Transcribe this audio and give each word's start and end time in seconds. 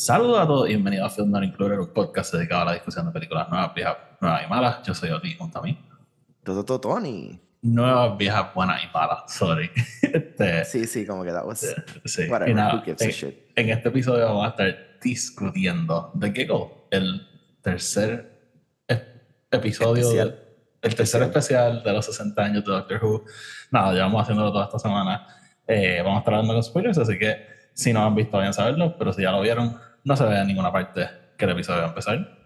Saludos 0.00 0.38
a 0.40 0.46
todos 0.46 0.66
y 0.66 0.74
bienvenidos 0.74 1.10
a 1.12 1.14
Film 1.14 1.30
Not 1.32 1.42
Included, 1.42 1.76
un 1.80 1.92
podcast 1.92 2.32
dedicado 2.32 2.62
a 2.62 2.64
la 2.66 2.72
discusión 2.74 3.04
de 3.06 3.10
películas 3.12 3.48
nuevas, 3.48 3.74
viejas, 3.74 3.96
nuevas 4.20 4.42
y 4.44 4.48
malas. 4.48 4.82
Yo 4.86 4.94
soy 4.94 5.10
Oti, 5.10 5.34
junto 5.34 5.58
a 5.58 5.62
mí. 5.62 5.76
Todo, 6.44 6.64
todo, 6.64 6.80
Tony. 6.80 7.40
Nuevas, 7.62 8.16
viejas, 8.16 8.54
buenas 8.54 8.80
y 8.84 8.86
malas. 8.94 9.24
Sorry. 9.34 9.70
Este, 10.02 10.64
Sí, 10.64 10.86
sí, 10.86 11.04
como 11.04 11.24
que 11.24 11.32
that 11.32 11.44
was. 11.44 11.74
sí. 12.04 12.22
Whatever, 12.28 12.54
nada, 12.54 12.74
who 12.76 12.82
gives 12.82 13.02
a 13.02 13.04
en, 13.06 13.10
shit? 13.10 13.34
en 13.56 13.70
este 13.70 13.88
episodio 13.88 14.24
vamos 14.26 14.46
a 14.46 14.50
estar 14.50 14.76
discutiendo 15.02 16.12
The 16.18 16.30
Giggle, 16.32 16.68
el 16.92 17.26
tercer 17.60 18.38
ep- 18.86 19.04
episodio, 19.50 20.02
Especial. 20.04 20.38
el 20.80 20.94
tercer 20.94 21.22
especial 21.24 21.82
de 21.82 21.92
los 21.92 22.06
60 22.06 22.40
años 22.42 22.64
de 22.64 22.70
Doctor 22.70 23.04
Who. 23.04 23.24
Nada, 23.72 23.92
llevamos 23.92 24.22
haciéndolo 24.22 24.52
toda 24.52 24.64
esta 24.66 24.78
semana. 24.78 25.26
Eh, 25.66 26.00
vamos 26.04 26.18
a 26.18 26.20
estar 26.20 26.34
hablando 26.34 26.54
con 26.54 26.62
spoilers, 26.62 26.98
así 26.98 27.18
que 27.18 27.44
si 27.74 27.92
no 27.92 28.04
han 28.06 28.14
visto, 28.14 28.36
vayan 28.36 28.50
a 28.50 28.54
saberlo, 28.54 28.96
pero 28.96 29.12
si 29.12 29.22
ya 29.22 29.32
lo 29.32 29.40
vieron, 29.42 29.76
no 30.08 30.16
se 30.16 30.24
ve 30.24 30.38
en 30.38 30.46
ninguna 30.46 30.72
parte 30.72 31.06
que 31.36 31.44
el 31.44 31.50
episodio 31.50 31.84
empezar. 31.84 32.37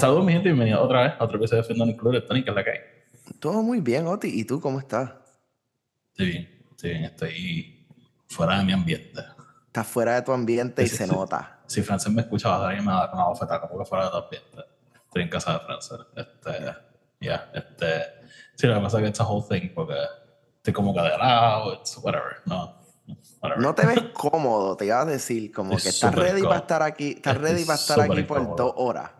Saludos, 0.00 0.24
mi 0.24 0.32
gente, 0.32 0.48
y 0.48 0.52
bienvenidos 0.52 0.82
otra 0.84 1.02
vez 1.02 1.12
a 1.18 1.24
otro 1.24 1.36
episodio 1.38 1.62
de 1.62 1.74
Not 1.74 1.88
Included. 1.88 2.24
Tony, 2.24 2.42
que 2.42 2.50
es 2.50 2.56
la 2.56 2.64
que 2.64 2.70
hay. 2.70 2.78
Todo 3.38 3.62
muy 3.62 3.80
bien, 3.80 4.06
Oti. 4.06 4.28
¿Y 4.40 4.44
tú 4.44 4.60
cómo 4.60 4.78
estás? 4.78 5.10
Estoy 6.12 6.26
bien, 6.26 6.64
estoy 6.70 6.90
bien, 6.90 7.04
estoy 7.04 7.86
fuera 8.28 8.58
de 8.58 8.64
mi 8.64 8.72
ambiente. 8.72 9.20
Estás 9.66 9.86
fuera 9.86 10.14
de 10.14 10.22
tu 10.22 10.32
ambiente 10.32 10.82
y 10.82 10.86
Sí, 10.86 10.92
sí, 10.92 10.96
se 10.98 11.06
sí. 11.06 11.14
nota. 11.14 11.60
Si 11.66 11.82
Frances 11.82 12.12
me 12.12 12.22
escucha, 12.22 12.48
va 12.48 12.70
a 12.70 12.72
me 12.74 12.86
va 12.86 12.98
a 13.04 13.06
dar 13.06 13.14
una 13.14 13.24
bofetada 13.26 13.60
como 13.60 13.78
que 13.78 13.84
fuera 13.88 14.06
de 14.06 14.10
tu 14.10 14.16
ambiente. 14.16 14.58
Estoy 15.04 15.22
en 15.22 15.28
casa 15.28 15.52
de 15.54 15.60
Frances. 15.60 15.98
Este, 16.16 16.74
ya, 17.20 17.50
este. 17.54 18.02
Sí, 18.56 18.66
lo 18.66 18.74
que 18.74 18.80
pasa 18.80 18.96
es 18.98 19.02
que 19.04 19.08
it's 19.10 19.20
a 19.20 19.24
whole 19.26 19.44
thing 19.48 19.68
porque 19.74 19.94
estoy 20.56 20.72
como 20.72 20.92
que 20.94 21.00
de 21.00 21.08
lado, 21.16 21.74
it's 21.74 21.96
whatever, 22.02 22.36
no. 22.46 22.80
Whatever. 23.40 23.62
No 23.62 23.74
te 23.74 23.86
ves 23.86 24.00
cómodo, 24.12 24.76
te 24.76 24.86
iba 24.86 25.00
a 25.00 25.04
decir, 25.04 25.52
como 25.52 25.74
Es 25.76 25.82
que 25.84 25.88
estás 25.90 26.14
ready 26.14 26.42
cómodo. 26.42 26.48
para 26.48 26.60
estar 26.60 26.82
aquí, 26.82 27.10
estás 27.16 27.36
ready 27.38 27.64
para 27.64 27.78
estar 27.78 28.00
aquí 28.00 28.22
por 28.22 28.56
dos 28.56 28.72
horas. 28.76 29.10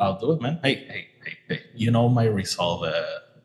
I'll 0.00 0.18
do 0.18 0.32
it, 0.32 0.40
man. 0.40 0.58
Hey, 0.62 0.86
hey, 0.88 1.08
hey, 1.24 1.36
hey. 1.48 1.60
You 1.74 1.90
know 1.90 2.08
my 2.08 2.24
resolve 2.26 2.90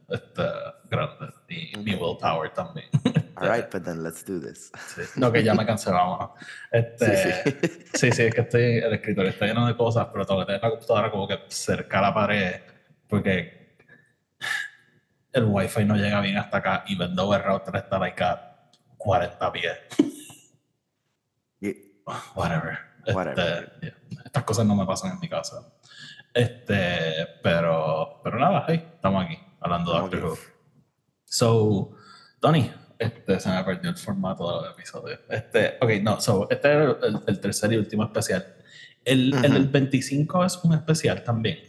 este, 0.09 0.43
grande 0.89 1.33
y 1.49 1.73
mi 1.77 1.95
willpower 1.95 2.49
también. 2.53 2.89
All 3.37 3.49
right, 3.49 3.69
but 3.69 3.83
then 3.83 4.01
let's 4.01 4.23
do 4.23 4.39
this. 4.39 4.71
Sí. 4.95 5.01
No, 5.17 5.29
que 5.31 5.43
ya 5.43 5.53
me 5.53 5.65
cansé, 5.65 5.91
vámonos. 5.91 6.29
Este, 6.71 7.05
Sí, 7.05 7.41
sí, 7.43 7.51
sí. 7.93 8.11
sí. 8.11 8.21
es 8.23 8.33
que 8.33 8.41
estoy, 8.41 8.63
el 8.77 8.93
escritorio 8.93 9.29
está 9.31 9.45
lleno 9.45 9.67
de 9.67 9.75
cosas, 9.75 10.07
pero 10.11 10.25
tengo 10.25 10.39
que 10.39 10.45
tener 10.45 10.61
la 10.61 10.69
computadora 10.69 11.11
como 11.11 11.27
que 11.27 11.39
cerca 11.49 11.99
a 11.99 12.01
la 12.01 12.13
pared, 12.13 12.61
porque 13.09 13.75
el 15.33 15.43
wifi 15.43 15.83
no 15.83 15.97
llega 15.97 16.21
bien 16.21 16.37
hasta 16.37 16.57
acá 16.57 16.83
y 16.87 16.95
vendo 16.95 17.33
el 17.35 17.43
router 17.43 17.75
está 17.75 17.99
like 17.99 18.23
a 18.23 18.69
40 18.97 19.51
pies. 19.51 19.77
Whatever. 22.35 22.77
Este, 22.99 23.13
Whatever. 23.13 23.73
yeah. 23.81 23.93
Estas 24.23 24.43
cosas 24.43 24.65
no 24.65 24.75
me 24.75 24.85
pasan 24.85 25.11
en 25.11 25.19
mi 25.19 25.27
casa. 25.27 25.57
Este, 26.35 27.27
pero, 27.41 28.19
pero 28.21 28.37
nada, 28.37 28.65
hey, 28.67 28.85
estamos 28.93 29.23
aquí 29.25 29.37
hablando 29.61 29.93
de 29.93 29.99
Doctor. 30.01 30.23
Who. 30.25 30.37
So, 31.23 31.91
Tony, 32.41 32.69
este, 32.99 33.39
se 33.39 33.49
me 33.49 33.63
perdió 33.63 33.89
el 33.89 33.95
formato 33.95 34.45
de 34.47 34.67
los 34.67 34.73
episodios. 34.77 35.19
Este, 35.29 35.75
ok, 35.81 35.89
no, 36.03 36.19
so, 36.19 36.47
este 36.49 36.67
era 36.67 36.83
el, 37.03 37.21
el 37.25 37.39
tercer 37.39 37.71
y 37.71 37.77
último 37.77 38.03
especial. 38.03 38.45
El, 39.05 39.33
el, 39.33 39.45
Ujú. 39.45 39.55
el 39.55 39.67
25 39.69 40.45
es 40.45 40.57
un 40.63 40.73
especial 40.73 41.23
también. 41.23 41.59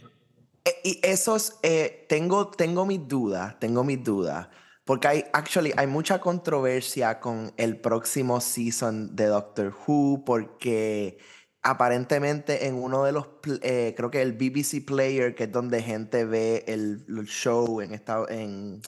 Eh, 0.65 0.75
Y 0.83 0.99
eso 1.01 1.37
es, 1.37 1.57
eh, 1.63 2.05
tengo, 2.09 2.51
tengo 2.51 2.85
mis 2.85 3.07
dudas, 3.07 3.57
tengo 3.59 3.85
mis 3.85 4.03
dudas, 4.03 4.49
porque 4.83 5.07
hay, 5.07 5.23
actually, 5.31 5.71
hay 5.77 5.87
mucha 5.87 6.19
controversia 6.19 7.21
con 7.21 7.53
el 7.55 7.77
próximo 7.79 8.41
season 8.41 9.15
de 9.15 9.27
Doctor 9.27 9.73
Who, 9.87 10.23
porque 10.25 11.19
aparentemente 11.63 12.67
en 12.67 12.75
uno 12.75 13.03
de 13.03 13.11
los, 13.11 13.27
eh, 13.61 13.93
creo 13.97 14.09
que 14.11 14.21
el 14.21 14.33
BBC 14.33 14.85
Player, 14.85 15.35
que 15.35 15.45
es 15.45 15.51
donde 15.51 15.81
gente 15.81 16.25
ve 16.25 16.63
el, 16.67 17.05
el 17.07 17.25
show 17.25 17.81
en, 17.81 17.93
esta, 17.93 18.23
en, 18.29 18.81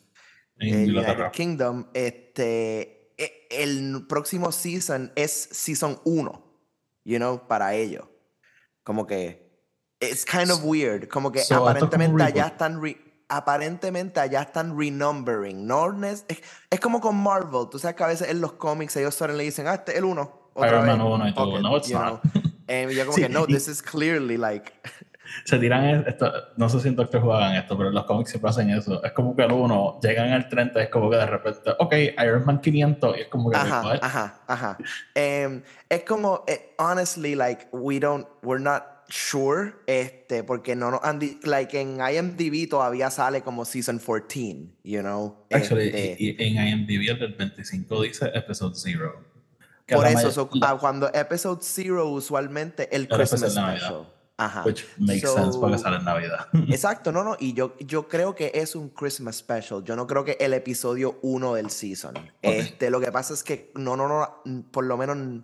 En 0.59 0.73
eh, 0.73 0.85
Inglaterra. 0.85 1.25
United 1.25 1.31
Kingdom, 1.31 1.85
este, 1.93 3.13
e- 3.17 3.47
el 3.51 4.05
próximo 4.07 4.51
season 4.51 5.11
es 5.15 5.31
season 5.51 5.99
1, 6.05 6.43
you 7.05 7.17
know, 7.17 7.47
para 7.47 7.73
ellos. 7.75 8.05
Como 8.83 9.05
que 9.05 9.49
it's 9.99 10.25
kind 10.25 10.49
of 10.49 10.63
weird, 10.63 11.07
como 11.09 11.31
que 11.31 11.39
So, 11.41 11.55
es 11.55 11.61
aparentemente 11.61 12.23
allá 12.23 12.47
están 12.47 12.81
re- 12.81 12.97
aparentemente 13.27 14.19
allá 14.19 14.41
están 14.41 14.75
renumbering, 14.79 15.67
no 15.67 16.03
es, 16.05 16.25
es 16.69 16.79
como 16.79 16.99
con 17.01 17.15
Marvel, 17.17 17.67
tú 17.69 17.77
sabes 17.77 17.95
que 17.95 18.03
a 18.03 18.07
veces 18.07 18.29
en 18.29 18.41
los 18.41 18.53
cómics 18.53 18.95
ellos 18.95 19.13
solo 19.13 19.33
le 19.33 19.43
dicen, 19.43 19.67
"Ah, 19.67 19.75
este 19.75 19.91
es 19.91 19.97
el 19.99 20.05
1." 20.05 20.51
Iron 20.55 20.85
Man 20.87 21.01
1 21.01 21.27
y 21.27 21.33
tú, 21.35 21.59
"No, 21.61 21.77
it's 21.77 21.91
not." 21.91 22.21
Y 22.69 22.95
yo 22.95 23.05
como 23.05 23.15
Sí, 23.15 23.23
que 23.23 23.29
no, 23.29 23.45
this 23.47 23.67
is 23.67 23.81
clearly 23.81 24.37
like 24.37 24.71
Se 25.45 25.57
tiran 25.59 26.05
esto, 26.07 26.31
no 26.57 26.69
sé 26.69 26.79
si 26.79 26.87
en 26.87 26.95
Doctor 26.95 27.23
Who 27.23 27.33
hagan 27.33 27.55
esto, 27.55 27.77
pero 27.77 27.91
los 27.91 28.05
cómics 28.05 28.31
siempre 28.31 28.49
hacen 28.49 28.69
eso. 28.69 29.03
Es 29.03 29.11
como 29.11 29.35
que 29.35 29.43
uno 29.45 29.99
llegan 30.01 30.31
al 30.31 30.47
30, 30.49 30.83
es 30.83 30.89
como 30.89 31.09
que 31.09 31.17
de 31.17 31.25
repente, 31.25 31.71
ok, 31.79 31.93
Iron 32.23 32.45
Man 32.45 32.61
500, 32.61 33.17
y 33.17 33.21
es 33.21 33.27
como 33.27 33.49
que, 33.49 33.57
Ajá, 33.57 33.99
ajá, 34.01 34.41
ajá. 34.47 34.77
Em, 35.15 35.61
es 35.89 36.03
como, 36.03 36.43
eh, 36.47 36.73
honestly, 36.77 37.35
like, 37.35 37.67
we 37.71 37.99
don't, 37.99 38.27
we're 38.43 38.61
not 38.61 38.83
sure, 39.09 39.73
este, 39.87 40.43
porque 40.43 40.75
no 40.75 40.91
nos 40.91 41.03
han, 41.03 41.19
like, 41.43 41.79
en 41.79 41.99
IMDb 41.99 42.69
todavía 42.69 43.09
sale 43.09 43.41
como 43.41 43.65
season 43.65 43.99
14, 43.99 44.67
you 44.83 45.01
know. 45.01 45.45
Actually, 45.51 45.87
este, 45.87 46.15
y, 46.19 46.35
y 46.37 46.57
en 46.57 46.67
IMDb 46.67 47.09
el 47.09 47.19
del 47.19 47.33
25 47.33 48.01
dice 48.03 48.31
episode 48.33 48.73
0. 48.75 49.28
Por 49.95 50.07
eso, 50.07 50.31
so, 50.31 50.49
ah, 50.61 50.77
cuando 50.79 51.09
episode 51.13 51.59
zero, 51.61 52.07
usualmente 52.09 52.93
el 52.95 53.03
El 53.03 53.07
Christmas 53.09 53.51
special. 53.51 54.07
Ajá. 54.37 54.63
which 54.65 54.85
makes 54.97 55.27
So- 55.27 55.35
sense 55.35 55.57
porque 55.59 55.77
sale 55.77 55.97
en 55.97 56.05
Navidad. 56.05 56.47
Exacto, 56.69 57.11
no, 57.11 57.25
no, 57.25 57.35
y 57.39 57.53
yo, 57.53 57.75
yo 57.79 58.07
creo 58.07 58.35
que 58.35 58.51
es 58.53 58.73
un 58.73 58.87
Christmas 58.89 59.35
special. 59.35 59.83
Yo 59.83 59.97
no 59.97 60.07
creo 60.07 60.23
que 60.23 60.37
el 60.39 60.53
episodio 60.53 61.19
1 61.23 61.55
del 61.55 61.69
season. 61.69 62.13
Este, 62.41 62.89
lo 62.89 63.01
que 63.01 63.11
pasa 63.11 63.33
es 63.33 63.43
que 63.43 63.71
no, 63.75 63.97
no, 63.97 64.07
no, 64.07 64.63
por 64.71 64.85
lo 64.85 64.95
menos 64.95 65.43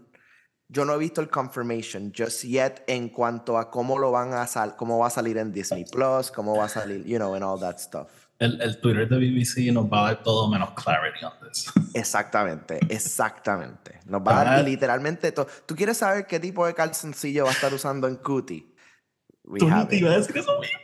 yo 0.69 0.85
no 0.85 0.94
he 0.94 0.97
visto 0.97 1.19
el 1.19 1.29
confirmation 1.29 2.13
just 2.17 2.44
yet 2.44 2.84
en 2.88 3.09
cuanto 3.09 3.57
a 3.57 3.69
cómo 3.69 4.00
lo 4.00 4.11
van 4.11 4.34
a 4.34 4.47
sal, 4.47 4.78
cómo 4.78 4.97
va 4.97 5.07
a 5.07 5.11
salir 5.11 5.38
en 5.38 5.51
Disney 5.51 5.84
Plus, 5.84 6.31
cómo 6.31 6.55
va 6.55 6.66
a 6.66 6.69
salir, 6.69 7.03
you 7.03 7.17
know, 7.17 7.35
and 7.35 7.44
all 7.44 7.59
that 7.59 7.78
stuff. 7.79 8.24
El, 8.38 8.62
el 8.62 8.81
Twitter 8.81 9.07
de 9.07 9.18
BBC 9.18 9.72
nos 9.72 9.85
va 9.85 10.01
a 10.01 10.13
dar 10.13 10.23
todo 10.23 10.50
menos 10.50 10.72
clarity 10.72 11.23
on 11.23 11.31
this. 11.47 11.72
Exactamente, 11.94 12.79
exactamente. 12.90 14.00
Nos 14.06 14.22
va 14.22 14.41
a 14.41 14.44
dar 14.44 14.63
literalmente 14.66 15.31
todo. 15.31 15.47
¿Tú 15.66 15.73
quieres 15.75 15.97
saber 15.97 16.28
qué 16.28 16.40
tipo 16.40 16.66
de 16.68 16.73
calzoncillo 16.73 17.46
va 17.46 17.51
a 17.51 17.53
estar 17.53 17.73
usando 17.73 18.07
en 18.09 18.18
Cutie? 18.18 18.66
We 19.46 19.59
Tú 19.59 19.69
have 19.69 19.88
te 19.88 19.97
ibas 19.97 20.13
a 20.16 20.18
decir 20.18 20.38
eso 20.38 20.59
mismo. 20.59 20.79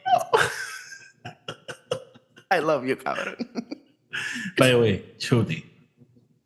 I 2.51 2.59
love 2.59 2.85
you, 2.85 2.97
cabrón. 2.97 3.35
By 4.57 4.69
the 4.71 4.75
way, 4.79 5.15
Chuty. 5.17 5.65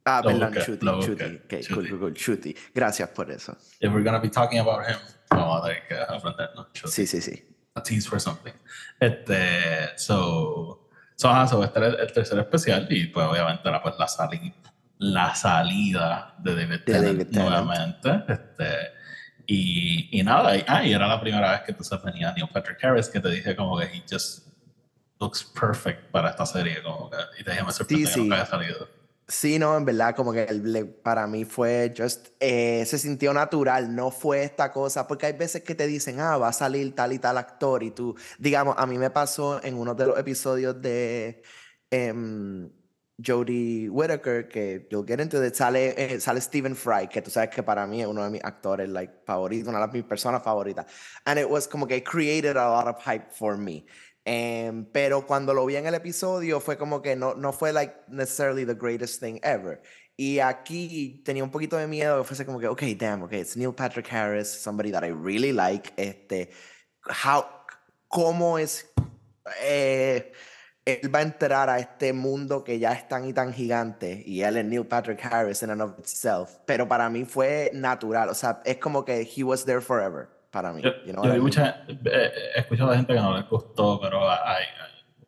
Ah, 0.05 0.21
Lo 0.23 0.29
perdón, 0.29 0.53
Chuti, 0.53 0.85
Chuti. 0.85 0.85
busqué, 0.85 1.41
Ok, 1.43 1.49
cool, 1.49 1.61
Chuti. 1.61 1.89
cool, 1.89 1.99
cool, 1.99 2.13
Chuti. 2.13 2.55
Gracias 2.73 3.09
por 3.09 3.31
eso. 3.31 3.57
If 3.79 3.91
we're 3.91 4.03
gonna 4.03 4.19
be 4.19 4.29
talking 4.29 4.59
about 4.59 4.85
him, 4.87 4.97
vamos 5.31 5.61
a 5.63 5.67
tener 5.67 5.87
que 5.87 5.95
aprendernos. 5.95 6.71
Chuty. 6.73 6.91
Sí, 6.91 7.07
sí, 7.07 7.21
sí. 7.21 7.43
a 7.75 7.81
tease 7.83 8.07
for 8.07 8.19
something. 8.21 8.53
Este, 8.99 9.97
so, 9.97 10.84
so, 11.15 11.29
ajá, 11.29 11.47
so 11.47 11.63
este 11.63 11.79
era 11.79 11.87
el, 11.87 12.11
tercer 12.13 12.39
especial 12.39 12.87
y 12.89 13.07
pues 13.07 13.25
obviamente 13.27 13.67
era 13.67 13.81
pues 13.81 13.95
la, 13.97 14.07
sali- 14.07 14.53
la 14.97 15.33
salida 15.35 16.35
de 16.39 16.55
David 16.55 16.69
De 16.69 16.77
Tennant 16.79 17.05
David 17.05 17.27
Tennant. 17.31 17.49
nuevamente. 17.65 18.23
Este, 18.27 18.65
y, 19.47 20.19
y 20.19 20.23
nada, 20.23 20.55
y, 20.57 20.63
ah, 20.67 20.83
y 20.83 20.93
era 20.93 21.07
la 21.07 21.19
primera 21.21 21.51
vez 21.51 21.61
que 21.61 21.71
entonces 21.71 22.01
venía 22.03 22.31
Neil 22.33 22.47
Patrick 22.51 22.83
Harris 22.83 23.09
que 23.09 23.19
te 23.19 23.29
dije 23.29 23.55
como 23.55 23.77
que 23.77 23.85
he 23.85 24.03
just 24.09 24.47
looks 25.19 25.43
perfect 25.43 26.11
para 26.11 26.29
esta 26.31 26.45
serie, 26.45 26.81
como 26.83 27.09
que, 27.09 27.17
y 27.39 27.43
te 27.43 27.51
dije, 27.51 27.63
me 27.63 27.71
sorprende 27.71 28.07
Sí, 28.07 28.13
que 28.13 28.19
nunca 28.21 28.35
sí. 28.35 28.41
haya 28.41 28.49
salido. 28.49 28.89
Sí, 29.27 29.57
no, 29.57 29.75
en 29.75 29.85
verdad, 29.85 30.15
como 30.15 30.31
que 30.31 30.43
el, 30.43 30.87
para 31.03 31.25
mí 31.25 31.45
fue 31.45 31.91
just, 31.97 32.27
eh, 32.39 32.85
se 32.85 32.99
sintió 32.99 33.33
natural, 33.33 33.95
no 33.95 34.11
fue 34.11 34.43
esta 34.43 34.71
cosa, 34.71 35.07
porque 35.07 35.25
hay 35.25 35.33
veces 35.33 35.63
que 35.63 35.73
te 35.73 35.87
dicen, 35.87 36.19
ah, 36.19 36.37
va 36.37 36.49
a 36.49 36.53
salir 36.53 36.93
tal 36.93 37.11
y 37.11 37.17
tal 37.17 37.39
actor, 37.39 37.81
y 37.81 37.89
tú, 37.89 38.15
digamos, 38.37 38.75
a 38.77 38.85
mí 38.85 38.99
me 38.99 39.09
pasó 39.09 39.63
en 39.63 39.75
uno 39.79 39.95
de 39.95 40.05
los 40.05 40.19
episodios 40.19 40.79
de 40.79 41.41
um, 41.91 42.69
Jodie 43.17 43.89
Whittaker, 43.89 44.47
que 44.47 44.87
you'll 44.91 45.05
get 45.07 45.19
into 45.19 45.43
it, 45.43 45.55
sale, 45.55 45.95
eh, 45.97 46.19
sale 46.19 46.39
Stephen 46.39 46.75
Fry, 46.75 47.07
que 47.07 47.23
tú 47.23 47.31
sabes 47.31 47.49
que 47.49 47.63
para 47.63 47.87
mí 47.87 48.01
es 48.01 48.07
uno 48.07 48.23
de 48.23 48.29
mis 48.29 48.43
actores 48.43 48.87
like, 48.89 49.23
favoritos, 49.25 49.67
una 49.69 49.87
de 49.87 49.93
mis 49.93 50.03
personas 50.03 50.43
favoritas. 50.43 50.85
And 51.25 51.39
it 51.39 51.49
was 51.49 51.67
como 51.67 51.87
que 51.87 52.03
created 52.03 52.57
a 52.57 52.69
lot 52.69 52.87
of 52.87 53.01
hype 53.03 53.31
for 53.31 53.57
me. 53.57 53.87
Em, 54.27 54.85
pero 54.91 55.27
cuando 55.27 55.53
lo 55.53 55.65
vi 55.67 55.75
en 55.75 55.85
el 55.85 55.93
episodio 55.93 56.59
fue 56.59 56.77
como 56.77 56.99
que 57.03 57.15
no, 57.15 57.35
no 57.35 57.53
fue 57.53 57.71
like 57.71 57.93
necessarily 58.07 58.65
the 58.65 58.73
greatest 58.73 59.21
thing 59.21 59.39
ever. 59.43 59.81
Y 60.17 60.39
aquí 60.39 61.21
tenía 61.23 61.43
un 61.43 61.51
poquito 61.51 61.77
de 61.77 61.87
miedo, 61.87 62.23
fuese 62.23 62.45
como 62.45 62.59
que, 62.59 62.67
ok, 62.67 62.81
damn, 62.97 63.23
ok, 63.23 63.33
it's 63.33 63.55
Neil 63.55 63.73
Patrick 63.73 64.11
Harris, 64.11 64.47
somebody 64.49 64.91
that 64.91 65.03
I 65.03 65.11
really 65.11 65.51
like. 65.51 65.93
Este, 65.97 66.49
how, 67.23 67.43
¿Cómo 68.07 68.57
es? 68.57 68.89
Eh, 69.61 70.31
él 70.85 71.13
va 71.13 71.19
a 71.19 71.23
entrar 71.23 71.69
a 71.69 71.79
este 71.79 72.13
mundo 72.13 72.63
que 72.63 72.79
ya 72.79 72.93
es 72.93 73.07
tan 73.07 73.25
y 73.25 73.33
tan 73.33 73.53
gigante 73.53 74.23
y 74.25 74.41
él 74.41 74.57
es 74.57 74.65
Neil 74.65 74.85
Patrick 74.87 75.23
Harris 75.23 75.61
in 75.63 75.69
and 75.69 75.81
of 75.81 75.99
itself. 75.99 76.57
Pero 76.65 76.87
para 76.87 77.09
mí 77.09 77.25
fue 77.25 77.69
natural, 77.73 78.29
o 78.29 78.33
sea, 78.33 78.61
es 78.65 78.77
como 78.77 79.03
que 79.05 79.21
he 79.21 79.43
was 79.43 79.65
there 79.65 79.81
forever 79.81 80.34
para 80.55 80.71
mí. 80.71 80.81
Yo, 80.81 80.91
you 81.05 81.11
know 81.11 81.25
yo 81.25 81.41
mucha, 81.41 81.83
eh, 81.89 82.31
he 82.55 82.59
escuchado 82.61 82.91
a 82.91 82.95
gente 82.95 83.13
que 83.13 83.19
no 83.19 83.35
le 83.35 83.43
gustó, 83.43 83.99
pero 83.99 84.29
hay, 84.29 84.63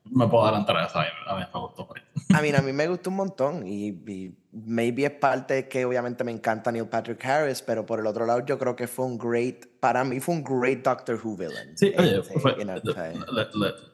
me 0.06 0.26
puedo 0.26 0.46
adelantar 0.46 0.78
a 0.78 0.86
eso. 0.86 1.00
A 1.00 1.36
mí 1.36 1.44
me 1.54 1.60
gustó. 1.60 1.86
A 2.34 2.42
mí, 2.42 2.50
a 2.56 2.62
mí 2.62 2.72
me 2.72 2.88
gustó 2.88 3.10
un 3.10 3.18
montón 3.18 3.68
y, 3.68 3.90
y, 3.90 4.34
maybe 4.52 5.06
es 5.06 5.12
parte 5.12 5.68
que 5.68 5.86
obviamente 5.86 6.24
me 6.24 6.32
encanta 6.32 6.72
Neil 6.72 6.88
Patrick 6.88 7.24
Harris, 7.26 7.62
pero 7.62 7.86
por 7.86 8.00
el 8.00 8.08
otro 8.08 8.26
lado 8.26 8.46
yo 8.46 8.58
creo 8.58 8.76
que 8.76 8.88
fue 8.88 9.06
un 9.06 9.18
great, 9.18 9.66
para 9.80 10.04
mí 10.04 10.20
fue 10.20 10.36
un 10.36 10.44
great 10.44 10.84
Doctor 10.84 11.20
Who 11.22 11.38
villain. 11.38 11.78
Sí, 11.78 11.94
oye, 11.98 12.20
este, 12.20 12.40
fue, 12.40 12.56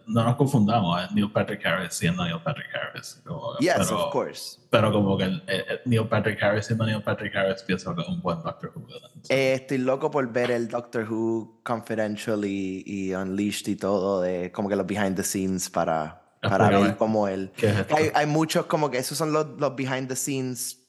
no 0.05 0.23
nos 0.23 0.35
confundamos, 0.35 1.03
es 1.03 1.11
Neil 1.11 1.31
Patrick 1.31 1.65
Harris 1.65 1.93
siendo 1.93 2.23
Neil 2.23 2.41
Patrick 2.43 2.67
Harris. 2.73 3.21
Como, 3.25 3.57
yes, 3.59 3.73
pero, 3.77 4.05
of 4.05 4.11
course. 4.11 4.59
Pero 4.69 4.91
como 4.91 5.17
que 5.17 5.23
el, 5.25 5.43
Neil 5.85 6.07
Patrick 6.07 6.41
Harris 6.41 6.65
siendo 6.65 6.85
Neil 6.85 7.01
Patrick 7.01 7.35
Harris 7.35 7.63
pienso 7.63 7.95
que 7.95 8.01
es 8.01 8.07
un 8.07 8.21
buen 8.21 8.41
Doctor 8.41 8.71
Who 8.75 8.85
villain. 8.85 9.11
Eh, 9.29 9.53
estoy 9.53 9.79
loco 9.79 10.11
por 10.11 10.31
ver 10.31 10.51
el 10.51 10.67
Doctor 10.67 11.09
Who 11.09 11.61
Confidential 11.63 12.45
y, 12.45 12.83
y 12.85 13.13
Unleashed 13.13 13.67
y 13.67 13.75
todo, 13.75 14.21
de 14.21 14.51
como 14.51 14.69
que 14.69 14.75
los 14.75 14.85
behind 14.85 15.15
the 15.15 15.23
scenes 15.23 15.69
para 15.69 16.22
para 16.43 16.69
ver 16.79 16.97
cómo 16.97 17.27
él. 17.27 17.51
hay, 17.95 18.11
hay, 18.13 18.25
muchos 18.25 18.65
como 18.65 18.91
que 18.91 18.97
esos 18.97 19.17
son 19.17 19.31
los, 19.31 19.47
los 19.59 19.75
behind 19.75 20.07
the 20.07 20.15
scenes 20.15 20.79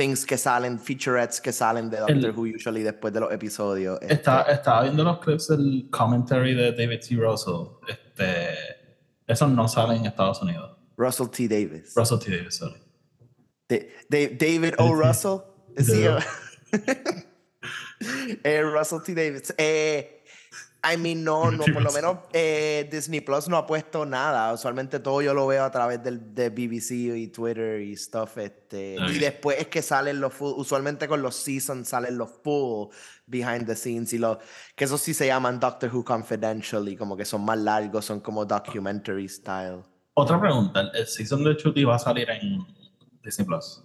things 0.00 0.24
que 0.24 0.38
salen, 0.38 0.78
featurettes 0.78 1.40
que 1.42 1.52
salen 1.52 1.90
de 1.90 1.98
Doctor 1.98 2.32
Who 2.34 2.46
usually 2.56 2.82
después 2.82 3.12
de 3.12 3.20
los 3.20 3.30
episodios. 3.32 3.98
Está, 4.00 4.40
este. 4.42 4.54
Estaba 4.54 4.82
viendo 4.84 5.04
los 5.04 5.18
clips 5.18 5.48
del 5.48 5.88
commentary 5.90 6.54
de 6.54 6.72
David 6.72 7.00
T. 7.06 7.16
Russell. 7.16 7.76
Este, 7.86 8.54
esos 9.26 9.50
no 9.50 9.68
salen 9.68 9.98
en 9.98 10.06
Estados 10.06 10.40
Unidos. 10.40 10.74
Russell 10.96 11.28
T. 11.28 11.48
Davis. 11.48 11.92
Russell 11.94 12.18
T. 12.18 12.30
Davis, 12.30 12.56
sorry. 12.56 12.80
David 14.08 14.74
O. 14.78 14.94
Russell. 14.94 15.40
Sí. 15.78 16.04
eh, 18.42 18.62
Russell 18.62 18.98
T. 19.02 19.14
Davis. 19.14 19.54
Eh, 19.56 20.19
I 20.82 20.96
mean, 20.96 21.22
no, 21.24 21.50
no, 21.50 21.64
por 21.64 21.82
lo 21.82 21.92
menos 21.92 22.18
eh, 22.32 22.88
Disney 22.90 23.20
Plus 23.20 23.48
no 23.48 23.56
ha 23.56 23.66
puesto 23.66 24.06
nada. 24.06 24.52
Usualmente 24.52 24.98
todo 24.98 25.20
yo 25.20 25.34
lo 25.34 25.46
veo 25.46 25.64
a 25.64 25.70
través 25.70 26.02
del, 26.02 26.34
de 26.34 26.48
BBC 26.48 26.92
y 27.16 27.28
Twitter 27.28 27.80
y 27.80 27.96
stuff. 27.96 28.38
Este, 28.38 28.96
Y 29.10 29.18
después 29.18 29.58
es 29.58 29.68
que 29.68 29.82
salen 29.82 30.20
los 30.20 30.32
full, 30.32 30.54
usualmente 30.56 31.06
con 31.06 31.20
los 31.20 31.36
seasons 31.36 31.88
salen 31.88 32.16
los 32.16 32.30
full 32.42 32.88
behind 33.26 33.66
the 33.66 33.76
scenes 33.76 34.12
y 34.12 34.18
los, 34.18 34.38
que 34.74 34.84
esos 34.84 35.00
sí 35.00 35.12
se 35.12 35.26
llaman 35.26 35.60
Doctor 35.60 35.94
Who 35.94 36.04
Confidential 36.04 36.88
y 36.88 36.96
como 36.96 37.16
que 37.16 37.24
son 37.24 37.44
más 37.44 37.58
largos, 37.58 38.06
son 38.06 38.20
como 38.20 38.44
documentary 38.44 39.28
style. 39.28 39.82
Otra 40.14 40.40
pregunta, 40.40 40.90
¿el 40.94 41.06
season 41.06 41.44
de 41.44 41.56
Chuty 41.56 41.84
va 41.84 41.96
a 41.96 41.98
salir 41.98 42.28
en 42.30 42.66
Disney 43.22 43.46
Plus? 43.46 43.82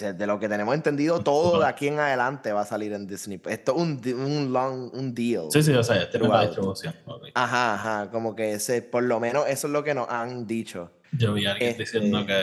De 0.00 0.26
lo 0.26 0.38
que 0.38 0.48
tenemos 0.48 0.74
entendido, 0.74 1.20
todo 1.20 1.60
de 1.60 1.66
aquí 1.66 1.88
en 1.88 1.98
adelante 1.98 2.52
va 2.52 2.62
a 2.62 2.66
salir 2.66 2.92
en 2.92 3.06
Disney. 3.06 3.40
Esto 3.46 3.72
es 3.72 3.78
un, 3.78 4.00
un 4.14 4.52
long, 4.52 4.90
un 4.94 5.14
deal. 5.14 5.46
Sí, 5.50 5.62
sí, 5.62 5.72
o 5.72 5.82
sea, 5.82 6.10
tiene 6.10 6.28
la 6.28 6.42
distribución. 6.42 6.94
Ajá, 7.34 7.74
ajá, 7.74 8.10
como 8.10 8.34
que 8.34 8.52
ese, 8.52 8.82
por 8.82 9.02
lo 9.02 9.20
menos 9.20 9.46
eso 9.46 9.66
es 9.66 9.72
lo 9.72 9.84
que 9.84 9.94
nos 9.94 10.08
han 10.08 10.46
dicho. 10.46 10.92
Yo 11.12 11.34
vi 11.34 11.46
a 11.46 11.52
alguien 11.52 11.70
este 11.70 11.82
diciendo 11.82 12.24
que, 12.24 12.42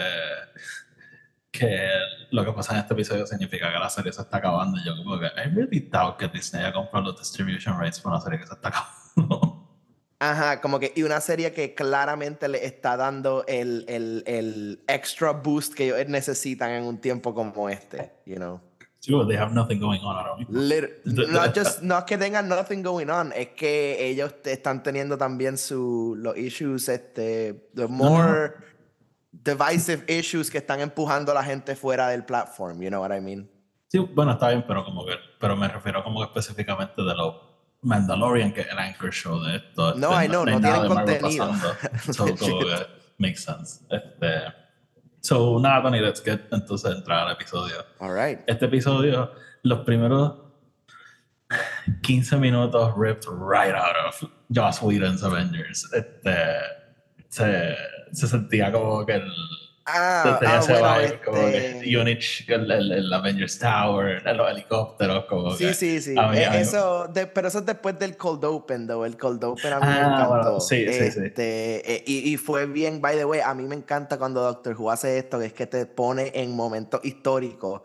que 1.52 1.90
lo 2.32 2.46
que 2.46 2.52
pasa 2.54 2.74
en 2.74 2.80
este 2.80 2.94
episodio 2.94 3.26
significa 3.26 3.72
que 3.72 3.80
la 3.80 3.90
serie 3.90 4.14
se 4.14 4.22
está 4.22 4.38
acabando. 4.38 4.80
Y 4.80 4.86
yo 4.86 4.96
como 4.98 5.20
que, 5.20 5.26
I 5.26 5.50
really 5.54 5.80
doubt 5.92 6.18
que 6.18 6.28
Disney 6.28 6.64
haya 6.64 6.74
comprado 6.74 7.08
los 7.12 7.20
distribution 7.20 7.80
rights 7.80 8.00
para 8.00 8.16
una 8.16 8.24
serie 8.24 8.40
que 8.40 8.48
se 8.48 8.54
está 8.54 8.70
acabando. 8.70 9.59
Ajá, 10.22 10.60
como 10.60 10.80
que, 10.80 10.92
y 10.96 11.04
una 11.04 11.22
serie 11.22 11.54
que 11.54 11.74
claramente 11.74 12.50
le 12.50 12.66
está 12.66 12.98
dando 12.98 13.46
el, 13.48 13.86
el, 13.88 14.24
el 14.28 14.84
extra 14.86 15.32
boost 15.32 15.74
que 15.74 15.86
ellos 15.86 16.10
necesitan 16.10 16.72
en 16.72 16.84
un 16.84 16.98
tiempo 16.98 17.34
como 17.34 17.70
este, 17.70 18.12
you 18.26 18.36
know. 18.36 18.60
Sí, 19.00 19.14
they 19.28 19.38
have 19.38 19.54
nothing 19.54 19.80
going 19.80 20.02
on 20.02 20.18
ahora 20.18 20.36
mismo. 20.36 20.60
no, 21.06 21.40
just, 21.56 21.82
no 21.84 21.98
es 21.98 22.04
que 22.04 22.18
tengan 22.18 22.50
nothing 22.50 22.84
going 22.84 23.08
on, 23.08 23.32
es 23.34 23.50
que 23.50 24.10
ellos 24.10 24.36
están 24.44 24.84
teniendo 24.84 25.18
también 25.18 25.58
su, 25.58 26.16
los 26.18 26.38
issues, 26.38 26.90
este, 26.90 27.70
the 27.74 27.88
more 27.88 28.56
divisive 29.32 30.04
issues 30.10 30.52
que 30.52 30.58
están 30.58 30.82
empujando 30.82 31.32
a 31.32 31.36
la 31.36 31.44
gente 31.44 31.78
fuera 31.78 32.10
del 32.10 32.26
platform, 32.26 32.82
you 32.82 32.90
know 32.90 33.02
what 33.02 33.16
I 33.16 33.22
mean? 33.22 33.50
Sí, 33.88 34.00
bueno, 34.00 34.34
está 34.34 34.50
bien, 34.50 34.66
pero 34.68 34.84
como 34.84 35.06
que, 35.06 35.14
pero 35.40 35.56
me 35.56 35.70
refiero 35.70 36.04
como 36.04 36.20
que 36.20 36.26
específicamente 36.26 37.02
de 37.02 37.16
los 37.16 37.49
Mandalorian, 37.82 38.52
que 38.52 38.62
es 38.62 38.68
el 38.70 38.78
anchor 38.78 39.12
show 39.12 39.40
de 39.42 39.58
esto. 39.58 39.96
No, 39.96 40.12
este, 40.12 40.26
I 40.26 40.28
know, 40.28 40.46
no, 40.46 40.60
no 40.60 40.62
tienen 40.62 40.88
contenido. 40.88 41.54
so, 42.14 42.36
como 42.36 42.60
que 42.60 42.88
makes 43.18 43.42
sense. 43.42 43.82
Este, 43.90 44.54
so, 45.22 45.60
nada, 45.60 45.84
Tony, 45.84 46.00
let's 46.00 46.22
get 46.22 46.42
entonces 46.52 46.92
entrar 46.92 47.28
al 47.28 47.34
episodio. 47.34 47.86
All 48.00 48.14
right. 48.14 48.40
Este 48.48 48.66
episodio, 48.66 49.32
los 49.64 49.80
primeros 49.80 50.34
15 52.04 52.38
minutos 52.38 52.94
ripped 52.98 53.26
right 53.28 53.74
out 53.74 53.96
of 54.08 54.30
Joss 54.54 54.82
Whedon's 54.82 55.24
Avengers. 55.24 55.88
Este, 55.94 56.36
se, 57.30 57.76
se 58.12 58.28
sentía 58.28 58.72
como 58.72 59.06
que 59.06 59.14
el 59.14 59.32
Ah, 59.92 60.40
ah 60.46 60.62
bueno, 60.68 61.00
este... 61.00 61.98
Unich, 61.98 62.48
el, 62.48 62.72
el, 62.72 63.14
Avengers 63.14 63.58
Tower, 63.58 64.22
los 64.36 64.52
helicópteros, 64.52 65.26
como 65.26 65.52
Sí, 65.52 65.74
sí, 65.74 66.02
sí. 66.02 66.16
Eh, 66.34 66.50
eso, 66.54 67.12
pero 67.34 67.48
eso 67.48 67.60
es 67.60 67.66
después 67.66 67.98
del 67.98 68.16
Cold 68.16 68.46
Open, 68.46 68.88
though. 68.88 69.06
El 69.06 69.18
Cold 69.18 69.44
Open 69.44 69.74
a 69.74 69.80
mí 69.80 69.88
me 69.88 69.94
ah, 69.94 70.28
encantó. 70.28 70.60
sí, 70.60 70.86
sí, 70.88 71.12
sí. 71.12 71.20
Este, 71.24 71.96
eh, 71.96 72.04
y, 72.06 72.32
y, 72.32 72.38
fue 72.38 72.68
bien, 72.68 73.02
by 73.02 73.18
the 73.18 73.26
way, 73.26 73.40
a 73.40 73.54
mí 73.56 73.64
me 73.64 73.76
encanta 73.76 74.18
cuando 74.18 74.42
Doctor 74.42 74.76
Who 74.78 74.92
hace 74.92 75.18
esto, 75.18 75.40
que 75.40 75.46
es 75.46 75.54
que 75.54 75.66
te 75.66 75.86
pone 75.86 76.32
en 76.36 76.56
momentos 76.56 77.02
históricos. 77.04 77.82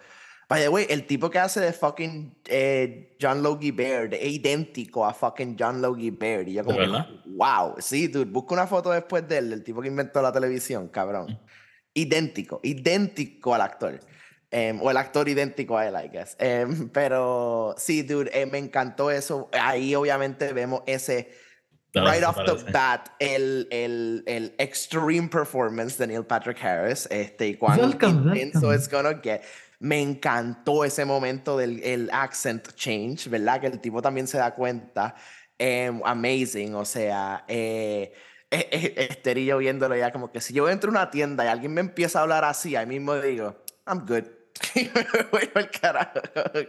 By 0.47 0.61
the 0.61 0.69
way, 0.69 0.87
el 0.91 1.07
tipo 1.07 1.31
que 1.31 1.39
hace 1.39 1.61
de 1.61 1.73
fucking 1.73 2.37
eh, 2.47 3.17
John 3.21 3.43
Logie 3.43 3.73
Baird 3.73 4.13
es 4.13 4.31
idéntico 4.31 5.07
a 5.07 5.15
fucking 5.15 5.57
John 5.59 5.81
Logie 5.81 6.11
Baird. 6.11 6.49
Y 6.49 6.55
yo 6.55 6.65
como, 6.65 6.79
wow, 7.25 7.77
sí, 7.79 8.09
dude, 8.09 8.27
busca 8.27 8.53
una 8.53 8.67
foto 8.67 8.91
después 8.91 9.27
de 9.27 9.39
él, 9.39 9.53
el 9.55 9.65
tipo 9.65 9.81
que 9.81 9.89
inventó 9.89 10.21
la 10.21 10.33
televisión, 10.33 10.89
cabrón. 10.89 11.29
Mm 11.31 11.54
idéntico, 11.95 12.61
idéntico 12.63 13.55
al 13.55 13.63
actor. 13.63 14.01
Em, 14.51 14.81
o 14.81 14.89
el 14.89 14.97
actor 14.97 15.29
idéntico 15.29 15.77
a 15.77 15.89
él, 15.89 15.95
I 15.97 16.09
guess. 16.09 16.37
Em, 16.39 16.89
pero 16.93 17.75
sí, 17.77 18.03
dude, 18.03 18.31
eh, 18.33 18.47
me 18.47 18.59
encantó 18.59 19.11
eso. 19.11 19.49
Ahí 19.53 19.95
obviamente 19.95 20.53
vemos 20.53 20.83
ese, 20.87 21.29
right 21.93 22.23
off 22.23 22.37
the 22.37 22.71
bat, 22.71 23.09
el, 23.19 23.67
el, 23.71 24.23
el, 24.27 24.55
extreme 24.59 25.29
performance 25.29 25.97
de 25.99 26.07
Neil 26.07 26.25
Patrick 26.25 26.63
Harris. 26.63 27.09
Este, 27.11 27.49
y 27.49 27.55
cuán 27.55 27.81
intenso 27.81 28.73
it's 28.73 28.89
gonna 28.89 29.21
get. 29.23 29.43
Me 29.81 30.01
encantó 30.01 30.85
ese 30.85 31.05
momento 31.05 31.59
del 31.59 31.83
el 31.83 32.09
accent 32.13 32.75
change, 32.75 33.29
¿verdad? 33.29 33.61
Que 33.61 33.67
el 33.67 33.81
tipo 33.81 34.01
también 34.01 34.27
se 34.27 34.39
da 34.39 34.55
cuenta. 34.55 35.15
Um, 35.59 36.01
amazing, 36.05 36.75
o 36.75 36.85
sea, 36.85 37.45
eh, 37.47 38.13
Yo 39.47 39.59
viéndolo 39.59 39.97
ya 39.97 40.13
como 40.13 40.33
que 40.33 40.41
si 40.41 40.55
yo 40.55 40.69
entro 40.69 40.91
a 40.91 40.93
una 40.93 41.11
tienda 41.11 41.45
y 41.45 41.49
alguien 41.49 41.75
me 41.75 41.81
empieza 41.81 42.19
a 42.19 42.23
hablar 42.23 42.45
así, 42.45 42.77
ahí 42.77 42.87
mismo 42.87 43.15
digo, 43.17 43.57
I'm 43.87 44.07
good. 44.07 44.25
voy 45.33 45.51
al 45.55 45.71
carajo. 45.71 46.21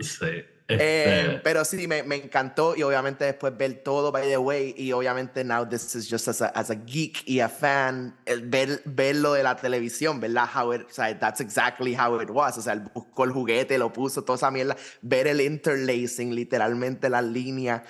Sí. 0.00 0.44
Eh, 0.68 1.22
este 1.28 1.38
pero 1.44 1.64
sí, 1.64 1.86
me, 1.86 2.02
me, 2.02 2.16
encantó 2.16 2.74
y 2.76 2.82
obviamente 2.82 3.24
después 3.24 3.56
ver 3.56 3.84
todo, 3.84 4.10
by 4.10 4.28
the 4.28 4.36
way, 4.36 4.74
y 4.76 4.90
obviamente 4.90 5.44
now 5.44 5.64
this 5.64 5.94
is 5.94 6.10
just 6.10 6.26
as 6.26 6.42
a, 6.42 6.48
as 6.48 6.70
a 6.70 6.74
geek 6.74 7.22
y 7.24 7.38
a 7.38 7.48
fan, 7.48 8.16
el 8.26 8.48
ver, 8.48 8.82
verlo 8.84 9.34
de 9.34 9.44
la 9.44 9.54
televisión, 9.54 10.18
¿verdad? 10.18 10.48
How 10.52 10.74
it, 10.74 10.82
o 10.82 10.92
sea, 10.92 11.16
that's 11.16 11.40
exactly 11.40 11.94
how 11.94 12.20
it 12.20 12.30
was. 12.30 12.58
O 12.58 12.62
sea, 12.62 12.72
él 12.72 12.80
buscó 12.92 13.24
el 13.24 13.30
juguete, 13.30 13.78
lo 13.78 13.92
puso, 13.92 14.24
toda 14.24 14.36
esa 14.36 14.50
mierda, 14.50 14.76
ver 15.02 15.28
el 15.28 15.40
interlacing, 15.40 16.34
literalmente 16.34 17.08
la 17.08 17.22
línea 17.22 17.84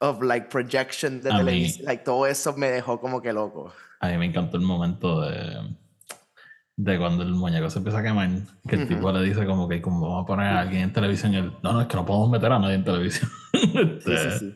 of 0.00 0.22
like 0.22 0.48
projection 0.48 1.20
de 1.22 1.30
televisión, 1.30 1.84
like 1.86 2.04
todo 2.04 2.26
eso 2.26 2.54
me 2.56 2.70
dejó 2.70 3.00
como 3.00 3.20
que 3.20 3.32
loco. 3.32 3.72
A 4.00 4.08
mí 4.08 4.16
me 4.18 4.26
encantó 4.26 4.56
el 4.56 4.62
momento 4.64 5.20
de 5.22 5.76
de 6.80 6.96
cuando 6.96 7.24
el 7.24 7.34
muñeco 7.34 7.68
se 7.70 7.78
empieza 7.78 7.98
a 7.98 8.02
quemar, 8.04 8.28
que 8.68 8.76
el 8.76 8.86
tipo 8.86 9.10
le 9.10 9.20
dice 9.22 9.44
como 9.44 9.68
que 9.68 9.82
como 9.82 10.00
vamos 10.08 10.22
a 10.22 10.26
poner 10.28 10.46
a 10.46 10.60
alguien 10.60 10.82
en 10.82 10.92
televisión 10.92 11.34
y 11.34 11.38
él, 11.38 11.52
no, 11.60 11.72
no, 11.72 11.80
es 11.80 11.88
que 11.88 11.96
no 11.96 12.06
podemos 12.06 12.30
meter 12.30 12.52
a 12.52 12.58
nadie 12.60 12.74
en 12.76 12.84
televisión. 12.84 13.28
Sí, 13.52 13.72
sí, 14.06 14.12
Este, 14.12 14.38
sí. 14.38 14.54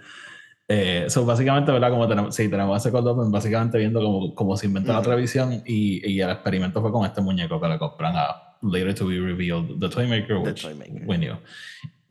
eh, 0.68 1.06
so, 1.08 1.24
básicamente, 1.26 1.72
¿verdad? 1.72 1.90
Como 1.90 2.06
tenemos, 2.06 2.32
sí, 2.36 2.48
tenemos 2.48 2.80
ese 2.80 2.92
cold 2.92 3.08
open, 3.08 3.32
básicamente 3.32 3.76
viendo 3.78 4.00
cómo, 4.00 4.34
cómo 4.36 4.56
se 4.56 4.66
inventó 4.66 4.92
la 4.92 5.00
Ujú. 5.00 5.08
televisión 5.10 5.62
y, 5.66 6.08
y 6.08 6.20
el 6.20 6.30
experimento 6.30 6.80
fue 6.80 6.92
con 6.92 7.04
este 7.04 7.20
muñeco 7.20 7.60
que 7.60 7.66
le 7.66 7.78
compran 7.80 8.14
a 8.16 8.56
Later 8.62 8.94
to 8.94 9.06
be 9.08 9.18
revealed, 9.18 9.80
The 9.80 9.88
Toymaker, 9.88 10.36
The 10.36 10.50
which 10.50 10.62
Toymaker. 10.62 11.02
we 11.04 11.16
knew. 11.18 11.34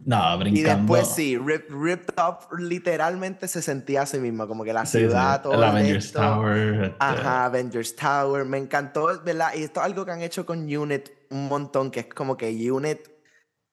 Y 0.04 0.40
brincando. 0.40 0.94
después 0.94 1.08
sí, 1.16 1.38
Rip, 1.38 1.70
Ripped 1.70 2.16
Up 2.18 2.58
literalmente 2.58 3.48
se 3.48 3.62
sentía 3.62 4.02
a 4.02 4.06
sí 4.06 4.18
mismo, 4.20 4.48
como 4.48 4.64
que 4.64 4.74
la 4.74 4.86
Sí, 4.86 4.94
sí, 4.94 4.98
ciudad, 5.06 5.42
todo 5.44 5.54
el 5.54 5.64
Avengers 5.64 6.06
esto. 6.06 6.20
Tower. 6.20 6.84
este, 6.86 6.96
Ajá, 7.00 7.46
Avengers 7.46 7.96
Tower, 7.96 8.46
me 8.46 8.58
encantó, 8.58 9.22
¿verdad? 9.24 9.52
Y 9.56 9.64
esto 9.64 9.80
es 9.80 9.86
algo 9.86 10.04
que 10.06 10.12
han 10.12 10.22
hecho 10.22 10.46
con 10.46 10.60
Unit 10.76 11.10
un 11.30 11.48
montón, 11.48 11.92
que 11.92 12.02
es 12.02 12.08
como 12.08 12.36
que 12.36 12.50
Unit 12.72 13.08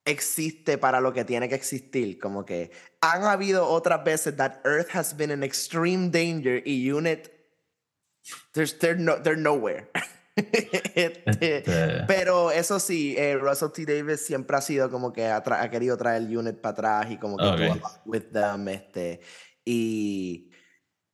existe 0.04 0.78
para 0.78 1.00
lo 1.00 1.12
que 1.12 1.24
tiene 1.24 1.48
que 1.48 1.54
existir, 1.54 2.18
como 2.18 2.44
que 2.44 2.70
han 3.00 3.24
habido 3.24 3.66
otras 3.66 4.04
veces 4.04 4.36
that 4.36 4.56
Earth 4.64 4.88
has 4.94 5.16
been 5.16 5.30
in 5.30 5.42
extreme 5.42 6.10
danger 6.10 6.62
y 6.64 6.90
Unit, 6.90 7.30
there's, 8.52 8.78
they're, 8.78 8.98
no, 8.98 9.20
they're 9.22 9.40
nowhere. 9.40 9.90
Este, 10.94 11.58
este, 11.58 12.04
pero 12.06 12.50
eso 12.50 12.78
sí, 12.80 13.14
eh, 13.18 13.36
Russell 13.36 13.70
T. 13.72 13.84
Davis 13.86 14.24
siempre 14.26 14.56
ha 14.56 14.60
sido 14.60 14.90
como 14.90 15.12
que 15.12 15.26
ha, 15.26 15.42
ha 15.44 15.70
querido 15.70 15.96
traer 15.96 16.22
el 16.22 16.36
unit 16.36 16.56
para 16.60 16.72
atrás 16.72 17.10
y 17.10 17.16
como 17.18 17.36
que 17.36 17.44
Ok. 17.44 17.58
do 17.58 17.64
a 17.72 17.76
lot 17.76 18.00
with 18.04 18.22
them, 18.32 18.68
este, 18.68 19.20
y, 19.64 20.50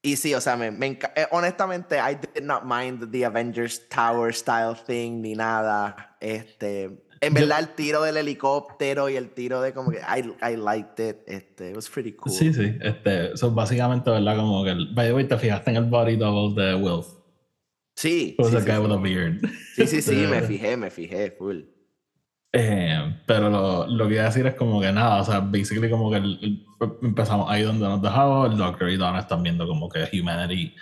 y 0.02 0.16
sí, 0.16 0.34
o 0.34 0.40
sea, 0.40 0.56
me, 0.56 0.70
me 0.70 0.98
eh, 1.16 1.26
honestamente, 1.30 1.96
I 1.98 2.14
did 2.34 2.42
not 2.44 2.62
mind 2.64 3.10
the 3.10 3.24
Avengers 3.24 3.88
Tower 3.88 4.32
style 4.34 4.74
thing 4.86 5.20
ni 5.22 5.34
nada, 5.34 6.16
este, 6.20 6.84
en 7.20 7.34
Yo- 7.34 7.40
verdad 7.40 7.60
el 7.60 7.68
tiro 7.74 8.02
del 8.02 8.16
helicóptero 8.18 9.08
y 9.08 9.16
el 9.16 9.30
tiro 9.30 9.60
de 9.62 9.72
como 9.72 9.90
que 9.90 9.98
I, 9.98 10.34
I 10.52 10.56
liked 10.56 10.98
it, 11.08 11.16
este, 11.26 11.70
it 11.70 11.76
was 11.76 11.88
pretty 11.88 12.12
cool. 12.12 12.32
Sí, 12.32 12.52
sí. 12.52 12.76
Este, 12.82 13.36
so, 13.36 13.50
básicamente, 13.50 14.10
¿verdad? 14.10 14.36
Como 14.36 14.62
que, 14.64 14.70
el, 14.70 14.94
by 14.94 15.06
the 15.08 15.14
way, 15.14 15.24
te 15.26 15.36
fijaste 15.38 15.70
en 15.70 15.76
el 15.76 15.84
body 15.84 16.16
double 16.16 16.62
de 16.62 16.74
Wilf. 16.74 17.06
Sí, 17.96 18.34
It 18.38 18.40
was 18.40 18.50
sí, 18.50 18.56
a 18.56 18.60
sí, 18.60 18.78
with 18.82 18.92
a 18.92 18.96
beard. 18.96 19.40
sí, 19.76 19.86
sí, 19.86 20.02
sí, 20.02 20.26
me 20.28 20.42
fijé, 20.42 20.76
me 20.76 20.90
fijé, 20.90 21.30
full. 21.30 21.60
Eh, 22.52 23.20
pero 23.26 23.50
lo, 23.50 23.86
lo 23.86 24.06
que 24.08 24.14
iba 24.14 24.22
a 24.22 24.26
decir 24.26 24.46
es 24.46 24.54
como 24.54 24.80
que 24.80 24.92
nada, 24.92 25.20
o 25.22 25.24
sea, 25.24 25.40
basically 25.40 25.90
como 25.90 26.10
que 26.10 26.18
el- 26.18 26.38
el- 26.42 26.66
empezamos 27.02 27.50
ahí 27.50 27.62
donde 27.62 27.84
nos 27.86 28.00
dejamos, 28.00 28.50
el 28.50 28.56
Doctor 28.56 28.90
y 28.90 28.96
Donna 28.96 29.20
están 29.20 29.42
viendo 29.42 29.66
como 29.66 29.88
que 29.88 30.08
humanity 30.12 30.72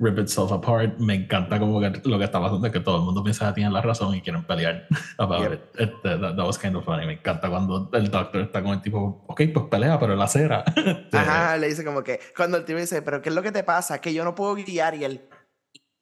rip 0.00 0.18
itself 0.18 0.52
apart. 0.52 0.98
Me 0.98 1.14
encanta 1.14 1.58
como 1.58 1.80
que 1.80 1.92
lo 2.04 2.18
que 2.18 2.24
está 2.24 2.40
pasando 2.40 2.66
es 2.66 2.72
que 2.72 2.80
todo 2.80 2.98
el 2.98 3.04
mundo 3.04 3.22
piensa 3.22 3.48
que 3.48 3.54
tienen 3.54 3.72
la 3.72 3.80
razón 3.80 4.14
y 4.14 4.20
quieren 4.20 4.44
pelear 4.44 4.86
about 5.18 5.42
Yep. 5.42 5.52
it. 5.52 5.60
Este, 5.80 6.08
that, 6.18 6.36
that 6.36 6.44
was 6.46 6.58
kind 6.58 6.76
of 6.76 6.84
funny. 6.84 7.06
Me 7.06 7.14
encanta 7.14 7.48
cuando 7.48 7.88
el 7.94 8.10
Doctor 8.10 8.42
está 8.42 8.62
con 8.62 8.72
el 8.72 8.82
tipo, 8.82 9.24
ok, 9.26 9.40
pues 9.54 9.66
pelea, 9.70 9.98
pero 9.98 10.14
la. 10.16 10.24
Este, 10.26 10.46
Ajá, 11.16 11.56
le 11.56 11.68
dice 11.68 11.84
como 11.86 12.02
que, 12.02 12.20
cuando 12.36 12.58
el 12.58 12.64
tipo 12.66 12.78
dice, 12.78 13.00
pero 13.00 13.22
¿qué 13.22 13.30
es 13.30 13.34
lo 13.34 13.42
que 13.42 13.52
te 13.52 13.62
pasa? 13.64 13.98
Que 14.00 14.12
yo 14.12 14.24
no 14.24 14.34
puedo 14.34 14.54
guiar 14.56 14.94
y 14.96 15.04
él, 15.04 15.22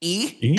¿y? 0.03 0.37
Y 0.41 0.57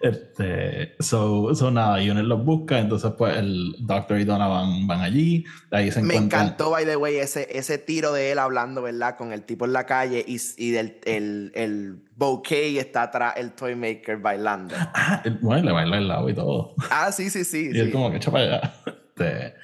este, 0.00 0.96
so, 1.00 1.54
so 1.54 1.70
nada, 1.70 1.96
Unit 1.98 2.24
los 2.24 2.44
busca, 2.44 2.78
entonces 2.78 3.12
pues 3.16 3.36
el 3.38 3.74
Doctor 3.80 4.18
y 4.20 4.24
Donna 4.24 4.46
van, 4.48 4.86
van 4.86 5.00
allí, 5.00 5.44
ahí 5.70 5.90
se 5.90 6.02
Me 6.02 6.14
encuentran. 6.14 6.42
encantó, 6.46 6.70
by 6.70 6.84
the 6.84 6.96
way, 6.96 7.16
ese, 7.16 7.46
ese 7.56 7.78
tiro 7.78 8.12
de 8.12 8.32
él 8.32 8.38
hablando, 8.38 8.82
¿verdad? 8.82 9.16
Con 9.16 9.32
el 9.32 9.42
tipo 9.44 9.64
en 9.64 9.72
la 9.72 9.86
calle 9.86 10.24
y, 10.26 10.38
y 10.58 10.70
del, 10.72 10.98
el, 11.06 11.52
el 11.54 12.02
bouquet 12.16 12.76
está 12.78 13.02
atrás, 13.04 13.34
el 13.36 13.52
toy 13.52 13.74
maker 13.76 14.18
bailando. 14.18 14.74
Ah, 14.78 15.22
bueno, 15.40 15.64
le 15.66 15.72
baila 15.72 15.98
el 15.98 16.08
lado 16.08 16.28
y 16.28 16.34
todo. 16.34 16.74
Ah, 16.90 17.10
sí, 17.12 17.30
sí, 17.30 17.44
sí. 17.44 17.70
Y 17.74 17.78
él 17.78 17.86
sí. 17.86 17.92
como 17.92 18.10
que 18.10 18.16
echa 18.18 18.30
para 18.30 18.44
allá. 18.44 18.74
Este, 19.16 19.54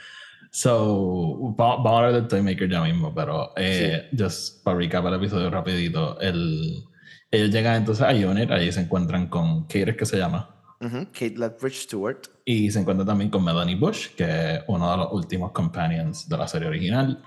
so, 0.53 1.55
va- 1.59 1.77
vamos 1.77 1.93
a 1.93 1.97
hablar 1.99 2.13
del 2.15 2.29
Toymaker 2.29 2.71
ya 2.71 2.83
mismo, 2.83 3.13
pero 3.15 3.53
eh, 3.57 4.09
just 4.17 4.63
para 4.65 4.79
recap 4.79 5.05
el 5.07 5.15
episodio 5.15 5.51
rapidito, 5.51 6.19
el, 6.21 6.85
ellos 7.31 7.51
llegan 7.51 7.77
entonces 7.77 8.05
a 8.05 8.11
Unit, 8.11 8.51
allí 8.51 8.73
se 8.73 8.81
encuentran 8.81 9.29
con 9.29 9.65
Kate, 9.65 9.97
que 9.97 10.05
se 10.07 10.17
llama, 10.19 10.57
Ujú, 10.81 11.07
Kate 11.13 11.35
Lethbridge 11.37 11.83
Stewart. 11.85 12.19
y 12.45 12.71
se 12.71 12.81
encuentran 12.81 13.07
también 13.07 13.31
con 13.31 13.45
Melanie 13.45 13.77
Bush, 13.77 14.09
que 14.17 14.55
es 14.57 14.61
uno 14.67 14.91
de 14.91 14.97
los 14.97 15.13
últimos 15.13 15.53
companions 15.53 16.29
de 16.29 16.37
la 16.39 16.49
serie 16.49 16.69
original. 16.69 17.23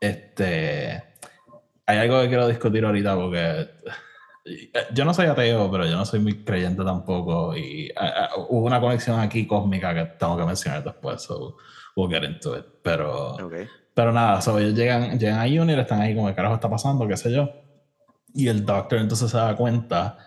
Este, 0.00 1.02
hay 1.86 1.98
algo 1.98 2.20
que 2.22 2.28
quiero 2.28 2.46
discutir 2.48 2.84
ahorita 2.84 3.14
porque 3.16 3.68
eh, 4.44 4.70
yo 4.94 5.04
no 5.04 5.12
soy 5.14 5.26
ateo, 5.26 5.70
pero 5.70 5.86
yo 5.86 5.96
no 5.96 6.04
soy 6.04 6.20
muy 6.20 6.44
creyente 6.44 6.84
tampoco. 6.84 7.56
Y 7.56 7.90
ah, 7.96 8.30
hubo 8.48 8.66
una 8.66 8.80
conexión 8.80 9.18
aquí 9.20 9.46
cósmica 9.46 9.94
que 9.94 10.04
tengo 10.18 10.36
que 10.36 10.44
mencionar 10.44 10.84
después, 10.84 11.22
so 11.22 11.56
we'll 11.96 12.10
get 12.10 12.22
into 12.28 12.56
it. 12.56 12.64
Pero, 12.82 13.34
Ok. 13.34 13.54
pero 13.94 14.12
nada, 14.12 14.40
so 14.40 14.58
ellos 14.58 14.74
llegan, 14.74 15.18
llegan 15.18 15.40
a 15.40 15.44
Unit, 15.62 15.78
están 15.78 16.00
ahí 16.00 16.14
como, 16.14 16.28
¿qué 16.28 16.34
carajo 16.34 16.54
está 16.54 16.70
pasando? 16.70 17.06
¿Qué 17.08 17.16
sé 17.16 17.32
yo? 17.32 17.48
Y 18.34 18.48
el 18.48 18.64
Doctor 18.64 18.98
entonces 18.98 19.30
se 19.30 19.36
da 19.36 19.56
cuenta 19.56 20.18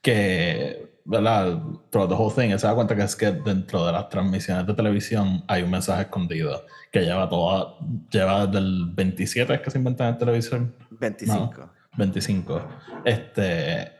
que, 0.00 1.00
¿verdad? 1.04 1.58
Throughout 1.90 2.08
the 2.08 2.14
whole 2.14 2.34
thing, 2.34 2.56
se 2.56 2.66
da 2.66 2.74
cuenta 2.74 2.96
que 2.96 3.02
es 3.02 3.16
que 3.16 3.32
dentro 3.32 3.84
de 3.86 3.92
las 3.92 4.08
transmisiones 4.08 4.66
de 4.66 4.74
televisión 4.74 5.44
hay 5.46 5.62
un 5.62 5.70
mensaje 5.70 6.02
escondido 6.02 6.64
que 6.90 7.00
lleva 7.00 7.28
toda, 7.28 7.74
lleva 8.10 8.46
desde 8.46 8.58
el 8.58 8.86
27 8.92 9.54
es 9.54 9.60
que 9.60 9.70
se 9.70 9.78
inventa 9.78 10.08
en 10.08 10.18
televisión. 10.18 10.74
25. 10.90 11.70
25. 11.96 12.68
Este, 13.04 13.92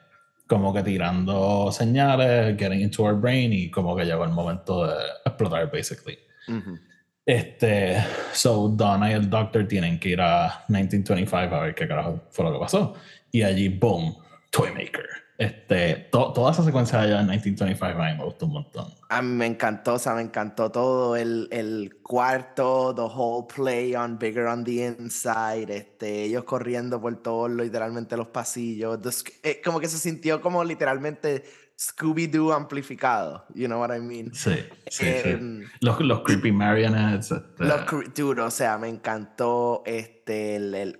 como 0.47 0.73
que 0.73 0.83
tirando 0.83 1.71
señales, 1.71 2.57
getting 2.59 2.81
into 2.81 3.03
our 3.05 3.15
brain 3.15 3.53
y 3.53 3.71
como 3.71 3.95
que 3.95 4.05
llegó 4.05 4.25
el 4.25 4.31
momento 4.31 4.87
de 4.87 4.95
explotar, 5.25 5.71
basically. 5.71 6.19
Ujú. 6.49 6.79
Este, 7.25 8.03
so 8.33 8.69
Donna 8.69 9.11
y 9.11 9.15
el 9.15 9.31
Doctor 9.31 9.69
tienen 9.69 10.01
que 10.01 10.09
ir 10.11 10.21
a 10.21 10.65
1925 10.69 11.55
a 11.55 11.61
ver 11.61 11.75
qué 11.77 11.87
carajo 11.87 12.23
fue 12.31 12.45
lo 12.45 12.53
que 12.55 12.59
pasó. 12.59 12.95
Y 13.33 13.43
allí, 13.43 13.69
boom, 13.69 14.17
Toymaker. 14.51 15.07
Este, 15.39 16.09
to- 16.13 16.35
toda 16.35 16.53
esa 16.53 16.63
secuencia 16.63 17.01
allá 17.01 17.21
en 17.21 17.27
1925 17.29 17.87
a 18.03 18.11
mí 18.11 18.19
me 18.19 18.25
gustó 18.25 18.45
un 18.45 18.53
montón. 18.53 18.93
A 19.09 19.23
mí 19.23 19.29
me 19.37 19.47
encantó, 19.47 19.95
o 19.95 19.99
sea, 19.99 20.13
me 20.13 20.21
encantó 20.21 20.71
todo 20.71 21.17
el, 21.17 21.49
el 21.51 21.97
cuarto, 22.03 22.95
the 22.95 23.01
whole 23.01 23.47
play 23.47 23.95
on 23.95 24.19
Bigger 24.19 24.45
on 24.49 24.65
the 24.65 24.85
Inside, 24.99 25.75
este, 25.75 26.25
ellos 26.25 26.45
corriendo 26.45 27.01
por 27.01 27.17
todos, 27.23 27.51
literalmente 27.51 28.19
los 28.19 28.29
pasillos, 28.29 28.99
eh, 29.43 29.63
como 29.65 29.81
que 29.81 29.89
se 29.89 29.97
sintió 29.97 30.43
como 30.43 30.63
literalmente 30.63 31.43
Scooby-Doo 31.81 32.53
amplificado, 32.53 33.47
you 33.55 33.67
know 33.67 33.79
what 33.81 33.91
I 33.91 34.01
mean? 34.01 34.35
Sí, 34.35 34.55
sí, 34.91 35.07
sí. 35.23 35.31
Em, 35.31 35.65
Los, 35.81 35.99
los 36.03 36.21
creepy 36.21 36.53
marionettes. 36.53 37.31
este, 37.31 37.65
Los 37.65 37.81
cre- 37.87 38.13
dude, 38.15 38.43
o 38.43 38.51
sea, 38.51 38.77
me 38.77 38.89
encantó 38.89 39.83
este 39.87 40.57
el, 40.57 40.75
el- 40.75 40.99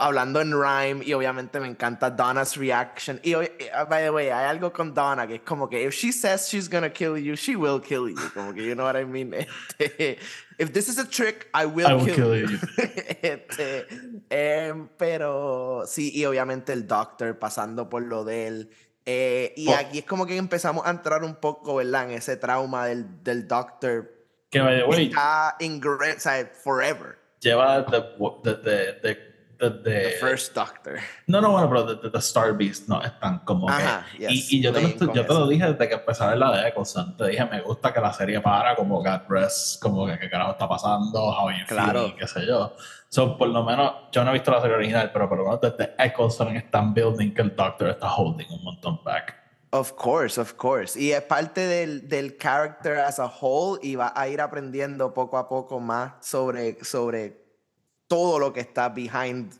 hablando 0.00 0.40
en 0.40 0.50
rhyme 0.52 1.04
y 1.04 1.12
obviamente 1.12 1.60
me 1.60 1.68
encanta 1.68 2.10
Donna's 2.10 2.56
reaction. 2.56 3.20
Y 3.22 3.34
eh, 3.34 3.70
by 3.88 4.02
the 4.02 4.10
way, 4.10 4.30
hay 4.30 4.46
algo 4.46 4.72
con 4.72 4.92
Donna 4.92 5.28
que 5.28 5.36
es 5.36 5.40
como 5.42 5.68
que 5.68 5.84
if 5.84 5.94
she 5.94 6.10
says 6.12 6.48
she's 6.50 6.68
gonna 6.68 6.90
kill 6.92 7.16
you, 7.16 7.36
she 7.36 7.54
will 7.54 7.80
kill 7.80 8.08
you. 8.08 8.16
Como 8.34 8.52
que 8.52 8.66
you 8.66 8.74
know 8.74 8.84
what 8.84 8.96
I 8.96 9.04
mean. 9.04 9.32
Este, 9.78 10.18
if 10.58 10.72
this 10.72 10.88
is 10.88 10.98
a 10.98 11.04
trick, 11.08 11.46
I 11.54 11.64
will, 11.66 11.86
I 11.86 11.94
will 11.94 12.04
kill, 12.04 12.14
kill 12.16 12.36
you. 12.36 12.48
you. 12.48 12.58
Este, 13.22 13.86
em, 14.28 14.88
pero 14.98 15.84
sí, 15.86 16.10
y 16.12 16.24
obviamente 16.24 16.72
el 16.72 16.84
Doctor 16.88 17.38
pasando 17.38 17.88
por 17.88 18.02
lo 18.02 18.24
de 18.24 18.48
él. 18.48 18.70
Eh, 19.10 19.54
y 19.56 19.68
Oh. 19.68 19.74
aquí 19.74 20.00
es 20.00 20.04
como 20.04 20.26
que 20.26 20.36
empezamos 20.36 20.86
a 20.86 20.90
entrar 20.90 21.24
un 21.24 21.36
poco, 21.36 21.76
¿verdad? 21.76 22.04
En 22.04 22.10
ese 22.10 22.36
trauma 22.36 22.84
del, 22.84 23.24
del 23.24 23.48
Doctor 23.48 24.10
que, 24.50 24.60
by 24.60 24.76
the 24.80 24.84
way, 24.84 25.06
está 25.06 25.56
sea, 26.18 26.50
forever. 26.62 27.18
lleva 27.40 27.80
desde, 27.80 28.04
desde, 28.42 28.92
desde, 29.00 29.28
desde- 29.58 29.82
The 29.82 30.10
first 30.20 30.54
Doctor. 30.54 30.98
No, 31.26 31.40
no, 31.40 31.52
bueno, 31.52 31.68
pero 31.70 31.84
desde 31.94 32.10
The 32.10 32.18
Star 32.18 32.52
Beast 32.52 32.86
no 32.88 33.02
están 33.02 33.38
como 33.40 33.68
Ajá, 33.70 34.04
que. 34.12 34.28
yes, 34.28 34.52
y, 34.52 34.58
y 34.58 34.62
yo, 34.62 34.72
te 34.74 34.82
lo, 34.82 35.14
yo 35.14 35.24
te 35.26 35.32
lo 35.34 35.48
dije 35.48 35.72
desde 35.72 35.88
que 35.88 35.94
empecé 35.94 36.24
a 36.24 36.28
ver 36.28 36.38
la 36.38 36.56
de 36.60 36.68
Eccleston. 36.68 37.16
Te 37.16 37.28
dije, 37.28 37.44
me 37.46 37.60
gusta 37.62 37.92
que 37.94 38.00
la 38.00 38.12
serie 38.12 38.40
para 38.42 38.76
como 38.76 38.98
God 39.02 39.22
Rest, 39.28 39.80
como 39.82 40.06
que 40.06 40.18
qué 40.18 40.28
carajo 40.28 40.50
está 40.52 40.68
pasando, 40.68 41.18
how 41.30 41.50
you 41.50 41.64
Claro. 41.66 42.00
feeling, 42.02 42.16
qué 42.18 42.26
sé 42.26 42.46
yo. 42.46 42.76
So, 43.10 43.38
por 43.38 43.48
lo 43.48 43.64
menos, 43.64 43.92
yo 44.12 44.22
no 44.22 44.30
he 44.30 44.34
visto 44.34 44.50
la 44.50 44.60
serie 44.60 44.76
original, 44.76 45.10
pero 45.12 45.28
por 45.28 45.38
lo 45.38 45.44
menos 45.44 45.60
desde 45.60 45.94
Eccleston 45.98 46.56
están 46.56 46.92
building 46.92 47.32
que 47.32 47.42
el 47.42 47.56
Doctor 47.56 47.90
está 47.90 48.14
holding 48.14 48.46
un 48.50 48.64
montón 48.64 49.02
back. 49.02 49.34
Of 49.70 49.92
course, 49.92 50.40
of 50.40 50.54
course. 50.54 50.98
Y 50.98 51.12
es 51.12 51.22
parte 51.22 51.60
del, 51.60 52.08
del 52.08 52.36
character 52.38 52.98
as 52.98 53.18
a 53.18 53.26
whole 53.26 53.78
y 53.82 53.96
va 53.96 54.12
a 54.14 54.28
ir 54.28 54.40
aprendiendo 54.40 55.12
poco 55.12 55.36
a 55.36 55.48
poco 55.48 55.80
más 55.80 56.12
sobre, 56.20 56.82
sobre 56.84 57.44
todo 58.06 58.38
lo 58.38 58.52
que 58.52 58.60
está 58.60 58.88
behind 58.88 59.52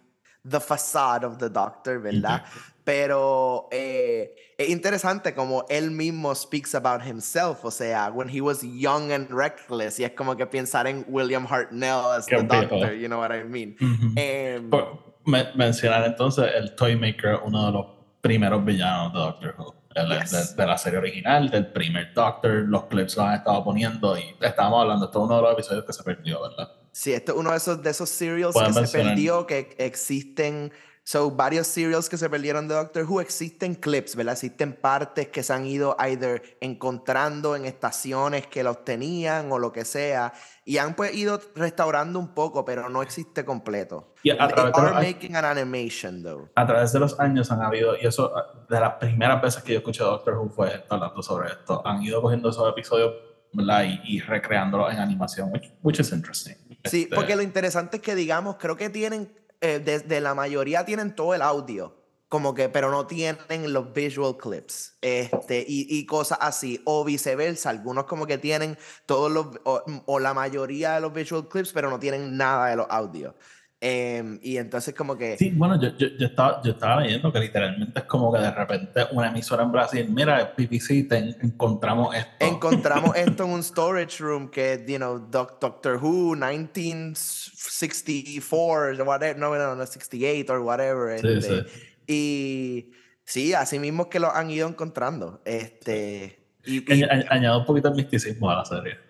the 0.49 0.61
facade 0.61 1.25
of 1.25 1.39
the 1.39 1.49
Doctor, 1.49 2.01
¿verdad? 2.01 2.43
Pero 2.89 3.69
eh, 3.71 4.35
es 4.57 4.71
interesante 4.71 5.35
como 5.35 5.67
él 5.69 5.91
mismo 5.91 6.35
speaks 6.35 6.75
about 6.75 7.03
himself, 7.07 7.63
o 7.63 7.71
sea, 7.71 8.11
when 8.11 8.31
he 8.31 8.41
was 8.41 8.63
young 8.63 9.13
and 9.13 9.29
reckless, 9.31 10.01
y 10.01 10.05
es 10.05 10.13
como 10.13 10.35
que 10.39 10.47
pensar 10.47 10.87
en 10.87 11.05
William 11.07 11.47
Hartnell 11.47 12.17
as 12.17 12.25
Qué 12.25 12.39
the. 12.39 12.45
Doctor, 12.45 12.95
you 12.95 13.09
know 13.09 13.21
what 13.21 13.31
I 13.31 13.45
mean? 13.45 13.77
Ujú. 13.79 14.15
Em, 14.17 14.71
Por- 14.71 14.99
me- 15.27 15.53
mencionar 15.55 16.03
entonces 16.07 16.51
el 16.57 16.75
Toymaker, 16.77 17.41
uno 17.45 17.67
de 17.67 17.73
los 17.73 17.87
primeros 18.23 18.65
villanos 18.65 19.13
de 19.13 19.19
Doctor 19.19 19.55
Who. 19.59 19.75
de, 19.95 20.67
la 20.67 20.79
serie 20.79 20.99
original, 20.99 21.51
del 21.51 21.67
primer 21.67 22.15
Doctor, 22.15 22.65
los 22.69 22.85
clips 22.85 23.19
los 23.19 23.27
han 23.27 23.35
estado 23.35 23.63
poniendo 23.65 24.17
y 24.17 24.35
estábamos 24.41 24.81
hablando, 24.81 25.05
esto 25.05 25.19
es 25.19 25.25
uno 25.27 25.37
de 25.37 25.43
los 25.43 25.53
episodios 25.53 25.85
que 25.85 25.93
se 25.93 26.03
perdió, 26.03 26.41
¿verdad? 26.41 26.73
Sí, 26.93 27.13
esto 27.13 27.33
es 27.33 27.39
uno 27.39 27.51
de 27.51 27.59
esos, 27.59 27.83
de 27.83 27.91
esos 27.91 28.09
serials 28.09 28.57
que 28.57 28.87
se 28.87 28.99
perdió, 28.99 29.47
que 29.47 29.77
existen 29.79 30.73
So, 31.11 31.31
varios 31.31 31.67
serials 31.67 32.07
que 32.11 32.19
se 32.19 32.29
perdieron 32.29 32.69
de 32.69 32.75
Doctor 32.75 33.07
Who 33.09 33.23
existen 33.23 33.75
clips, 33.75 34.15
¿verdad? 34.15 34.35
Existen 34.35 34.75
partes 34.75 35.29
que 35.29 35.43
se 35.43 35.55
han 35.55 35.65
ido 35.65 35.97
either 36.01 36.59
encontrando 36.61 37.57
en 37.57 37.65
estaciones 37.65 38.47
que 38.47 38.63
los 38.63 38.85
tenían 38.85 39.51
o 39.51 39.59
lo 39.59 39.73
que 39.73 39.87
sea, 39.87 40.35
y 40.67 40.77
han 40.77 40.95
pues 40.95 41.15
ido 41.15 41.41
restaurando 41.55 42.19
un 42.19 42.35
poco, 42.35 42.63
pero 42.67 42.91
no 42.91 43.01
existe 43.01 43.47
completo. 43.47 44.13
Y 44.23 44.33
a 44.33 44.49
través 44.49 44.75
de 44.75 44.83
los, 44.83 44.93
making 44.93 45.35
an 45.35 45.47
animation, 45.47 46.23
though. 46.23 46.51
A 46.55 46.67
través 46.67 46.93
de 46.93 47.01
los 47.01 47.19
años 47.19 47.51
han 47.51 47.63
habido, 47.63 47.97
y 47.97 48.07
eso, 48.07 48.31
de 48.69 48.79
las 48.79 48.97
primeras 48.97 49.41
veces 49.41 49.63
que 49.63 49.73
yo 49.73 49.79
escuché 49.79 50.05
Doctor 50.05 50.37
Who 50.37 50.51
fue 50.51 50.85
hablando 50.91 51.23
sobre 51.23 51.49
esto, 51.49 51.81
han 51.87 52.03
ido 52.03 52.21
cogiendo 52.21 52.51
esos 52.51 52.69
episodios 52.69 53.15
¿verdad? 53.55 53.85
Y, 53.85 54.17
y 54.17 54.21
recreándolos 54.21 54.93
en 54.93 54.99
animación, 54.99 55.51
which, 55.51 55.73
which 55.81 56.01
is 56.01 56.13
interesting. 56.13 56.55
Sí, 56.85 57.05
este 57.05 57.15
porque 57.15 57.35
lo 57.35 57.41
interesante 57.41 57.97
es 57.97 58.03
que, 58.03 58.15
digamos, 58.15 58.57
creo 58.57 58.77
que 58.77 58.91
tienen 58.91 59.33
eh, 59.61 59.79
de, 59.81 60.21
la 60.21 60.35
mayoría 60.35 60.85
tienen 60.85 61.15
todo 61.15 61.35
el 61.35 61.43
audio, 61.43 61.97
como 62.29 62.55
que, 62.55 62.69
pero 62.69 62.91
no 62.91 63.07
tienen 63.07 63.73
los 63.73 63.93
visual 63.93 64.37
clips, 64.37 64.99
este, 65.01 65.65
y, 65.67 65.87
y 65.89 66.07
cosas 66.07 66.39
así, 66.41 66.81
o 66.85 67.05
viceversa, 67.05 67.71
algunos 67.71 68.05
como 68.05 68.27
que 68.27 68.39
tienen 68.39 68.79
todos 69.07 69.31
los, 69.31 69.47
o, 69.65 70.19
la 70.21 70.35
mayoría 70.35 70.95
de 70.95 71.01
los 71.01 71.13
visual 71.13 71.49
clips, 71.49 71.73
pero 71.73 71.91
no 71.91 71.99
tienen 71.99 72.37
nada 72.37 72.69
de 72.69 72.77
los 72.77 72.87
audios. 72.91 73.35
Em, 73.81 74.41
y 74.43 74.57
entonces 74.57 74.93
como 74.93 75.17
que... 75.17 75.39
Sí, 75.39 75.53
bueno, 75.55 75.81
yo, 75.81 75.97
yo, 75.97 76.09
yo, 76.19 76.27
estaba, 76.27 76.61
yo 76.65 76.73
estaba 76.73 77.01
leyendo 77.01 77.33
que 77.33 77.39
literalmente 77.39 78.01
es 78.01 78.07
como 78.07 78.33
que 78.33 78.41
de 78.41 78.51
repente 78.51 79.07
una 79.13 79.29
emisora 79.29 79.63
en 79.63 79.71
Brasil, 79.71 80.05
mira, 80.11 80.53
BBC, 80.57 81.07
te 81.09 81.37
encontramos 81.43 82.13
esto. 82.17 82.33
Encontramos 82.41 83.15
esto 83.17 83.45
en 83.45 83.51
un 83.51 83.63
storage 83.63 84.19
room 84.19 84.51
que, 84.51 84.85
you 84.89 84.97
know, 84.97 85.25
Doctor 85.31 86.01
Who, 86.03 86.35
1964, 86.35 89.05
whatever, 89.05 89.39
no, 89.39 89.55
no, 89.55 89.77
no, 89.77 89.87
68 89.87 90.53
or 90.53 90.59
whatever. 90.59 91.21
Sí, 91.21 91.29
este, 91.29 91.63
sí. 91.63 91.69
Y 92.09 92.91
sí, 93.25 93.55
así 93.55 93.79
mismo 93.79 94.11
que 94.11 94.19
lo 94.19 94.35
han 94.35 94.51
ido 94.51 94.69
encontrando. 94.69 95.41
Este, 95.45 96.41
y, 96.65 96.79
y, 96.93 97.05
añado 97.05 97.61
un 97.61 97.65
poquito 97.65 97.91
de 97.91 97.97
misticismo 97.97 98.51
a 98.51 98.57
la 98.57 98.65
serie. 98.65 99.07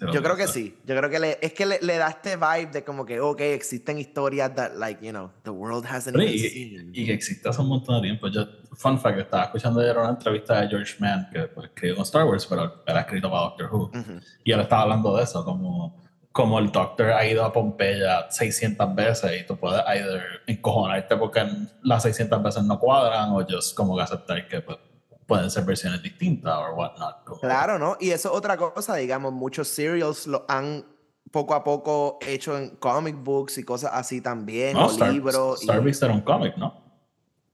Yo 0.00 0.22
creo 0.22 0.36
que 0.36 0.46
sí. 0.46 0.78
Yo 0.84 0.96
creo 0.96 1.10
que 1.10 1.18
le, 1.18 1.38
es 1.40 1.52
que 1.52 1.66
le, 1.66 1.78
le, 1.80 1.96
da 1.96 2.08
este 2.08 2.36
vibe 2.36 2.70
de 2.72 2.84
como 2.84 3.04
que, 3.04 3.20
ok, 3.20 3.40
existen 3.40 3.98
historias 3.98 4.54
that, 4.54 4.72
like, 4.76 5.04
you 5.04 5.12
know, 5.12 5.30
the 5.42 5.50
world 5.50 5.84
hasn't 5.84 6.16
even 6.16 6.28
y, 6.28 6.38
seen. 6.38 6.90
Y, 6.94 7.06
que 7.06 7.12
existe 7.12 7.48
hace 7.48 7.60
un 7.60 7.68
montón 7.68 7.96
de 7.96 8.08
tiempo. 8.08 8.28
Yo, 8.28 8.46
fun 8.72 8.98
fact, 8.98 9.18
estaba 9.18 9.44
escuchando 9.44 9.80
ayer 9.80 9.96
una 9.96 10.10
entrevista 10.10 10.60
de 10.60 10.68
George 10.68 10.94
Mann, 10.98 11.28
que 11.32 11.40
pues, 11.48 11.68
escribió 11.68 11.96
con 11.96 12.04
Star 12.04 12.24
Wars, 12.24 12.46
pero 12.46 12.82
era 12.86 13.00
escrito 13.00 13.30
para 13.30 13.42
Doctor 13.42 13.74
Who. 13.74 13.90
Y 14.44 14.52
él 14.52 14.60
estaba 14.60 14.82
hablando 14.82 15.16
de 15.16 15.24
eso, 15.24 15.44
como, 15.44 16.02
como 16.32 16.58
el 16.58 16.70
Doctor 16.70 17.10
ha 17.12 17.26
ido 17.26 17.44
a 17.44 17.52
Pompeya 17.52 18.30
600 18.30 18.94
veces 18.94 19.40
y 19.40 19.46
tú 19.46 19.56
puedes 19.56 19.82
either 19.88 20.22
encojonarte 20.46 21.16
porque 21.16 21.44
las 21.82 22.02
600 22.02 22.42
veces 22.42 22.62
no 22.62 22.78
cuadran 22.78 23.30
o 23.30 23.44
just 23.44 23.76
como 23.76 23.96
que 23.96 24.02
aceptar 24.02 24.46
que 24.46 24.60
pues, 24.60 24.78
pueden 25.28 25.50
ser 25.50 25.64
versiones 25.64 26.02
distintas 26.02 26.56
o 26.56 26.74
whatnot. 26.74 27.38
Claro, 27.40 27.78
¿no? 27.78 27.98
Y 28.00 28.10
eso 28.10 28.30
es 28.30 28.34
otra 28.34 28.56
cosa, 28.56 28.96
digamos, 28.96 29.32
muchos 29.32 29.68
serials 29.68 30.26
lo 30.26 30.46
han 30.48 30.84
poco 31.30 31.54
a 31.54 31.62
poco 31.62 32.18
hecho 32.26 32.56
en 32.56 32.70
comic 32.76 33.14
books 33.22 33.58
y 33.58 33.62
cosas 33.62 33.90
así 33.92 34.22
también, 34.22 34.74
o 34.74 34.90
libros. 35.10 35.60
Star 35.60 35.86
y... 35.86 35.90
era 35.90 36.14
un 36.14 36.22
cómic, 36.22 36.56
¿no? 36.56 36.82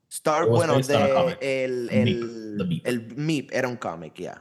Star, 0.08 0.46
bueno, 0.46 0.78
de, 0.78 1.36
el, 1.40 1.88
el, 1.90 2.82
el, 2.84 3.16
Meep 3.16 3.50
era 3.52 3.66
un 3.66 3.76
cómic, 3.76 4.14
ya. 4.14 4.40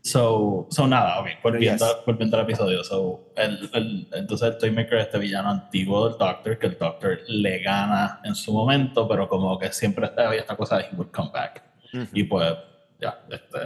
So, 0.00 0.66
so 0.68 0.88
nada, 0.88 1.20
ok, 1.20 1.28
volviendo, 1.44 1.86
volviendo 2.04 2.36
al 2.36 2.42
episodio. 2.42 2.82
So, 2.82 3.32
el, 3.36 3.70
el, 3.72 4.08
entonces 4.10 4.48
el 4.48 4.58
Toymaker 4.58 4.98
es 4.98 5.06
este 5.06 5.18
villano 5.20 5.50
antiguo 5.50 6.08
del 6.08 6.18
Doctor, 6.18 6.58
que 6.58 6.66
el 6.66 6.76
Doctor 6.76 7.20
le 7.28 7.62
gana 7.62 8.20
en 8.24 8.34
su 8.34 8.52
momento, 8.52 9.06
pero 9.06 9.28
como 9.28 9.56
que 9.56 9.72
siempre 9.72 10.10
había 10.16 10.40
esta 10.40 10.56
cosa 10.56 10.78
de 10.78 10.86
he 10.86 10.96
would 10.96 11.12
come 11.12 11.30
back. 11.32 11.71
Y 12.12 12.24
pues, 12.24 12.54
ya, 13.00 13.18
este, 13.30 13.58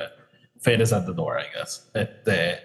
fate 0.59 0.83
is 0.83 0.93
at 0.93 1.07
the 1.07 1.13
door, 1.13 1.39
I 1.39 1.47
guess. 1.57 1.91
Este, 1.95 2.61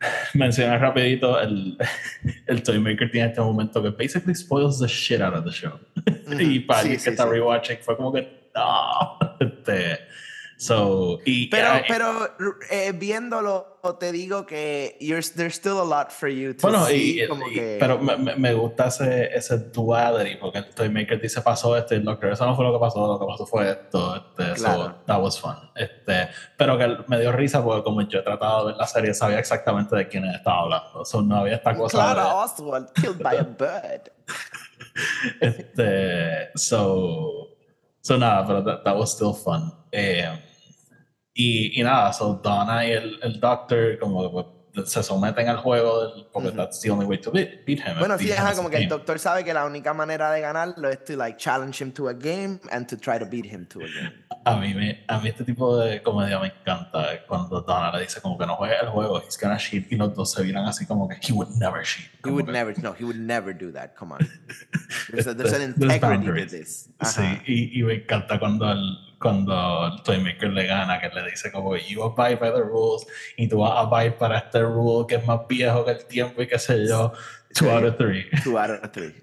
mencionar 0.34 0.80
rapidito, 0.80 1.40
el, 1.40 1.76
el 2.46 2.62
Toymaker 2.62 3.10
tiene 3.10 3.28
este 3.28 3.40
momento 3.40 3.82
que 3.82 3.90
basically 3.90 4.34
spoils 4.34 4.78
the 4.78 4.88
shit 4.88 5.20
out 5.20 5.34
of 5.34 5.44
the 5.44 5.52
show. 5.52 5.78
y 6.38 6.60
para 6.60 6.82
sí, 6.82 6.96
que 6.96 7.10
está 7.10 7.26
rewatching 7.26 7.78
fue 7.82 7.96
como 7.96 8.12
que, 8.12 8.50
no, 8.54 9.18
este, 9.40 10.00
So, 10.58 11.20
y, 11.24 11.46
pero, 11.46 11.84
pero 11.86 12.36
eh, 12.68 12.90
viéndolo, 12.90 13.78
te 14.00 14.10
digo 14.10 14.44
que 14.44 14.98
there's 15.36 15.54
still 15.54 15.78
a 15.78 15.84
lot 15.84 16.10
for 16.10 16.28
you 16.28 16.52
to 16.52 16.62
bueno, 16.62 16.84
see. 16.86 17.20
Pero 17.78 18.00
me, 18.00 18.34
me, 18.34 18.54
gusta 18.54 18.88
ese, 18.88 19.26
ese 19.36 19.56
duality, 19.56 20.34
porque 20.34 20.58
el 20.58 20.74
Toymaker 20.74 21.20
dice 21.20 21.42
pasó 21.42 21.76
esto 21.76 21.94
y 21.94 21.98
el 21.98 22.04
Doctor, 22.04 22.32
eso 22.32 22.44
no 22.44 22.56
fue 22.56 22.64
lo 22.64 22.72
que 22.72 22.80
pasó, 22.80 23.06
lo 23.06 23.20
que 23.20 23.26
pasó 23.26 23.46
fue 23.46 23.70
esto. 23.70 24.16
Este, 24.16 24.60
claro. 24.60 24.84
so, 24.84 24.94
that 25.06 25.22
was 25.22 25.40
fun. 25.40 25.56
Este, 25.76 26.28
pero 26.56 26.76
que 26.76 27.04
me 27.06 27.20
dio 27.20 27.30
risa 27.30 27.62
porque 27.62 27.84
como 27.84 28.02
yo 28.02 28.18
he 28.18 28.22
tratado 28.22 28.66
de 28.66 28.72
ver 28.72 28.76
la 28.78 28.86
serie, 28.88 29.14
sabía 29.14 29.38
exactamente 29.38 29.94
de 29.94 30.08
quién 30.08 30.24
estaba 30.24 30.62
hablando. 30.62 31.04
So, 31.04 31.22
no 31.22 31.36
había 31.36 31.54
esta 31.54 31.72
cosa. 31.76 31.98
Claro, 31.98 32.20
de... 32.20 32.34
Oswald, 32.34 32.92
killed 32.94 33.22
by 33.22 33.36
a 33.36 33.42
bird. 33.44 34.10
este, 35.40 36.50
so, 36.56 37.56
so 38.00 38.18
nada, 38.18 38.44
pero 38.44 38.64
that, 38.64 38.82
that 38.82 38.96
was 38.96 39.12
still 39.12 39.32
fun. 39.32 39.72
Eh, 39.92 40.28
y, 41.38 41.80
y 41.80 41.84
nada, 41.84 42.12
so 42.12 42.40
Donna 42.42 42.84
y 42.84 42.90
el, 42.90 43.20
el 43.22 43.38
Doctor 43.38 43.96
como 44.00 44.28
pues, 44.74 44.90
se 44.90 45.04
someten 45.04 45.48
al 45.48 45.58
juego 45.58 46.00
del, 46.04 46.26
porque 46.32 46.50
that's 46.50 46.80
the 46.80 46.90
only 46.90 47.06
way 47.06 47.16
to 47.16 47.30
beat, 47.30 47.64
beat 47.64 47.78
him. 47.78 47.96
Bueno, 48.00 48.18
sí, 48.18 48.28
es 48.28 48.56
como 48.56 48.68
que 48.68 48.78
el 48.78 48.88
Doctor 48.88 49.20
sabe 49.20 49.44
que 49.44 49.54
la 49.54 49.64
única 49.64 49.94
manera 49.94 50.32
de 50.32 50.40
ganarlo 50.40 50.88
es 50.88 51.04
to 51.04 51.16
like 51.16 51.38
challenge 51.38 51.80
him 51.80 51.92
to 51.92 52.08
a 52.08 52.12
game 52.12 52.58
and 52.72 52.88
to 52.88 52.96
try 52.96 53.20
to 53.20 53.24
beat 53.24 53.46
him 53.46 53.66
to 53.66 53.78
a 53.78 53.84
game. 53.84 54.12
A 54.44 54.56
mí, 54.56 54.74
me, 54.74 55.04
a 55.06 55.20
mí 55.20 55.28
este 55.28 55.44
tipo 55.44 55.78
de 55.78 56.02
comedia 56.02 56.40
me 56.40 56.48
encanta 56.48 57.24
cuando 57.28 57.57
Donna 57.66 57.92
le 57.96 58.02
dice 58.02 58.20
como 58.20 58.38
que 58.38 58.46
no 58.46 58.56
juegue 58.56 58.74
el 58.80 58.88
juego, 58.88 59.20
he's 59.20 59.38
gonna 59.40 59.56
cheat 59.56 59.90
y 59.90 59.96
los 59.96 60.14
dos 60.14 60.32
se 60.32 60.42
viran 60.42 60.66
así 60.66 60.86
como 60.86 61.08
que 61.08 61.16
he 61.20 61.32
would 61.32 61.50
never 61.58 61.82
cheat. 61.82 62.06
He 62.24 62.30
would 62.30 62.48
never, 62.48 62.74
no, 62.82 62.92
he 62.92 63.04
would 63.04 63.18
never 63.18 63.52
do 63.52 63.72
that, 63.72 63.94
come 63.96 64.12
on. 64.12 64.20
There's, 65.10 65.26
a, 65.26 65.34
there's 65.34 65.52
an 65.52 65.62
integrity 65.62 66.26
to 66.26 66.46
this. 66.46 66.88
Sí, 67.02 67.22
y, 67.46 67.80
y 67.80 67.82
me 67.82 67.94
encanta 67.94 68.38
cuando 68.38 68.70
el 68.70 69.08
cuando 69.18 69.86
el 69.86 70.02
Toymaker 70.02 70.50
le 70.50 70.66
gana, 70.66 71.00
que 71.00 71.08
le 71.08 71.30
dice 71.30 71.50
como 71.50 71.76
you 71.76 72.02
abide 72.02 72.36
by 72.36 72.52
the 72.52 72.62
rules 72.62 73.06
y 73.36 73.48
tú 73.48 73.58
vas 73.58 73.72
a 73.72 73.80
abide 73.80 74.12
para 74.12 74.38
este 74.38 74.60
rule 74.62 75.06
que 75.06 75.16
es 75.16 75.26
más 75.26 75.40
viejo 75.48 75.84
que 75.84 75.90
el 75.92 76.04
tiempo 76.06 76.42
y 76.42 76.46
qué 76.46 76.58
sé 76.58 76.86
yo. 76.86 77.12
Two 77.58 77.70
out 77.70 77.84
of 77.84 77.96
three. 77.96 78.24
Two 78.42 78.58
out 78.58 78.70
of 78.70 78.92
three. 78.92 79.14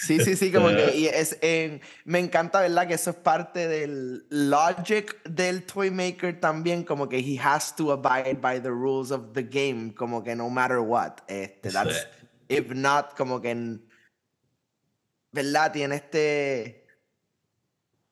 Sí, 0.00 0.20
sí, 0.20 0.36
sí, 0.36 0.52
como 0.52 0.68
que 0.68 0.96
y 0.96 1.06
es, 1.08 1.36
eh, 1.42 1.80
me 2.04 2.20
encanta, 2.20 2.60
¿verdad? 2.60 2.86
Que 2.86 2.94
eso 2.94 3.10
es 3.10 3.16
parte 3.16 3.66
del 3.66 4.24
logic 4.30 5.22
del 5.24 5.64
Toymaker 5.64 6.38
también, 6.40 6.84
como 6.84 7.08
que 7.08 7.18
he 7.18 7.38
has 7.38 7.74
to 7.74 7.90
abide 7.90 8.40
by 8.40 8.60
the 8.60 8.70
rules 8.70 9.10
of 9.10 9.32
the 9.32 9.42
game, 9.42 9.92
como 9.92 10.22
que 10.22 10.36
no 10.36 10.48
matter 10.48 10.78
what. 10.78 11.22
Este, 11.28 11.70
that's, 11.70 12.06
If 12.48 12.70
not, 12.72 13.16
como 13.16 13.40
que, 13.40 13.80
¿verdad? 15.32 15.72
Tiene 15.72 15.96
este... 15.96 16.84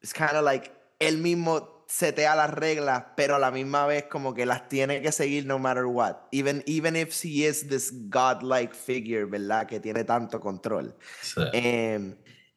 It's 0.03 0.13
kind 0.13 0.37
of 0.37 0.45
like 0.45 0.73
él 0.99 1.19
mismo 1.19 1.74
setea 1.95 2.35
las 2.35 2.51
reglas, 2.51 3.05
pero 3.15 3.37
a 3.37 3.39
la 3.39 3.53
misma 3.53 3.87
vez 3.87 4.07
como 4.11 4.35
que 4.35 4.47
las 4.47 4.69
tiene 4.69 5.01
que 5.01 5.13
seguir 5.13 5.47
no 5.47 5.61
matter 5.61 5.85
what. 5.85 6.17
Even, 6.33 6.65
even 6.67 6.97
if 6.97 7.15
he 7.25 7.47
is 7.47 7.69
this 7.69 7.93
godlike 8.09 8.75
figure, 8.75 9.27
¿verdad? 9.27 9.69
Que 9.69 9.79
tiene 9.79 10.03
tanto 10.03 10.41
control. 10.41 10.97
Em, 11.53 12.17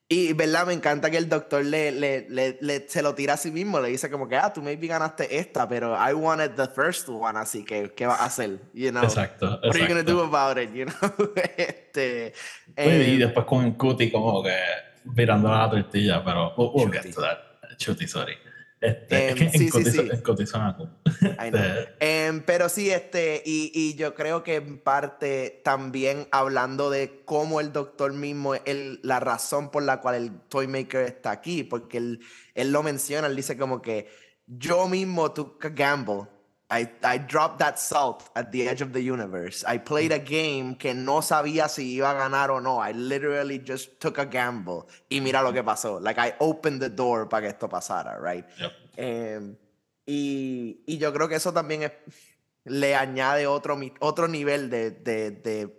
y, 0.09 0.33
¿verdad? 0.33 0.65
Me 0.65 0.73
encanta 0.73 1.11
que 1.11 1.17
el 1.17 1.29
doctor 1.29 1.63
le, 1.63 1.91
le, 1.91 2.27
le, 2.29 2.89
se 2.89 3.03
lo 3.03 3.13
tira 3.13 3.35
a 3.35 3.37
sí 3.37 3.51
mismo. 3.51 3.79
Le 3.79 3.89
dice 3.89 4.09
como 4.09 4.27
que, 4.27 4.37
ah, 4.37 4.51
tú 4.51 4.63
maybe 4.63 4.87
ganaste 4.87 5.37
esta, 5.37 5.67
pero 5.67 5.95
I 5.95 6.13
wanted 6.13 6.55
the 6.55 6.67
first 6.67 7.07
one, 7.07 7.37
así 7.37 7.63
que, 7.63 7.93
¿qué 7.93 8.07
vas 8.07 8.19
a 8.19 8.25
hacer? 8.25 8.59
You 8.73 8.89
know? 8.89 9.03
Exacto, 9.03 9.59
What 9.61 9.75
are 9.75 9.79
you 9.79 9.87
gonna 9.87 10.01
do 10.01 10.23
about 10.23 10.57
it, 10.57 10.73
you 10.73 10.85
know? 10.85 11.33
este, 11.57 12.33
y 12.75 13.13
em, 13.13 13.19
después 13.19 13.45
con 13.45 13.65
el 13.65 13.77
cutie 13.77 14.11
como 14.11 14.41
que 14.41 14.57
mirando 15.15 15.47
la 15.47 15.69
tortilla, 15.69 16.23
pero 16.25 16.55
we'll, 16.57 16.91
get 16.91 17.13
to 17.13 17.21
that. 17.21 17.37
Chuti, 17.77 18.07
sorry. 18.07 18.35
Este, 18.79 19.33
um, 19.33 19.39
sí, 19.51 19.69
sí, 19.71 19.85
sí. 19.85 19.99
um, 22.29 22.39
pero 22.45 22.69
sí, 22.69 22.91
este, 22.91 23.41
y, 23.45 23.71
y, 23.73 23.95
yo 23.95 24.13
creo 24.13 24.43
que 24.43 24.55
en 24.55 24.77
parte 24.77 25.61
también 25.63 26.27
hablando 26.31 26.89
de 26.89 27.23
cómo 27.25 27.59
el 27.59 27.73
doctor 27.73 28.13
mismo, 28.13 28.53
el, 28.53 28.99
la 29.03 29.19
razón 29.19 29.71
por 29.71 29.83
la 29.83 29.99
cual 29.99 30.15
el 30.15 30.39
Toymaker 30.41 31.05
está 31.05 31.31
aquí, 31.31 31.63
porque 31.63 31.97
él, 31.97 32.19
él 32.53 32.71
lo 32.71 32.83
menciona, 32.83 33.27
él 33.27 33.35
dice 33.35 33.57
como 33.57 33.81
que 33.81 34.07
yo 34.45 34.87
mismo 34.87 35.31
took 35.31 35.65
a 35.65 35.69
gamble 35.69 36.27
I, 36.69 36.89
I 37.01 37.17
dropped 37.17 37.59
that 37.59 37.79
salt 37.79 38.29
at 38.35 38.51
the 38.51 38.67
edge 38.67 38.81
of 38.81 38.91
the 38.91 39.01
universe. 39.01 39.63
I 39.65 39.77
played 39.77 40.11
a 40.11 40.19
game 40.19 40.75
que 40.75 40.93
no 40.93 41.21
sabía 41.21 41.69
si 41.69 41.97
iba 41.97 42.11
a 42.11 42.15
ganar 42.15 42.51
o 42.51 42.59
no. 42.59 42.77
I 42.77 42.91
literally 42.91 43.59
just 43.59 44.01
took 44.01 44.17
a 44.17 44.25
gamble. 44.25 44.87
Y 45.09 45.21
mira 45.21 45.41
lo 45.41 45.53
que 45.53 45.63
pasó. 45.63 46.01
Like 46.01 46.17
I 46.19 46.33
opened 46.41 46.81
the 46.81 46.89
door 46.89 47.27
para 47.27 47.43
que 47.43 47.49
esto 47.49 47.69
pasara, 47.69 48.19
right? 48.19 48.45
Yep. 48.59 48.71
Eh, 48.97 49.39
y, 50.05 50.79
y 50.85 50.97
yo 50.97 51.13
creo 51.13 51.29
que 51.29 51.35
eso 51.35 51.53
también 51.53 51.83
es, 51.83 51.91
le 52.65 52.95
añade 52.95 53.47
otro, 53.47 53.79
otro 54.01 54.27
nivel 54.27 54.69
de, 54.69 54.91
de, 54.91 55.31
de 55.31 55.69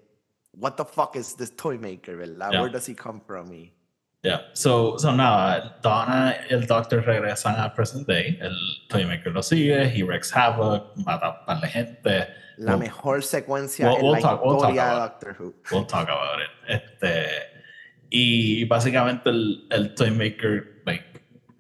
what 0.59 0.77
the 0.77 0.85
fuck 0.87 1.17
is 1.17 1.35
this 1.35 1.51
toy 1.51 1.77
maker, 1.77 2.17
¿verdad? 2.17 2.51
Yeah. 2.51 2.61
Where 2.63 2.71
does 2.71 2.87
he 2.87 2.95
come 2.95 3.21
from? 3.21 3.53
Y, 3.53 3.73
Yeah. 4.25 4.41
So, 4.53 4.99
so 4.99 5.13
nada, 5.13 5.79
Donna 5.81 6.35
y 6.51 6.53
el 6.55 6.67
Doctor 6.67 7.03
regresan 7.05 7.55
al 7.57 7.73
present 7.73 8.07
day. 8.09 8.37
El 8.41 8.53
Toymaker 8.89 9.33
lo 9.33 9.43
sigue, 9.43 9.85
he 9.95 10.03
wreaks 10.03 10.33
havoc, 10.33 10.97
mata 10.97 11.45
a 11.47 11.55
de 11.61 11.69
gente. 11.69 12.29
la 12.59 12.73
We'll- 12.75 12.79
mejor 12.81 13.23
secuencia 13.23 13.87
we'll- 13.87 13.99
en 13.99 14.03
we'll 14.05 14.13
la 14.15 14.21
talk- 14.21 14.41
historia 14.45 14.85
de 14.87 14.95
Doctor 15.01 15.37
Who. 15.39 15.55
We'll 15.71 15.87
talk 15.87 16.09
about 16.09 16.41
it. 16.41 16.51
Este, 16.67 17.27
y 18.11 18.65
básicamente 18.65 19.31
el, 19.31 19.69
el 19.71 19.95
Toymaker 19.95 20.83
like, 20.85 21.05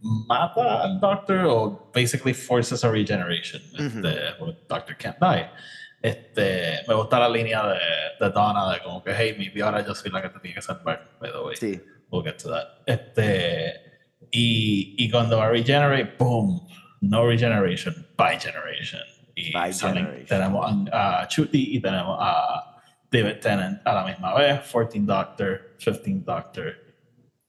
mata 0.00 0.82
al 0.82 0.98
Doctor 1.00 1.44
o 1.46 1.90
basically 1.94 2.34
forces 2.34 2.82
a 2.84 2.90
regeneration. 2.90 3.62
Este, 3.78 4.34
porque 4.40 4.58
Doctor 4.68 4.96
can't 4.96 5.18
die. 5.20 5.48
Este, 6.02 6.80
me 6.88 6.94
gusta 6.94 7.20
la 7.20 7.28
línea 7.28 7.64
de, 7.68 7.78
de 8.24 8.30
Donna 8.32 8.72
de 8.72 8.80
como 8.82 9.02
que, 9.04 9.12
hey, 9.14 9.36
maybe 9.38 9.62
ahora 9.62 9.84
yo 9.86 9.94
soy 9.94 10.10
la 10.10 10.20
que 10.22 10.30
te 10.30 10.40
tiene 10.40 10.56
que 10.56 10.62
salvar, 10.62 11.08
by 11.20 11.30
the 11.30 11.38
way. 11.38 11.56
Sí. 11.56 11.80
We'll 12.10 12.22
get 12.22 12.38
to 12.40 12.48
that. 12.48 12.82
Este, 12.86 13.74
y, 14.32 14.94
y 14.98 15.10
cuando 15.10 15.38
va 15.38 15.48
regenerate, 15.50 16.16
boom, 16.18 16.66
no 17.02 17.26
regeneration, 17.26 18.06
by 18.16 18.38
generation. 18.38 19.00
Y 19.36 19.52
By 19.52 19.70
salen- 19.72 20.04
generation. 20.06 20.26
tenemos 20.26 20.90
a, 20.92 21.20
a 21.22 21.28
Chuti 21.28 21.76
y 21.76 21.80
tenemos 21.80 22.16
a 22.20 22.80
David 23.10 23.40
Tennant 23.40 23.80
a 23.86 23.92
la 23.94 24.04
misma 24.04 24.34
vez, 24.34 24.60
14 24.72 25.00
Doctor, 25.06 25.76
15 25.78 26.24
Doctor. 26.24 26.74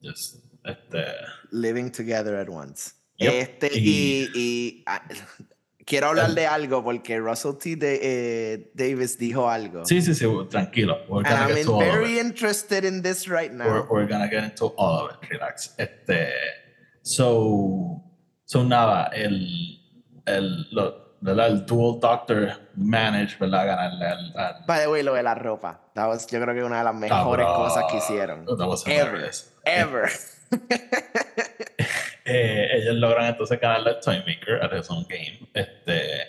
Just, 0.02 0.38
este, 0.66 1.06
Living 1.52 1.90
together 1.92 2.36
at 2.36 2.48
once. 2.50 2.94
Yep. 3.18 3.34
Este, 3.34 3.70
Y- 3.74 4.30
y, 4.34 4.40
y, 4.40 4.84
ah, 4.88 5.02
quiero 5.90 6.08
hablar 6.10 6.32
de 6.36 6.46
algo 6.46 6.84
porque 6.84 7.20
Russell 7.20 7.58
T. 7.58 7.76
de- 7.76 8.00
eh, 8.02 8.72
Davis 8.76 9.18
dijo 9.18 9.50
algo. 9.50 9.84
sí, 9.86 10.02
sí, 10.02 10.14
sí, 10.14 10.26
tranquilo. 10.50 11.00
We're 11.10 11.28
And 11.28 11.36
gonna 11.36 11.48
I'm 11.50 11.56
get 11.56 11.66
to 11.66 11.74
all 11.74 11.80
very 11.82 12.20
interested 12.20 12.86
in 12.86 13.02
this 13.02 13.28
right 13.28 13.52
now. 13.52 13.66
We're, 13.66 13.88
we're 13.90 14.08
gonna 14.08 14.30
get 14.30 14.44
into 14.44 14.68
all 14.78 15.06
of 15.06 15.12
it, 15.12 15.30
relax. 15.30 15.74
Este, 15.78 16.30
so, 17.02 18.04
so 18.46 18.64
nada, 18.64 19.10
el, 19.16 19.80
el, 20.28 20.68
lo, 20.72 21.16
el 21.26 21.66
dual 21.66 22.00
doctor 22.00 22.54
manage, 22.76 23.38
¿verdad? 23.40 23.66
Ganarle 23.66 24.06
al, 24.06 24.34
al 24.38 24.66
By 24.68 24.82
the 24.82 24.88
way, 24.90 25.02
lo 25.04 25.16
de 25.16 25.24
la 25.24 25.34
ropa. 25.34 25.82
That 25.96 26.08
was, 26.08 26.28
yo 26.28 26.40
creo 26.40 26.54
que 26.54 26.64
una 26.64 26.78
de 26.78 26.84
las 26.84 26.96
mejores 26.96 27.48
cosas 27.48 27.86
que 27.92 27.98
hicieron. 27.98 28.46
That 28.46 28.68
was 28.68 28.86
Ever. 28.86 29.32
Ever. 29.66 30.10
Eh, 32.30 32.78
ellos 32.78 32.96
logran 32.96 33.26
entonces 33.26 33.60
ganarle 33.60 33.90
al 33.90 34.00
Toymaker 34.00 34.64
a 34.64 34.78
his 34.78 34.90
own 34.90 35.06
game. 35.10 35.40
Este, 35.54 36.28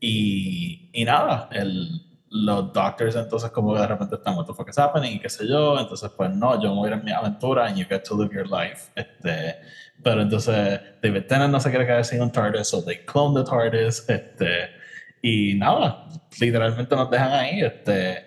y, 0.00 0.90
y 0.92 1.04
nada, 1.04 1.48
el, 1.52 2.02
los 2.30 2.72
doctors 2.72 3.16
entonces 3.16 3.50
como 3.50 3.74
que 3.74 3.80
de 3.80 3.86
repente 3.86 4.16
están, 4.16 4.36
what 4.36 4.46
the 4.46 4.52
fuck 4.52 4.68
is 4.68 4.78
happening, 4.78 5.16
y 5.16 5.20
qué 5.20 5.28
sé 5.28 5.46
yo, 5.48 5.78
entonces 5.78 6.10
pues 6.16 6.30
no, 6.30 6.60
yo 6.62 6.70
me 6.70 6.76
voy 6.76 6.90
a 6.90 6.92
ir 6.92 6.98
en 6.98 7.04
mi 7.04 7.12
aventura 7.12 7.66
and 7.66 7.76
you 7.76 7.86
get 7.88 8.02
to 8.02 8.16
live 8.16 8.34
your 8.34 8.46
life. 8.46 8.90
Este, 8.94 9.56
pero 10.02 10.22
entonces 10.22 10.80
David 11.02 11.24
Tennant 11.26 11.52
no 11.52 11.60
se 11.60 11.70
quiere 11.70 11.86
quedar 11.86 12.04
sin 12.04 12.20
un 12.20 12.30
TARDIS, 12.30 12.68
so 12.68 12.84
they 12.84 12.98
clone 13.04 13.34
the 13.34 13.48
TARDIS, 13.48 14.08
este, 14.08 14.70
y 15.22 15.54
nada, 15.54 16.06
literalmente 16.40 16.94
nos 16.94 17.10
dejan 17.10 17.32
ahí, 17.32 17.62
este, 17.62 18.26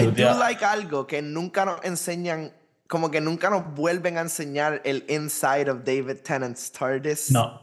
I 0.00 0.06
do 0.06 0.38
like 0.38 0.64
algo 0.64 1.06
que 1.06 1.20
nunca 1.22 1.64
nos 1.64 1.84
enseñan, 1.84 2.52
como 2.92 3.10
que 3.10 3.22
nunca 3.22 3.48
nos 3.48 3.74
vuelven 3.74 4.18
a 4.18 4.20
enseñar 4.20 4.82
el 4.84 5.06
inside 5.08 5.70
of 5.70 5.78
David 5.82 6.18
Tennant's 6.22 6.70
TARDIS. 6.70 7.30
no, 7.30 7.58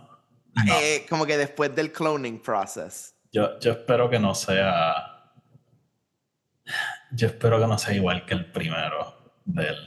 no. 0.55 0.73
Eh, 0.81 1.05
como 1.07 1.27
que 1.27 1.37
después 1.37 1.75
del 1.75 1.91
cloning 1.91 2.41
process. 2.41 3.13
Yo, 3.31 3.59
yo 3.59 3.73
espero 3.73 4.09
que 4.09 4.17
no 4.17 4.33
sea. 4.33 5.31
Yo 7.11 7.27
espero 7.27 7.59
que 7.59 7.67
no 7.67 7.77
sea 7.77 7.93
igual 7.93 8.25
que 8.25 8.33
el 8.33 8.51
primero 8.51 9.35
del. 9.45 9.77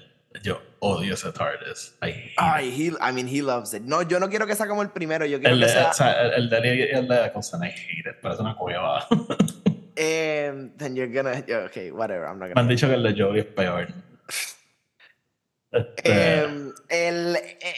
Yo 0.45 0.63
odio 0.79 1.15
ese 1.15 1.33
TARDIS. 1.33 1.97
I 2.01 2.07
hate 2.07 2.25
it. 2.27 2.33
Ay, 2.37 2.69
he, 2.71 3.11
I 3.11 3.13
mean, 3.13 3.27
he 3.27 3.43
loves 3.43 3.75
it. 3.75 3.83
No, 3.83 4.03
yo 4.03 4.21
no 4.21 4.29
quiero 4.31 4.47
que 4.47 4.55
sea 4.55 4.69
como 4.69 4.83
el 4.83 4.91
primero, 4.91 5.27
yo 5.27 5.41
quiero 5.41 5.57
el, 5.57 5.63
que 5.63 5.69
sea... 5.71 5.91
o 5.91 5.93
sea, 5.93 6.23
el, 6.23 6.35
el 6.35 6.51
de 6.51 6.85
el 6.93 7.09
de 7.09 7.33
Coulson, 7.33 7.65
I 7.65 7.67
hate 7.67 8.11
it. 8.11 8.21
Parece 8.23 8.43
una 8.43 8.55
cueva. 8.55 9.09
em, 9.97 10.71
then 10.77 10.95
you're 10.95 11.13
gonna... 11.13 11.33
Okay, 11.67 11.91
whatever, 11.91 12.29
I'm 12.29 12.39
not 12.39 12.51
Me 12.51 12.55
gonna... 12.55 12.61
han 12.61 12.69
dicho 12.69 12.87
que 12.87 12.95
el 12.95 13.03
de 13.03 13.21
Joey 13.21 13.41
es 13.41 13.47
peor. 13.47 13.89
Este, 15.73 16.43
Em, 16.45 16.73
el, 16.89 17.37
eh, 17.37 17.75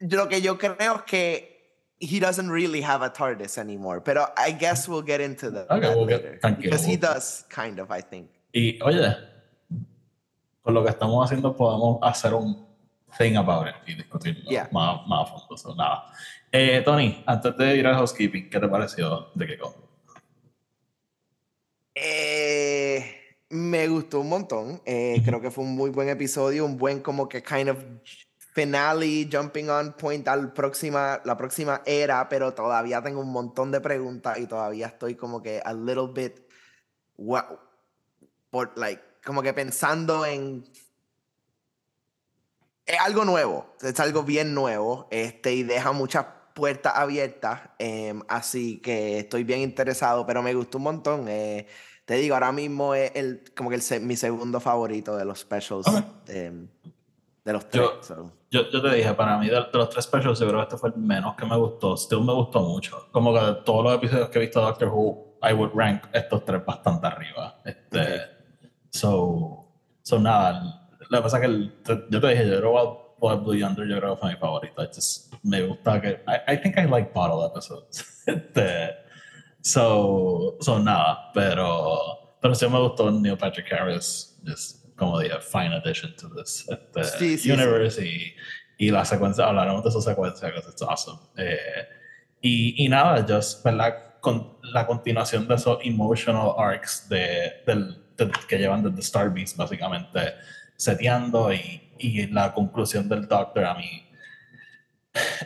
lo 0.00 0.28
que 0.28 0.40
yo 0.40 0.56
creo 0.56 0.96
es 0.96 1.02
que 1.02 1.56
he 1.98 2.20
doesn't 2.20 2.50
really 2.50 2.82
have 2.82 3.04
a 3.04 3.12
TARDIS 3.12 3.58
anymore, 3.58 4.00
pero 4.00 4.28
I 4.36 4.52
guess 4.52 4.86
we'll 4.88 5.04
get 5.04 5.20
into 5.20 5.50
that, 5.50 5.64
Okay, 5.70 5.80
that 5.80 5.96
we'll 5.96 6.06
get- 6.06 6.22
later. 6.22 6.38
tranquilo, 6.40 6.70
Because 6.70 6.84
he 6.86 6.96
does, 6.96 7.44
kind 7.48 7.78
of, 7.80 7.90
I 7.90 8.02
think. 8.02 8.30
y 8.52 8.78
oye, 8.82 9.16
con 10.62 10.74
lo 10.74 10.82
que 10.84 10.90
estamos 10.90 11.24
haciendo 11.24 11.54
podemos 11.56 11.98
hacer 12.02 12.34
un 12.34 12.66
thing 13.18 13.36
about 13.36 13.66
it 13.68 13.74
y 13.86 13.94
discutirlo 13.94 14.48
Yeah. 14.50 14.68
más, 14.72 15.06
más 15.06 15.28
a 15.30 15.32
fondo. 15.38 15.56
So, 15.56 15.74
nada. 15.74 16.04
Eh, 16.52 16.82
Tony, 16.84 17.22
antes 17.26 17.56
de 17.56 17.76
ir 17.76 17.86
al 17.86 17.94
housekeeping, 17.96 18.50
¿qué 18.50 18.60
te 18.60 18.68
pareció 18.68 19.30
de 19.34 19.46
Kiko? 19.46 19.74
Eh, 21.94 22.45
me 23.50 23.88
gustó 23.88 24.20
un 24.20 24.28
montón. 24.28 24.82
Eh, 24.84 25.22
creo 25.24 25.40
que 25.40 25.50
fue 25.50 25.64
un 25.64 25.74
muy 25.76 25.90
buen 25.90 26.08
episodio, 26.08 26.64
un 26.64 26.76
buen 26.76 27.00
como 27.00 27.28
que 27.28 27.42
kind 27.42 27.68
of 27.70 27.78
finale, 28.54 29.28
jumping 29.30 29.68
on 29.68 29.92
point 29.94 30.26
al 30.28 30.52
próxima, 30.52 31.20
la 31.24 31.36
próxima 31.36 31.82
era, 31.84 32.28
pero 32.28 32.54
todavía 32.54 33.02
tengo 33.02 33.20
un 33.20 33.30
montón 33.30 33.70
de 33.70 33.80
preguntas 33.80 34.38
y 34.38 34.46
todavía 34.46 34.86
estoy 34.86 35.14
como 35.14 35.42
que 35.42 35.60
a 35.64 35.72
little 35.74 36.08
bit, 36.14 36.40
wa- 37.16 37.60
por, 38.50 38.76
like, 38.78 39.02
como 39.24 39.42
que 39.42 39.52
pensando 39.54 40.24
en 40.26 40.64
es 42.86 43.00
algo 43.00 43.24
nuevo, 43.24 43.66
es 43.82 43.98
algo 44.00 44.22
bien 44.22 44.54
nuevo, 44.54 45.08
este, 45.10 45.54
y 45.54 45.62
deja 45.64 45.92
muchas 45.92 46.26
puertas 46.54 46.92
abiertas, 46.96 47.60
em, 47.78 48.22
así 48.28 48.78
que 48.78 49.18
estoy 49.18 49.44
bien 49.44 49.60
interesado, 49.60 50.24
pero 50.26 50.42
me 50.42 50.54
gustó 50.54 50.78
un 50.78 50.84
montón. 50.84 51.26
eh, 51.28 51.66
te 52.06 52.14
digo, 52.14 52.34
ahora 52.34 52.52
mismo 52.52 52.94
es 52.94 53.12
el, 53.14 53.42
como 53.54 53.68
que 53.68 53.76
el, 53.76 53.82
se- 53.82 54.00
mi 54.00 54.16
segundo 54.16 54.58
favorito 54.60 55.14
de 55.16 55.24
los 55.26 55.40
specials, 55.40 55.86
em, 56.28 56.66
de 57.44 57.52
los 57.52 57.68
tres. 57.68 57.84
Yo- 57.84 58.02
so. 58.02 58.32
Yo, 58.50 58.70
yo 58.70 58.80
te 58.80 58.94
dije, 58.94 59.12
para 59.12 59.36
mí 59.38 59.48
de, 59.48 59.56
de 59.56 59.66
los 59.74 59.90
tres 59.90 60.04
specials, 60.06 60.38
yo 60.38 60.46
creo 60.48 60.60
que 60.60 60.62
este 60.64 60.76
fue 60.78 60.88
el 60.90 60.96
menos 60.96 61.34
que 61.36 61.44
me 61.44 61.56
gustó. 61.56 61.94
Still 61.96 62.22
me 62.22 62.32
gustó 62.32 62.60
mucho. 62.62 63.08
Como 63.12 63.34
que 63.34 63.40
de 63.44 63.54
todos 63.56 63.84
los 63.84 63.94
episodios 63.94 64.28
que 64.30 64.38
he 64.38 64.42
visto 64.42 64.60
de 64.60 64.66
Doctor 64.66 64.88
Who, 64.88 65.36
I 65.42 65.52
would 65.52 65.72
rank 65.74 66.04
estos 66.12 66.44
tres 66.44 66.64
bastante 66.64 67.06
arriba. 67.06 67.60
Este, 67.64 68.00
Ok. 68.00 68.20
so, 68.90 69.66
so, 70.02 70.18
nada. 70.18 70.88
Lo 71.10 71.18
que 71.18 71.22
pasa 71.22 71.36
es 71.36 71.40
que 71.42 71.46
el- 71.46 71.82
te- 71.82 72.04
yo 72.08 72.20
te 72.20 72.28
dije, 72.28 72.48
yo 72.48 72.58
creo 72.58 73.16
que 73.20 73.34
Blue 73.36 73.54
Yonder, 73.54 73.86
yo 73.88 73.98
creo 73.98 74.14
que 74.14 74.20
fue 74.20 74.30
mi 74.30 74.36
favorito. 74.36 74.82
I 74.82 74.86
just- 74.86 75.34
me 75.42 75.62
gusta 75.66 76.00
que. 76.00 76.22
I, 76.26 76.54
I 76.54 76.58
think 76.62 76.76
I 76.78 76.86
like 76.86 77.10
bottle 77.12 77.44
episodes. 77.46 78.04
Este, 78.26 78.96
so, 79.70 80.56
so, 80.60 80.78
nada. 80.78 81.30
Pero, 81.34 82.36
pero 82.40 82.54
sí 82.54 82.66
me 82.68 82.78
gustó 82.80 83.10
Neil 83.10 83.36
Patrick 83.36 83.72
Harris. 83.72 84.38
Just, 84.46 84.94
como 84.96 85.18
dije, 85.18 85.38
fine 85.40 85.74
addition 85.74 86.14
to 86.16 86.28
this 86.34 86.66
este, 86.68 87.04
Sí, 87.18 87.38
sí, 87.38 87.50
universe 87.50 88.06
y, 88.06 88.34
y 88.78 88.90
la 88.90 89.04
secuencia, 89.04 89.44
hablaremos 89.46 89.82
de 89.82 89.90
esa 89.90 90.00
secuencia, 90.00 90.52
que 90.52 90.58
es 90.58 90.82
awesome. 90.82 91.18
Eh, 91.36 91.58
y, 92.40 92.84
y 92.84 92.88
nada, 92.88 93.24
just, 93.28 93.64
¿verdad? 93.64 93.94
Con 94.20 94.56
la 94.72 94.86
continuación 94.86 95.46
de 95.48 95.54
esos 95.56 95.78
emotional 95.84 96.52
arcs 96.56 97.08
de, 97.08 97.62
del, 97.66 98.04
del- 98.16 98.32
que 98.48 98.58
llevan 98.58 98.82
desde 98.82 99.00
Star 99.00 99.32
Beast, 99.32 99.56
básicamente, 99.56 100.20
seteando 100.76 101.52
y, 101.52 101.90
y 101.98 102.26
la 102.28 102.52
conclusión 102.52 103.08
del 103.08 103.26
Doctor 103.28 103.64
a 103.64 103.74
mí. 103.74 104.05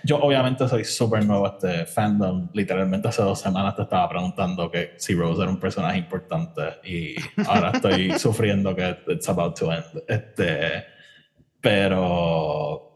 Yo 0.04 0.18
obviamente 0.18 0.68
soy 0.68 0.85
súper 0.85 1.24
nuevo 1.24 1.46
a 1.46 1.50
este 1.50 1.87
fandom. 1.87 2.48
Literalmente 2.52 3.09
hace 3.09 3.22
dos 3.22 3.40
semanas 3.40 3.76
te 3.76 3.83
estaba 3.83 4.09
preguntando 4.09 4.70
que 4.70 4.94
si 4.96 5.14
Rose 5.14 5.42
era 5.42 5.50
un 5.50 5.61
personaje 5.61 5.98
importante 5.98 6.62
y 6.85 7.14
ahora 7.46 7.72
estoy 7.74 8.12
sufriendo 8.18 8.74
que 8.74 8.98
it's 9.09 9.28
about 9.28 9.59
to 9.59 9.72
end. 9.72 10.02
Este, 10.06 10.85
pero 11.61 12.89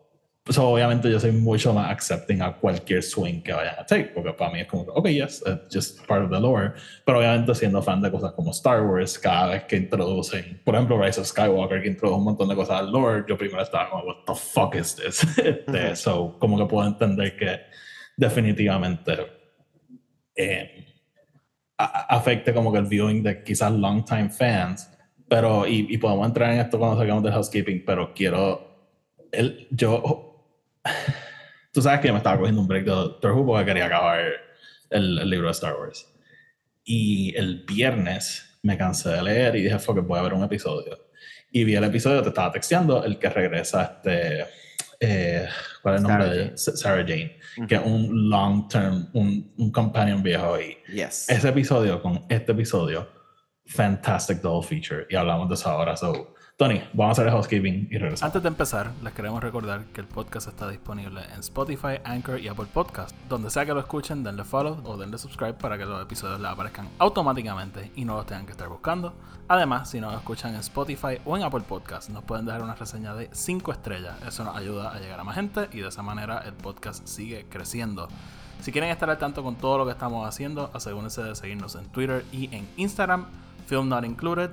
pues 0.45 0.59
obviamente 0.59 1.11
yo 1.11 1.19
soy 1.19 1.33
mucho 1.33 1.73
más 1.73 1.91
accepting 1.91 2.43
a 2.43 2.53
cualquier 2.53 3.03
swing 3.03 3.41
que 3.41 3.55
vayan 3.55 3.77
a 3.79 3.87
take, 3.87 4.11
porque 4.15 4.31
para 4.35 4.53
mí 4.53 4.61
es 4.61 4.67
como, 4.67 4.83
ok, 4.83 5.09
yes, 5.09 5.43
it's 5.47 5.75
just 5.75 6.07
part 6.07 6.23
of 6.23 6.31
the 6.31 6.39
lore, 6.39 6.75
pero 7.07 7.19
obviamente 7.19 7.55
siendo 7.55 7.83
fan 7.83 8.03
de 8.03 8.11
cosas 8.11 8.33
como 8.33 8.51
Star 8.51 8.83
Wars, 8.83 9.19
cada 9.19 9.47
vez 9.47 9.65
que 9.65 9.77
introducen, 9.77 10.61
por 10.63 10.75
ejemplo, 10.75 11.03
Rise 11.03 11.23
of 11.23 11.27
Skywalker, 11.27 11.81
que 11.81 11.89
introdujo 11.89 12.19
un 12.19 12.25
montón 12.25 12.51
de 12.51 12.55
cosas 12.55 12.81
al 12.81 12.93
lore, 12.93 13.25
yo 13.27 13.39
primero 13.39 13.63
estaba 13.63 13.89
como, 13.89 14.05
what 14.05 14.17
the 14.27 14.35
fuck 14.35 14.75
is 14.75 14.95
this? 14.95 15.27
Este, 15.39 15.87
Ujú. 15.87 15.97
So, 15.97 16.39
como 16.39 16.59
que 16.59 16.67
puedo 16.67 16.87
entender 16.87 17.37
que 17.37 17.61
definitivamente 18.15 19.17
eh, 20.37 20.85
afecte 21.79 22.53
como 22.53 22.71
que 22.71 22.79
el 22.79 22.85
viewing 22.85 23.23
de 23.23 23.43
quizás 23.43 23.73
long 23.73 24.05
time 24.05 24.29
fans, 24.29 24.91
pero 25.27 25.67
y, 25.67 25.87
y 25.89 25.97
podemos 25.97 26.27
entrar 26.27 26.53
en 26.53 26.61
esto 26.61 26.79
cuando 26.79 26.99
salgamos 26.99 27.25
de 27.25 27.33
housekeeping, 27.33 27.83
pero 27.87 28.13
quiero, 28.13 28.93
el, 29.33 29.67
yo, 29.71 30.24
tú 31.73 31.83
sabes 31.83 32.01
que 32.01 32.09
yo 32.09 32.15
me 32.15 32.19
estaba 32.19 32.39
cogiendo 32.39 32.61
un 32.61 32.69
break 32.69 32.85
de 32.85 32.91
Doctor 32.91 33.33
Who 33.33 33.47
porque 33.47 33.67
quería 33.67 33.87
acabar 33.87 34.21
el, 34.91 35.19
el 35.19 35.31
libro 35.31 35.47
de 35.47 35.53
Star 35.53 35.77
Wars. 35.77 36.09
Y 36.85 37.35
el 37.37 37.65
viernes 37.65 38.59
me 38.63 38.77
cansé 38.77 39.11
de 39.11 39.23
leer 39.23 39.57
y 39.57 39.63
dije, 39.63 39.79
fue 39.79 39.95
que 39.95 40.01
voy 40.01 40.19
a 40.19 40.23
ver 40.23 40.35
un 40.35 40.45
episodio. 40.45 41.09
Y 41.51 41.65
vi 41.65 41.77
el 41.77 41.85
episodio, 41.85 42.23
te 42.23 42.29
estaba 42.29 42.51
texteando, 42.53 43.05
el 43.05 43.19
que 43.19 43.29
regresa 43.31 43.85
este... 43.97 44.47
Eh, 45.01 45.47
¿Cuál 45.83 45.97
es 45.97 46.01
el 46.01 46.07
nombre 46.07 46.29
de 46.29 46.57
Sarah 46.57 47.05
Jane? 47.07 47.39
Que 47.69 47.75
es 47.75 47.81
un 47.85 48.31
long 48.31 48.69
term, 48.69 49.09
un, 49.13 49.53
un 49.59 49.71
companion 49.71 50.23
viejo. 50.23 50.59
Y 50.59 50.79
yes. 50.93 51.29
ese 51.29 51.49
episodio 51.49 52.01
con 52.01 52.25
este 52.29 52.53
episodio, 52.53 53.07
fantastic 53.67 54.41
double 54.41 54.67
feature. 54.67 55.07
Y 55.11 55.17
hablamos 55.17 55.49
de 55.49 55.57
eso 55.57 55.69
ahora. 55.69 55.97
So, 55.97 56.35
Tony, 56.57 56.81
vamos 56.93 57.09
a 57.09 57.23
hacer 57.23 57.27
el 57.27 57.33
housekeeping 57.33 57.89
y 57.91 57.99
regresamos. 57.99 58.23
Antes 58.23 58.41
de 58.41 58.47
empezar, 58.47 58.93
les 59.03 59.13
queremos 59.13 59.43
recordar 59.43 59.87
que 59.87 60.01
el 60.01 60.07
podcast 60.07 60.47
está 60.47 60.69
disponible 60.69 61.21
en 61.35 61.41
Spotify, 61.41 61.99
Anchor 62.05 62.39
y 62.39 62.47
Apple 62.47 62.69
Podcast. 62.73 63.13
Donde 63.29 63.51
sea 63.51 63.67
que 63.67 63.75
lo 63.75 63.81
escuchen, 63.81 64.23
denle 64.23 64.45
follow 64.45 64.81
o 64.85 64.97
denle 64.97 65.19
subscribe 65.19 65.55
para 65.55 65.77
que 65.77 65.85
los 65.85 66.01
episodios 66.01 66.39
les 66.39 66.49
aparezcan 66.49 66.91
automáticamente 67.01 67.91
y 67.97 68.05
no 68.05 68.15
los 68.15 68.27
tengan 68.27 68.47
que 68.47 68.53
estar 68.53 68.69
buscando. 68.69 69.15
Además, 69.49 69.91
si 69.91 70.01
nos 70.01 70.15
escuchan 70.15 70.55
en 70.55 70.61
Spotify 70.61 71.19
o 71.25 71.37
en 71.37 71.43
Apple 71.43 71.65
Podcast, 71.69 72.11
nos 72.11 72.23
pueden 72.23 72.47
dejar 72.47 72.63
una 72.63 72.77
reseña 72.77 73.17
de 73.17 73.31
5 73.33 73.73
estrellas. 73.73 74.15
Eso 74.25 74.45
nos 74.45 74.57
ayuda 74.57 74.95
a 74.95 75.01
llegar 75.01 75.19
a 75.19 75.25
más 75.25 75.35
gente 75.35 75.69
y 75.73 75.81
de 75.81 75.89
esa 75.89 76.05
manera 76.05 76.39
el 76.47 76.53
podcast 76.53 77.05
sigue 77.09 77.47
creciendo. 77.51 78.07
Si 78.61 78.71
quieren 78.71 78.91
estar 78.91 79.11
al 79.11 79.19
tanto 79.19 79.43
con 79.43 79.57
todo 79.57 79.79
lo 79.79 79.87
que 79.87 79.91
estamos 79.91 80.25
haciendo, 80.25 80.71
asegúrense 80.73 81.21
de 81.21 81.35
seguirnos 81.35 81.75
en 81.75 81.87
Twitter 81.87 82.25
y 82.31 82.55
en 82.55 82.69
Instagram, 82.77 83.27
Film 83.67 83.89
Not 83.89 84.05
Included. 84.05 84.53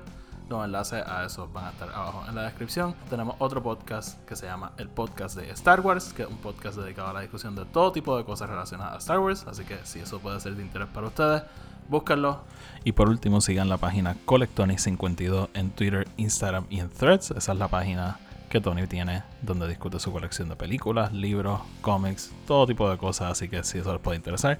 Los 0.52 0.66
enlaces 0.66 1.02
a 1.06 1.24
eso 1.24 1.48
van 1.50 1.64
a 1.64 1.70
estar 1.70 1.88
abajo 1.88 2.24
en 2.28 2.34
la 2.34 2.42
descripción. 2.42 2.94
Tenemos 3.08 3.36
otro 3.38 3.62
podcast 3.62 4.22
que 4.26 4.36
se 4.36 4.44
llama 4.44 4.72
El 4.76 4.90
Podcast 4.90 5.34
de 5.34 5.48
Star 5.52 5.80
Wars, 5.80 6.12
que 6.12 6.24
es 6.24 6.28
un 6.28 6.36
podcast 6.36 6.76
dedicado 6.76 7.08
a 7.08 7.14
la 7.14 7.20
discusión 7.22 7.56
de 7.56 7.64
todo 7.64 7.90
tipo 7.90 8.14
de 8.18 8.24
cosas 8.26 8.50
relacionadas 8.50 8.96
a 8.96 8.98
Star 8.98 9.18
Wars. 9.20 9.46
Así 9.48 9.64
que 9.64 9.78
si 9.84 10.00
eso 10.00 10.18
puede 10.18 10.38
ser 10.40 10.54
de 10.54 10.62
interés 10.62 10.88
para 10.88 11.06
ustedes, 11.06 11.42
búsquenlo. 11.88 12.42
Y 12.84 12.92
por 12.92 13.08
último, 13.08 13.40
sigan 13.40 13.70
la 13.70 13.78
página 13.78 14.14
Colectonic52 14.26 15.48
en 15.54 15.70
Twitter, 15.70 16.06
Instagram 16.18 16.66
y 16.68 16.80
en 16.80 16.90
Threads. 16.90 17.30
Esa 17.30 17.52
es 17.52 17.58
la 17.58 17.68
página 17.68 18.18
que 18.50 18.60
Tony 18.60 18.86
tiene, 18.86 19.22
donde 19.40 19.66
discute 19.66 19.98
su 20.00 20.12
colección 20.12 20.50
de 20.50 20.56
películas, 20.56 21.14
libros, 21.14 21.62
cómics, 21.80 22.30
todo 22.46 22.66
tipo 22.66 22.90
de 22.90 22.98
cosas. 22.98 23.32
Así 23.32 23.48
que 23.48 23.64
si 23.64 23.78
eso 23.78 23.90
les 23.90 24.02
puede 24.02 24.18
interesar, 24.18 24.58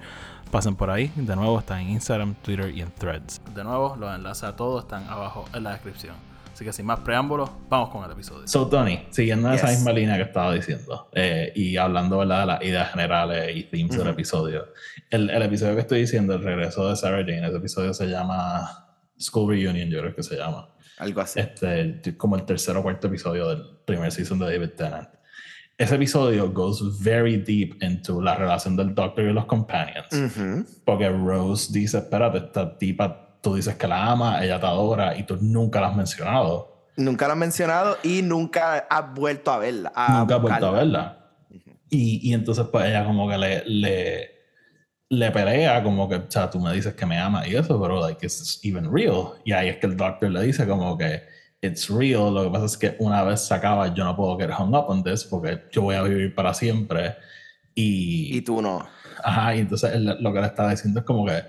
pasen 0.53 0.75
por 0.75 0.91
ahí. 0.91 1.11
De 1.15 1.35
nuevo, 1.35 1.57
está 1.57 1.81
en 1.81 1.89
Instagram, 1.89 2.35
Twitter 2.35 2.69
y 2.69 2.81
en 2.81 2.91
Threads. 2.91 3.41
De 3.55 3.63
nuevo, 3.63 3.95
los 3.99 4.15
enlaces 4.15 4.43
a 4.43 4.55
todos 4.55 4.83
están 4.83 5.03
abajo 5.09 5.45
en 5.51 5.63
la 5.63 5.71
descripción. 5.71 6.15
Así 6.53 6.63
que 6.63 6.71
sin 6.71 6.85
más 6.85 6.99
preámbulos, 6.99 7.49
vamos 7.67 7.89
con 7.89 8.05
el 8.05 8.11
episodio. 8.11 8.47
So, 8.47 8.67
Tony, 8.67 9.03
siguiendo 9.09 9.51
esa 9.51 9.69
misma 9.69 9.91
línea 9.91 10.15
que 10.15 10.21
estaba 10.21 10.53
diciendo 10.53 11.09
eh, 11.13 11.51
y 11.55 11.75
hablando 11.77 12.19
¿verdad? 12.19 12.41
de 12.41 12.45
las 12.45 12.61
ideas 12.61 12.91
generales 12.91 13.57
y 13.57 13.63
themes 13.63 13.97
del 13.97 14.09
episodio, 14.09 14.67
el, 15.09 15.31
el, 15.31 15.41
episodio 15.41 15.73
que 15.73 15.81
estoy 15.81 16.01
diciendo, 16.01 16.35
el 16.35 16.43
regreso 16.43 16.87
de 16.87 16.95
Sarah 16.97 17.21
Jane, 17.21 17.47
ese 17.47 17.57
episodio 17.57 17.91
se 17.91 18.05
llama 18.05 18.85
School 19.19 19.49
Reunion, 19.49 19.89
yo 19.89 20.01
creo 20.01 20.15
que 20.15 20.21
se 20.21 20.35
llama. 20.35 20.69
Algo 20.99 21.21
así. 21.21 21.39
Este, 21.39 22.15
como 22.15 22.35
el 22.35 22.45
tercer 22.45 22.77
o 22.77 22.83
cuarto 22.83 23.07
episodio 23.07 23.49
del 23.49 23.63
primer 23.85 24.11
season 24.11 24.37
de 24.37 24.45
David 24.45 24.69
Tennant. 24.77 25.09
Ese 25.77 25.95
episodio 25.95 26.51
goes 26.51 26.81
very 27.01 27.37
deep 27.37 27.81
into 27.81 28.21
la 28.21 28.35
relación 28.35 28.75
del 28.75 28.93
Doctor 28.93 29.25
y 29.25 29.33
los 29.33 29.45
companions. 29.45 30.07
Porque 30.85 31.09
Rose 31.09 31.71
dice, 31.73 31.97
espérate, 31.97 32.37
esta 32.37 32.77
tipa, 32.77 33.39
tú 33.41 33.55
dices 33.55 33.75
que 33.75 33.87
la 33.87 34.11
ama, 34.11 34.43
ella 34.43 34.59
te 34.59 34.67
adora 34.67 35.17
y 35.17 35.23
tú 35.23 35.37
nunca 35.41 35.81
la 35.81 35.87
has 35.87 35.95
mencionado. 35.95 36.91
Nunca 36.95 37.27
la 37.27 37.33
has 37.33 37.39
mencionado 37.39 37.97
y 38.03 38.21
nunca 38.21 38.85
has 38.87 39.13
vuelto 39.15 39.51
a 39.51 39.57
verla. 39.57 39.91
nunca 40.19 40.35
has 40.35 40.41
vuelto 40.41 40.67
a 40.67 40.71
verla. 40.71 41.17
y, 41.89 42.29
y, 42.29 42.33
entonces 42.33 42.65
pues 42.71 42.85
ella 42.85 43.03
como 43.03 43.27
que 43.27 43.37
le, 43.37 43.63
le, 43.65 44.31
le 45.09 45.31
pelea 45.31 45.81
como 45.83 46.07
que, 46.07 46.15
o 46.15 46.25
sea, 46.29 46.49
tú 46.51 46.59
me 46.59 46.71
dices 46.71 46.93
que 46.93 47.05
me 47.05 47.17
ama 47.17 47.47
y 47.47 47.55
eso, 47.55 47.81
pero 47.81 47.99
like, 47.99 48.23
it's 48.23 48.59
even 48.63 48.93
real. 48.93 49.33
Y 49.43 49.53
ahí 49.53 49.69
es 49.69 49.77
que 49.77 49.87
el 49.87 49.97
doctor 49.97 50.29
le 50.29 50.43
dice 50.43 50.67
como 50.67 50.95
que 50.97 51.23
it's 51.63 51.89
real. 51.89 52.33
Lo 52.33 52.43
que 52.43 52.49
pasa 52.49 52.65
es 52.65 52.77
que 52.77 52.95
una 52.99 53.23
vez 53.23 53.41
se 53.41 53.53
acaba, 53.53 53.93
yo 53.93 54.03
no 54.03 54.15
puedo 54.15 54.37
get 54.37 54.49
hung 54.57 54.75
up 54.75 54.85
on 54.87 55.03
this 55.03 55.23
porque 55.23 55.63
yo 55.71 55.83
voy 55.83 55.95
a 55.95 56.03
vivir 56.03 56.33
para 56.35 56.53
siempre. 56.53 57.15
Y, 57.75 58.37
y 58.37 58.41
tú 58.41 58.61
no. 58.61 58.85
Ajá, 59.23 59.55
y 59.55 59.59
entonces 59.59 59.99
lo 59.99 60.33
que 60.33 60.41
le 60.41 60.47
está 60.47 60.69
diciendo 60.69 60.99
es 60.99 61.05
como 61.05 61.25
que 61.25 61.43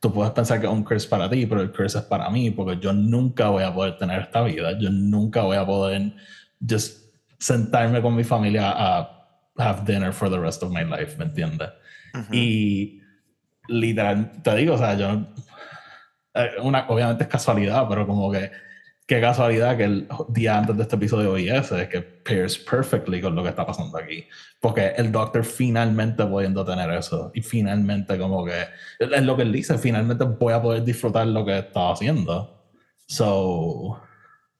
tú 0.00 0.12
puedes 0.12 0.32
pensar 0.32 0.60
que 0.60 0.66
es 0.66 0.72
un 0.72 0.82
curse 0.82 1.08
para 1.08 1.28
ti, 1.28 1.46
pero 1.46 1.60
el 1.60 1.72
curse 1.72 1.98
es 1.98 2.04
para 2.04 2.28
mí 2.30 2.50
porque 2.50 2.78
yo 2.80 2.92
nunca 2.92 3.48
voy 3.48 3.62
a 3.62 3.72
poder 3.72 3.96
tener 3.98 4.22
esta 4.22 4.42
vida. 4.42 4.78
Yo 4.78 4.90
nunca 4.90 5.42
voy 5.42 5.56
a 5.56 5.66
poder 5.66 6.12
just 6.68 7.14
sentarme 7.38 8.02
con 8.02 8.14
mi 8.14 8.24
familia 8.24 8.72
a 8.76 9.20
have 9.58 9.84
dinner 9.84 10.12
for 10.12 10.28
the 10.28 10.38
rest 10.38 10.62
of 10.62 10.70
my 10.70 10.84
life, 10.84 11.16
¿me 11.18 11.24
entiendes? 11.24 11.70
Y 12.32 13.00
literal, 13.68 14.42
te 14.42 14.54
digo, 14.56 14.74
o 14.74 14.78
sea, 14.78 14.94
yo, 14.94 15.26
eh, 16.34 16.50
una, 16.62 16.86
obviamente 16.88 17.24
es 17.24 17.28
casualidad, 17.28 17.86
pero 17.88 18.06
como 18.06 18.30
que, 18.32 18.50
qué 19.10 19.20
casualidad 19.20 19.76
que 19.76 19.82
el 19.82 20.08
día 20.28 20.56
antes 20.56 20.76
de 20.76 20.84
este 20.84 20.94
episodio 20.94 21.32
vi 21.32 21.48
ese, 21.48 21.88
que 21.88 22.00
pairs 22.00 22.56
perfectly 22.56 23.20
con 23.20 23.34
lo 23.34 23.42
que 23.42 23.48
está 23.48 23.66
pasando 23.66 23.98
aquí. 23.98 24.24
Porque 24.60 24.92
el 24.96 25.10
Doctor 25.10 25.44
finalmente 25.44 26.24
pudiendo 26.24 26.64
tener 26.64 26.88
eso, 26.92 27.32
y 27.34 27.42
finalmente 27.42 28.16
como 28.16 28.44
que, 28.44 28.66
es 29.00 29.22
lo 29.24 29.34
que 29.34 29.42
él 29.42 29.50
dice, 29.50 29.76
finalmente 29.78 30.22
voy 30.22 30.52
a 30.52 30.62
poder 30.62 30.84
disfrutar 30.84 31.26
lo 31.26 31.44
que 31.44 31.58
está 31.58 31.90
haciendo. 31.90 32.70
So, 33.08 34.00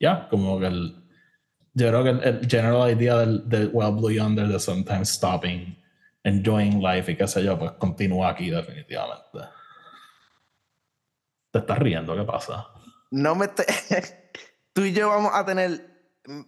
yeah, 0.00 0.26
como 0.28 0.58
que 0.58 0.66
el, 0.66 0.96
yo 1.74 1.86
creo 1.86 2.02
que 2.02 2.10
el, 2.10 2.48
general 2.50 2.90
idea 2.90 3.18
del, 3.18 3.48
del 3.48 3.70
Well 3.72 3.92
Blue 3.92 4.10
Yonder 4.10 4.48
de 4.48 4.58
sometimes 4.58 5.10
stopping 5.10 5.76
enjoying 6.24 6.82
life 6.82 7.12
y 7.12 7.14
qué 7.14 7.28
sé 7.28 7.44
yo, 7.44 7.56
pues 7.56 7.70
continúa 7.78 8.30
aquí 8.30 8.50
definitivamente. 8.50 9.38
¿Te 11.52 11.60
estás 11.60 11.78
riendo? 11.78 12.16
¿Qué 12.16 12.24
pasa? 12.24 12.66
No 13.10 13.34
me... 13.34 13.48
Tú 14.72 14.84
y 14.84 14.92
yo 14.92 15.08
vamos 15.08 15.32
a 15.34 15.44
tener... 15.44 15.88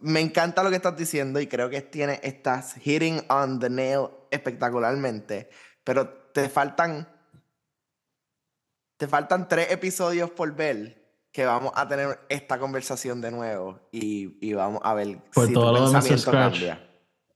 Me 0.00 0.20
encanta 0.20 0.62
lo 0.62 0.70
que 0.70 0.76
estás 0.76 0.96
diciendo 0.96 1.40
y 1.40 1.46
creo 1.46 1.68
que 1.68 1.80
tiene, 1.82 2.20
estás 2.22 2.74
hitting 2.76 3.24
on 3.28 3.58
the 3.58 3.68
nail 3.68 4.08
espectacularmente, 4.30 5.50
pero 5.84 6.08
te 6.08 6.48
faltan... 6.48 7.08
Te 8.96 9.08
faltan 9.08 9.48
tres 9.48 9.72
episodios 9.72 10.30
por 10.30 10.54
ver 10.54 11.02
que 11.32 11.44
vamos 11.44 11.72
a 11.74 11.88
tener 11.88 12.20
esta 12.28 12.58
conversación 12.58 13.20
de 13.20 13.32
nuevo 13.32 13.80
y, 13.90 14.36
y 14.46 14.52
vamos 14.52 14.80
a 14.84 14.94
ver 14.94 15.18
por 15.34 15.48
si 15.48 15.54
todo 15.54 15.72
tu 15.72 15.80
lo 15.80 15.90
pensamiento 15.90 16.30
de 16.30 16.36
Mr. 16.36 16.50
cambia. 16.50 16.90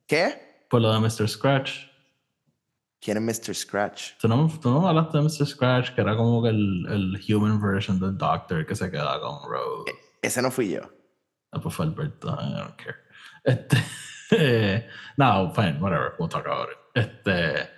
¿Qué? 0.06 0.64
Por 0.68 0.82
lo 0.82 0.92
de 0.92 1.00
Mr. 1.00 1.28
Scratch. 1.28 1.95
¿Quién 3.00 3.18
es 3.18 3.22
Mr. 3.22 3.54
Scratch? 3.54 4.16
¿Tú 4.20 4.28
no, 4.28 4.50
tú 4.60 4.70
no 4.70 4.88
hablaste 4.88 5.18
de 5.18 5.24
Mr. 5.24 5.46
Scratch, 5.46 5.94
que 5.94 6.00
era 6.00 6.16
como 6.16 6.42
que 6.42 6.48
el, 6.48 6.86
el 6.88 7.34
human 7.34 7.60
version 7.60 8.00
del 8.00 8.16
Doctor 8.16 8.66
que 8.66 8.74
se 8.74 8.90
queda 8.90 9.20
con 9.20 9.48
Rose. 9.48 9.90
E 9.90 10.26
ese 10.26 10.42
no 10.42 10.50
fui 10.50 10.70
yo. 10.70 10.80
Ah, 11.52 11.60
pues 11.60 11.74
fue 11.74 11.86
Alberto, 11.86 12.28
I 12.28 12.54
don't 12.54 12.76
care. 12.76 12.96
Este, 13.44 13.76
no, 15.16 15.52
fine, 15.54 15.78
whatever, 15.80 16.14
we'll 16.18 16.28
talk 16.28 16.46
about 16.46 16.68
it. 16.70 16.78
Este, 16.94 17.68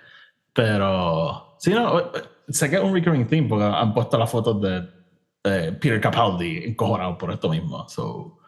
pero, 0.53 1.57
sí, 1.59 1.73
no, 1.73 2.11
sé 2.49 2.71
que 2.71 2.77
es 2.77 2.83
un 2.83 2.95
recurring 2.95 3.27
theme 3.27 3.49
porque 3.49 3.65
han 3.65 3.93
puesto 3.93 4.17
las 4.17 4.31
fotos 4.31 4.61
de, 4.63 4.81
de 5.45 5.73
Peter 5.73 6.01
Capaldi 6.01 6.65
encojonado 6.65 7.19
por 7.19 7.33
esto 7.33 7.51
mismo. 7.51 7.89
So, 7.89 8.39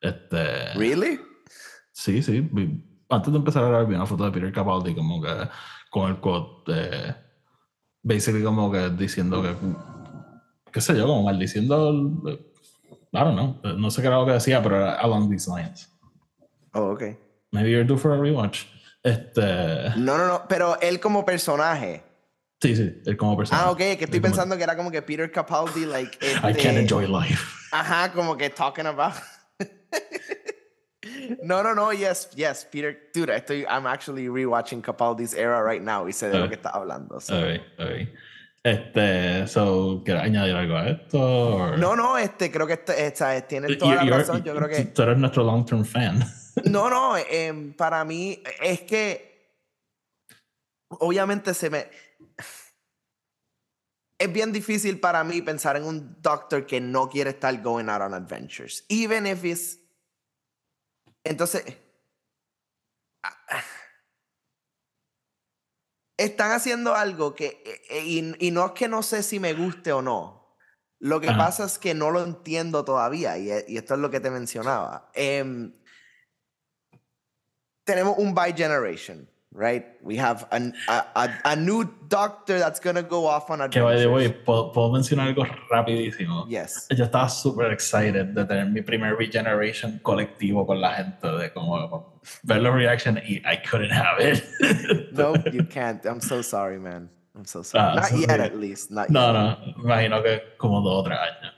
este, 0.00 0.72
¿Really? 0.74 1.20
Sí, 1.92 2.22
sí. 2.22 2.48
Antes 3.08 3.32
de 3.32 3.38
empezar 3.38 3.64
a 3.64 3.68
grabar 3.68 3.86
vi 3.86 3.94
una 3.94 4.06
foto 4.06 4.24
de 4.24 4.30
Peter 4.30 4.52
Capaldi 4.52 4.94
como 4.94 5.20
que 5.20 5.48
con 5.90 6.10
el 6.10 6.20
quote, 6.20 6.72
eh, 6.72 7.14
basically 8.02 8.42
como 8.42 8.70
que 8.72 8.88
diciendo 8.90 9.42
que, 9.42 9.54
qué 10.72 10.80
sé 10.80 10.96
yo, 10.96 11.06
como 11.06 11.24
maldiciendo, 11.24 11.92
I 13.12 13.18
don't 13.18 13.34
know, 13.34 13.74
no 13.76 13.90
sé 13.90 14.00
qué 14.00 14.06
era 14.08 14.18
lo 14.18 14.26
que 14.26 14.32
decía, 14.32 14.62
pero 14.62 14.76
era 14.76 14.94
along 14.94 15.28
these 15.28 15.50
lines. 15.50 15.92
Oh, 16.72 16.92
ok. 16.92 17.02
Maybe 17.52 17.70
you're 17.70 17.84
due 17.84 17.98
for 17.98 18.12
a 18.12 18.16
rewatch. 18.16 18.66
Este... 19.02 19.90
No, 19.96 20.16
no, 20.16 20.26
no, 20.28 20.46
pero 20.48 20.80
él 20.80 21.00
como 21.00 21.24
personaje. 21.24 22.04
Sí, 22.62 22.76
sí, 22.76 23.02
él 23.04 23.16
como 23.16 23.36
personaje. 23.36 23.66
Ah, 23.66 23.70
ok, 23.70 23.78
que 23.78 24.04
estoy 24.04 24.20
pensando 24.20 24.56
que 24.56 24.62
era 24.62 24.76
como 24.76 24.90
que 24.90 25.02
Peter 25.02 25.30
Capaldi, 25.32 25.86
like. 25.86 26.16
I 26.22 26.52
can't 26.52 26.56
este 26.56 26.80
enjoy 26.80 27.06
life. 27.06 27.42
Ajá, 27.72 28.12
como 28.12 28.36
que 28.36 28.50
talking 28.50 28.86
about. 28.86 29.14
No, 31.42 31.62
no, 31.62 31.74
no, 31.74 31.92
yes, 31.92 32.30
yes, 32.34 32.66
Peter. 32.70 32.96
Dude, 33.12 33.30
estoy, 33.30 33.64
I'm 33.68 33.86
actually 33.86 34.28
rewatching 34.28 34.82
Capaldi's 34.82 35.34
era 35.34 35.62
right 35.62 35.82
now 35.82 36.06
y 36.06 36.12
sé 36.12 36.30
de 36.30 36.38
lo 36.38 36.48
que 36.48 36.56
está 36.56 36.70
hablando. 36.70 37.20
So. 37.20 37.36
Okay, 37.36 37.60
okay. 37.78 38.12
Este, 38.62 39.46
so, 39.46 40.02
¿quieres 40.04 40.22
añadir 40.22 40.54
algo 40.54 40.76
a 40.76 40.88
esto? 40.88 41.76
No, 41.78 41.96
no, 41.96 42.18
este, 42.18 42.50
creo 42.50 42.66
que 42.66 42.74
este, 42.74 43.06
esta, 43.06 43.40
tienes 43.46 43.78
toda 43.78 44.04
la 44.04 44.18
razón. 44.18 44.42
Yo 44.42 44.54
creo 44.54 44.68
que. 44.68 44.84
Tú 44.86 45.02
eres 45.02 45.18
nuestro 45.18 45.44
long-term 45.44 45.84
fan. 45.84 46.24
No, 46.64 46.90
no, 46.90 47.16
eh, 47.16 47.72
para 47.76 48.04
mí 48.04 48.42
es 48.60 48.80
que. 48.82 49.54
Obviamente 50.88 51.54
se 51.54 51.70
me. 51.70 51.86
es 54.20 54.32
bien 54.32 54.52
difícil 54.52 55.00
para 55.00 55.24
mí 55.24 55.40
pensar 55.40 55.76
en 55.76 55.84
un 55.84 56.16
doctor 56.20 56.66
que 56.66 56.78
no 56.78 57.08
quiere 57.08 57.30
estar 57.30 57.56
going 57.62 57.88
out 57.88 58.02
on 58.02 58.12
adventures. 58.12 58.84
Even 58.88 59.26
if 59.26 59.44
it's... 59.44 59.78
Entonces... 61.24 61.64
Están 66.16 66.52
haciendo 66.52 66.94
algo 66.94 67.34
que... 67.34 67.62
Eh, 67.64 67.82
eh, 67.88 68.04
y, 68.04 68.46
y 68.46 68.50
no 68.50 68.66
es 68.66 68.72
que 68.72 68.88
no 68.88 69.02
sé 69.02 69.22
si 69.22 69.40
me 69.40 69.54
guste 69.54 69.92
o 69.92 70.02
no. 70.02 70.58
Lo 70.98 71.18
que 71.18 71.28
pasa 71.28 71.64
es 71.64 71.78
que 71.78 71.94
no 71.94 72.10
lo 72.10 72.22
entiendo 72.22 72.84
todavía. 72.84 73.38
Y, 73.38 73.48
y, 73.68 73.78
esto 73.78 73.94
es 73.94 74.00
lo 74.00 74.10
que 74.10 74.20
te 74.20 74.30
mencionaba. 74.30 75.10
Eh, 75.14 75.72
tenemos 77.84 78.18
un 78.18 78.34
by 78.34 78.52
generation 78.52 79.29
right? 79.52 79.84
We 80.02 80.16
have 80.16 80.46
an, 80.52 80.74
a, 80.88 81.04
a, 81.16 81.30
a, 81.44 81.56
new 81.56 81.84
doctor 82.08 82.58
that's 82.58 82.78
gonna 82.80 83.02
go 83.02 83.26
off 83.26 83.50
on 83.50 83.60
adventures. 83.60 84.02
Que 84.02 84.08
by 84.08 84.22
the 84.22 84.30
¿puedo, 84.44 84.72
¿puedo, 84.72 84.92
mencionar 84.92 85.28
algo 85.28 85.44
rapidísimo? 85.70 86.46
Yes. 86.48 86.86
Yo 86.90 87.04
estaba 87.04 87.28
súper 87.28 87.72
excited 87.72 88.26
de 88.26 88.44
tener 88.44 88.66
mi 88.66 88.82
primer 88.82 89.16
regeneration 89.16 89.98
colectivo 90.02 90.66
con 90.66 90.80
la 90.80 90.94
gente, 90.94 91.26
de 91.26 91.52
como 91.52 92.12
ver 92.44 92.62
la 92.62 92.70
reaction 92.70 93.18
y 93.18 93.42
I 93.44 93.56
couldn't 93.68 93.92
have 93.92 94.20
it. 94.20 94.44
no, 95.12 95.34
you 95.52 95.64
can't. 95.64 96.04
I'm 96.04 96.20
so 96.20 96.42
sorry, 96.42 96.78
man. 96.78 97.10
I'm 97.34 97.44
so 97.44 97.62
sorry. 97.62 97.84
Ah, 97.84 97.94
Not 97.94 98.18
yet, 98.18 98.40
at 98.40 98.56
least. 98.56 98.90
Not 98.90 99.10
no, 99.10 99.26
yet. 99.26 99.32
no. 99.32 99.82
Imagino 99.84 100.22
que 100.22 100.42
como 100.58 100.80
dos 100.80 101.00
o 101.00 101.02
tres 101.04 101.18
años. 101.18 101.54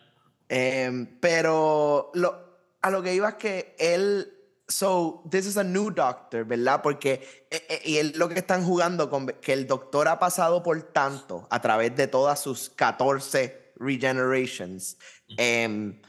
Um, 0.53 1.07
pero 1.21 2.11
lo, 2.15 2.35
a 2.83 2.91
lo 2.91 3.03
que 3.03 3.15
iba 3.15 3.31
es 3.31 3.35
que 3.37 3.75
él 3.79 4.29
So, 4.73 5.21
this 5.29 5.47
is 5.47 5.59
a 5.59 5.65
new 5.65 5.91
doctor, 5.91 6.45
¿verdad? 6.45 6.83
Porque 6.83 7.21
eh, 7.51 7.61
eh, 7.69 7.81
y 7.85 7.97
él, 7.99 8.15
lo 8.17 8.29
que 8.29 8.39
están 8.39 8.65
jugando 8.65 9.11
con 9.11 9.27
que 9.27 9.53
el 9.53 9.67
doctor 9.67 10.09
ha 10.09 10.19
pasado 10.19 10.63
por 10.63 10.81
tanto 10.93 11.47
a 11.51 11.61
través 11.61 11.95
de 11.95 12.07
todas 12.07 12.41
sus 12.41 12.71
14 12.71 13.75
regenerations 13.79 14.97
um, 15.39 16.01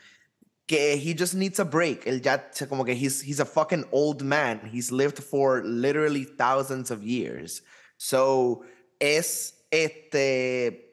que 0.65 0.95
he 0.95 1.13
just 1.13 1.33
needs 1.33 1.59
a 1.59 1.65
break. 1.65 2.05
Él 2.05 2.21
ya 2.21 2.51
como 2.69 2.85
que 2.85 2.95
he's, 2.95 3.21
he's 3.21 3.41
a 3.41 3.45
fucking 3.45 3.83
old 3.91 4.23
man. 4.23 4.61
He's 4.71 4.91
lived 4.91 5.19
for 5.19 5.61
literally 5.65 6.23
thousands 6.23 6.89
of 6.89 7.03
years. 7.03 7.61
So, 7.97 8.63
es 9.01 9.55
este 9.71 10.85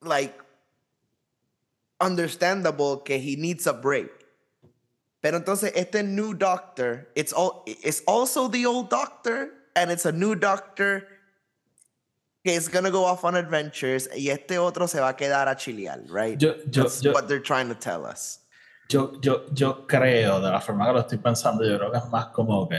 like 0.00 0.34
understandable 2.00 2.98
que 2.98 3.18
he 3.18 3.34
needs 3.34 3.66
a 3.66 3.72
break. 3.72 4.17
Pero 5.20 5.36
entonces 5.36 5.72
este 5.74 6.02
new 6.02 6.34
doctor, 6.34 7.08
it's, 7.16 7.32
all, 7.32 7.64
it's 7.66 8.02
also 8.06 8.48
the 8.48 8.64
old 8.66 8.88
doctor, 8.88 9.50
and 9.74 9.90
it's 9.90 10.06
a 10.06 10.12
new 10.12 10.34
doctor 10.34 11.08
que 12.44 12.52
is 12.52 12.68
gonna 12.68 12.90
go 12.90 13.04
off 13.04 13.24
on 13.24 13.34
adventures, 13.34 14.08
y 14.16 14.30
este 14.30 14.58
otro 14.58 14.86
se 14.86 15.00
va 15.00 15.08
a 15.08 15.16
quedar 15.16 15.48
a 15.48 15.56
chilear, 15.56 16.00
right? 16.08 16.40
Yo, 16.40 16.54
yo, 16.70 16.84
That's 16.84 17.02
yo, 17.02 17.12
what 17.12 17.28
they're 17.28 17.40
trying 17.40 17.68
to 17.68 17.74
tell 17.74 18.06
us. 18.06 18.38
Yo, 18.88 19.18
yo, 19.20 19.46
yo 19.52 19.86
creo, 19.86 20.40
de 20.40 20.50
la 20.50 20.60
forma 20.60 20.86
que 20.86 20.92
lo 20.92 21.00
estoy 21.00 21.18
pensando, 21.18 21.64
yo 21.64 21.78
creo 21.78 21.90
que 21.90 21.98
es 21.98 22.08
más 22.10 22.26
como 22.32 22.68
que... 22.68 22.78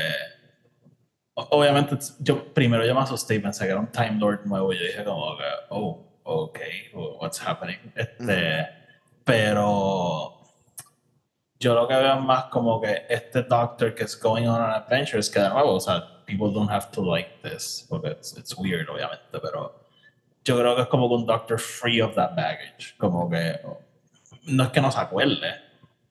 Obviamente, 1.36 1.98
yo 2.20 2.54
primero 2.54 2.86
yo 2.86 2.94
me 2.96 3.02
asusté 3.02 3.36
y 3.36 3.40
pensé 3.40 3.66
que 3.66 3.72
era 3.72 3.80
un 3.80 3.92
Time 3.92 4.18
Lord 4.20 4.46
nuevo 4.46 4.74
y 4.74 4.78
yo 4.80 4.86
dije 4.86 5.04
como 5.04 5.38
que, 5.38 5.44
oh, 5.70 6.20
ok, 6.24 6.60
what's 7.22 7.40
happening? 7.40 7.78
Este, 7.96 8.24
mm 8.24 8.28
-hmm. 8.28 8.68
Pero 9.24 10.39
yo 11.60 11.76
lo 11.76 11.88
que 11.88 11.96
veo 11.96 12.16
es 12.16 12.22
más 12.22 12.46
como 12.46 12.80
que 12.80 13.06
este 13.10 13.44
doctor 13.44 13.94
que 13.94 14.06
es 14.06 14.18
going 14.18 14.48
on 14.48 14.62
an 14.62 14.72
adventure 14.72 15.20
es 15.20 15.30
que 15.30 15.42
de 15.42 15.50
nuevo, 15.50 15.76
o 15.76 15.80
sea, 15.80 16.24
people 16.26 16.52
don't 16.54 16.72
have 16.72 16.90
to 16.92 17.02
like 17.02 17.42
this, 17.44 17.86
porque 17.90 18.12
it's, 18.12 18.38
it's 18.38 18.58
weird, 18.58 18.90
obviamente, 18.90 19.40
pero 19.42 19.86
yo 20.46 20.58
creo 20.58 20.76
que 20.76 20.84
es 20.84 20.88
como 20.88 21.10
que 21.10 21.16
un 21.16 21.26
doctor 21.26 21.60
free 21.60 22.02
of 22.02 22.16
that 22.16 22.36
baggage, 22.36 22.96
como 22.98 23.30
que 23.30 23.60
no 24.46 24.64
es 24.64 24.70
que 24.70 24.82
no 24.82 24.90
se 24.90 25.00
acuerde, 25.00 25.56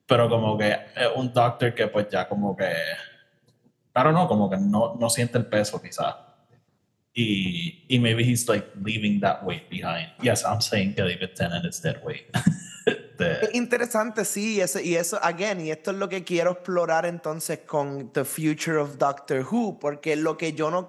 pero 0.06 0.28
como 0.28 0.58
que 0.58 0.70
es 0.70 1.08
un 1.16 1.32
doctor 1.32 1.74
que 1.74 1.86
pues 1.88 2.08
ya 2.10 2.28
como 2.28 2.54
que, 2.54 2.70
claro, 3.92 4.12
no, 4.12 4.28
como 4.28 4.50
que 4.50 4.58
no, 4.58 4.96
no 5.00 5.08
siente 5.08 5.38
el 5.38 5.46
peso 5.46 5.80
quizás. 5.80 6.14
Y, 7.14 7.84
y 7.88 7.98
maybe 7.98 8.22
he's 8.22 8.46
like 8.48 8.68
leaving 8.84 9.18
that 9.20 9.42
weight 9.42 9.68
behind. 9.68 10.08
Yes, 10.22 10.44
I'm 10.44 10.60
saying 10.60 10.94
que 10.94 11.02
David 11.02 11.34
Tennant 11.34 11.64
is 11.64 11.80
dead 11.80 12.00
weight. 12.04 12.26
Este, 13.18 13.56
interesante, 13.56 14.24
sí, 14.24 14.60
y 14.60 14.80
y 14.80 14.96
eso, 14.96 15.18
again, 15.22 15.60
y 15.60 15.70
esto 15.70 15.90
es 15.90 15.96
lo 15.96 16.08
que 16.08 16.24
quiero 16.24 16.52
explorar 16.52 17.04
entonces 17.06 17.60
con 17.60 18.12
The 18.12 18.24
Future 18.24 18.78
of 18.78 18.96
Doctor 18.96 19.44
Who, 19.50 19.78
porque 19.80 20.14
lo 20.16 20.36
que 20.36 20.52
yo 20.52 20.70
no, 20.70 20.86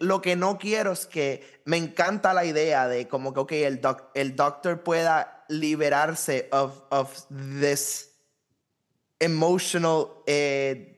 lo 0.00 0.20
que 0.22 0.36
no 0.36 0.58
quiero 0.58 0.92
es 0.92 1.06
que 1.06 1.60
me 1.64 1.76
encanta 1.76 2.32
la 2.32 2.44
idea 2.44 2.88
de 2.88 3.06
como 3.06 3.34
que, 3.34 3.40
ok, 3.40 3.52
el, 3.52 3.80
doc, 3.80 4.10
el 4.14 4.34
Doctor 4.34 4.82
pueda 4.82 5.44
liberarse 5.48 6.48
of, 6.52 6.82
of 6.90 7.26
this 7.60 8.10
emotional 9.20 10.22
eh, 10.26 10.96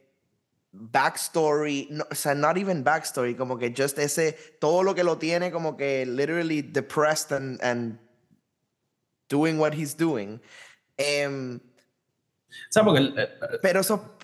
backstory, 0.72 1.88
no, 1.90 2.05
o 2.11 2.14
sea, 2.14 2.35
not 2.35 2.57
even 2.57 2.85
backstory, 2.85 3.35
como 3.35 3.59
que 3.59 3.74
just 3.77 3.98
ese, 3.98 4.33
todo 4.61 4.83
lo 4.83 4.94
que 4.94 5.03
lo 5.03 5.18
tiene 5.18 5.51
como 5.51 5.77
que 5.77 6.07
literally 6.07 6.62
depressed 6.62 7.33
and, 7.33 7.61
and 7.62 7.98
doing 9.28 9.58
what 9.58 9.74
he's 9.74 9.94
doing. 9.94 10.40
Um, 10.98 11.60
porque, 12.84 13.12
eh, 13.16 13.58
pero 13.62 13.80
eso, 13.80 14.16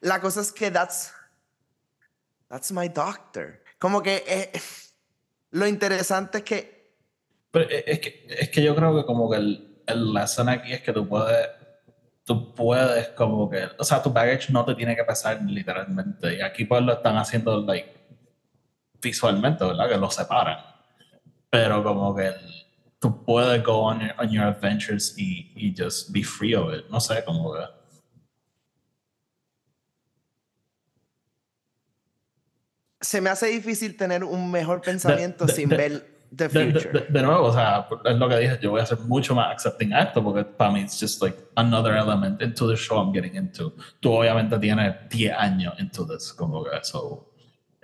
la 0.00 0.20
cosa 0.20 0.40
es 0.40 0.52
que 0.52 0.70
that's, 0.70 1.12
that's 2.48 2.72
my 2.72 2.88
doctor. 2.88 3.62
Como 3.78 4.02
que 4.02 4.24
eh, 4.26 4.52
lo 5.50 5.66
interesante 5.66 6.38
es 6.38 6.44
que... 6.44 6.90
Pero 7.50 7.70
eh, 7.70 7.84
es 7.86 8.00
que, 8.00 8.26
es 8.28 8.48
que 8.50 8.62
yo 8.62 8.74
creo 8.74 8.96
que 8.96 9.04
como 9.04 9.30
que 9.30 9.36
el, 9.36 9.82
el 9.86 10.12
lesson 10.12 10.48
aquí 10.48 10.72
es 10.72 10.82
que 10.82 10.92
tú 10.92 11.06
puedes, 11.08 11.48
tú 12.24 12.54
puedes 12.54 13.08
como 13.10 13.48
que, 13.48 13.68
o 13.78 13.84
sea, 13.84 14.02
tu 14.02 14.10
baggage 14.12 14.52
no 14.52 14.64
te 14.64 14.74
tiene 14.74 14.96
que 14.96 15.04
pesar 15.04 15.40
literalmente. 15.42 16.36
Y 16.36 16.40
aquí 16.40 16.64
pues 16.64 16.82
lo 16.82 16.94
están 16.94 17.16
haciendo 17.16 17.60
like, 17.60 17.94
visualmente, 19.00 19.64
¿verdad? 19.64 19.88
Que 19.88 19.96
lo 19.96 20.10
separan. 20.10 20.58
Pero 21.50 21.84
como 21.84 22.14
que 22.16 22.26
el, 22.26 22.63
tú 23.04 23.22
puedes 23.22 23.62
go 23.62 23.82
on 23.82 24.00
your, 24.00 24.14
on 24.18 24.30
your 24.30 24.44
adventures 24.44 25.14
y, 25.18 25.52
y 25.54 25.74
just 25.76 26.10
be 26.10 26.22
free 26.22 26.54
of 26.54 26.72
it. 26.72 26.88
No 26.90 27.00
sé 27.00 27.22
cómo. 27.26 27.54
Se 33.02 33.20
me 33.20 33.28
hace 33.28 33.48
difícil 33.48 33.98
tener 33.98 34.24
un 34.24 34.50
mejor 34.50 34.80
pensamiento 34.80 35.44
de, 35.44 35.52
de, 35.52 35.56
sin 35.56 35.68
de, 35.68 35.76
ver 35.76 36.06
the 36.34 36.48
future. 36.48 37.06
De, 37.10 37.20
nuevo, 37.20 37.48
o 37.48 37.52
sea, 37.52 37.86
es 38.06 38.16
lo 38.16 38.26
que 38.26 38.38
dije, 38.38 38.58
yo 38.62 38.70
voy 38.70 38.80
a 38.80 38.86
ser 38.86 38.98
mucho 39.00 39.34
más 39.34 39.52
accepting 39.52 39.92
a 39.92 40.04
esto 40.04 40.24
porque 40.24 40.42
para 40.42 40.70
mí 40.70 40.80
es 40.80 40.98
just 40.98 41.20
like 41.20 41.36
another 41.56 41.94
element 41.94 42.40
into 42.40 42.66
the 42.66 42.74
show 42.74 42.98
I'm 42.98 43.12
getting 43.12 43.36
into. 43.36 43.74
Tú 44.00 44.14
obviamente 44.14 44.58
tienes 44.58 44.94
10 45.10 45.36
años 45.36 45.74
into 45.78 46.06
this, 46.06 46.32
como 46.32 46.64
que 46.64 46.74
eso 46.74 47.33
eh, 47.33 47.33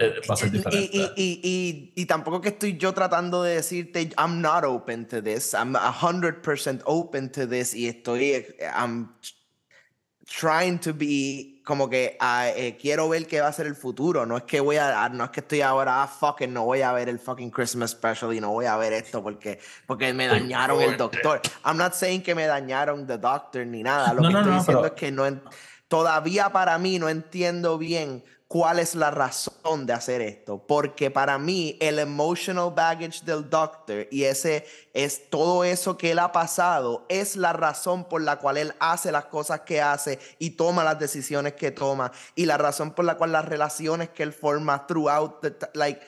va 0.01 0.35
a 0.35 0.37
ser 0.37 0.51
diferente. 0.51 0.91
Y, 0.93 1.01
y, 1.17 1.41
y, 1.43 1.93
y, 1.95 2.07
tampoco 2.07 2.41
que 2.41 2.51
estoy 2.51 2.77
yo 2.77 2.93
tratando 2.93 3.43
de 3.43 3.57
decirte, 3.57 4.11
I'm 4.19 4.41
not 4.41 4.65
open 4.65 5.07
to 5.09 5.23
this, 5.23 5.55
I'm 5.55 5.75
100% 5.75 6.83
open 6.85 7.31
to 7.33 7.47
this 7.47 7.75
y 7.75 7.89
estoy, 7.89 8.47
I'm 8.75 9.15
trying 10.27 10.79
to 10.79 10.95
be 10.95 11.61
como 11.65 11.89
que 11.89 12.17
uh, 12.21 12.51
eh, 12.57 12.77
quiero 12.81 13.09
ver 13.09 13.27
qué 13.27 13.41
va 13.41 13.49
a 13.49 13.53
ser 13.53 13.67
el 13.67 13.77
futuro. 13.77 14.27
No 14.27 14.37
es 14.37 14.43
que 14.45 14.61
voy 14.61 14.77
a, 14.77 15.09
no 15.09 15.25
es 15.25 15.31
que 15.31 15.41
estoy 15.41 15.61
ahora, 15.61 16.03
ah, 16.03 16.09
fucking, 16.09 16.53
no 16.53 16.65
voy 16.65 16.83
a 16.83 16.93
ver 16.93 17.09
el 17.09 17.19
fucking 17.19 17.51
Christmas 17.51 17.91
special 17.91 18.35
y 18.35 18.41
no 18.41 18.51
voy 18.51 18.67
a 18.67 18.77
ver 18.77 18.93
esto 18.93 19.23
porque, 19.23 19.61
porque 19.87 20.13
me 20.13 20.27
dañaron 20.27 20.81
el 20.83 20.97
doctor. 20.97 21.41
I'm 21.65 21.77
not 21.77 21.95
saying 21.95 22.23
que 22.23 22.35
me 22.35 22.47
dañaron 22.47 23.07
the 23.07 23.19
doctor 23.19 23.67
ni 23.67 23.83
nada. 23.83 24.15
Lo 24.15 24.23
que 24.23 24.29
estoy 24.37 24.53
diciendo 24.53 24.87
es 24.87 24.93
que 24.93 25.13
no, 25.13 25.25
todavía 25.89 26.51
para 26.51 26.79
mí 26.79 26.99
no 26.99 27.09
entiendo 27.09 27.79
bien 27.79 28.25
cuál 28.51 28.81
es 28.81 28.97
la 28.97 29.13
razón 29.13 29.87
de 29.87 29.93
hacer 29.93 30.21
esto, 30.21 30.59
porque 30.67 31.09
para 31.09 31.39
mí 31.39 31.79
el 31.81 32.01
emotional 32.01 32.73
baggage 32.75 33.25
del 33.25 33.49
doctor 33.49 34.09
y 34.11 34.25
ese 34.25 34.67
es 34.93 35.31
todo 35.31 35.63
eso 35.63 35.97
que 35.97 36.11
él 36.11 36.19
ha 36.19 36.33
pasado 36.33 37.07
es 37.09 37.37
la 37.37 37.53
razón 37.53 38.09
por 38.09 38.23
la 38.23 38.41
cual 38.41 38.57
él 38.57 38.75
hace 38.81 39.13
las 39.13 39.27
cosas 39.27 39.61
que 39.61 39.81
hace 39.81 40.19
y 40.41 40.51
toma 40.51 40.83
las 40.83 40.99
decisiones 40.99 41.53
que 41.53 41.71
toma 41.71 42.11
y 42.35 42.45
la 42.47 42.59
razón 42.59 42.91
por 42.91 43.05
la 43.05 43.17
cual 43.17 43.31
las 43.31 43.45
relaciones 43.45 44.09
que 44.09 44.25
él 44.25 44.33
forma 44.33 44.85
throughout 44.85 45.41
the, 45.43 45.55
like 45.75 46.01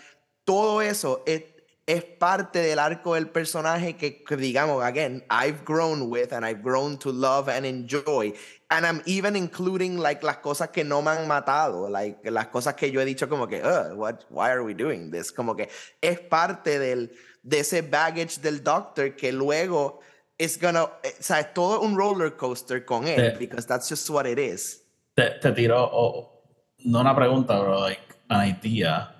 todo 0.45 0.83
eso 0.83 1.23
es 1.27 1.45
es 1.87 2.05
parte 2.05 2.61
del 2.61 2.79
arco 2.79 3.15
del 3.15 3.29
personaje 3.29 3.97
que, 3.97 4.25
digamos, 4.37 4.83
again, 4.85 5.25
I've 5.29 5.65
grown 5.65 6.03
with 6.03 6.33
and 6.33 6.47
I've 6.47 6.63
grown 6.63 6.97
to 6.99 7.13
love 7.13 7.49
and 7.49 7.67
enjoy. 7.67 8.35
And 8.73 8.87
I'm 8.87 9.03
even 9.05 9.37
including 9.37 9.99
like 9.99 10.23
las 10.23 10.39
cosas 10.39 10.71
que 10.71 10.83
no 10.83 11.03
me 11.03 11.11
han 11.11 11.29
matado, 11.29 11.91
like 11.91 12.31
las 12.31 12.47
cosas 12.47 12.75
que 12.75 12.91
yo 12.91 13.01
he 13.01 13.05
dicho 13.05 13.29
como 13.29 13.47
que, 13.47 13.61
what, 13.95 14.25
why 14.31 14.51
are 14.51 14.63
we 14.63 14.73
doing 14.73 15.11
this? 15.11 15.31
Como 15.31 15.55
que 15.55 15.69
es 16.01 16.21
parte 16.21 16.79
del, 16.79 17.11
de 17.43 17.61
ese 17.61 17.83
baggage 17.83 18.41
del 18.41 18.63
doctor 18.65 19.15
que 19.15 19.31
luego 19.31 20.01
es 20.39 20.59
gonna, 20.59 20.85
o 20.85 20.91
sea, 21.21 21.41
es 21.41 21.53
todo 21.53 21.83
un 21.83 21.97
roller 21.97 22.35
coaster 22.37 22.85
con 22.85 23.07
él, 23.07 23.37
because 23.39 23.67
that's 23.67 23.89
just 23.89 24.09
what 24.09 24.27
it 24.27 24.39
is. 24.39 24.83
Te, 25.15 25.39
te 25.41 25.53
tiro, 25.53 25.77
oh, 25.93 26.43
no 26.79 27.01
una 27.01 27.15
pregunta, 27.15 27.61
pero 27.61 27.79
like 27.79 28.01
an 28.29 28.49
idea 28.49 29.13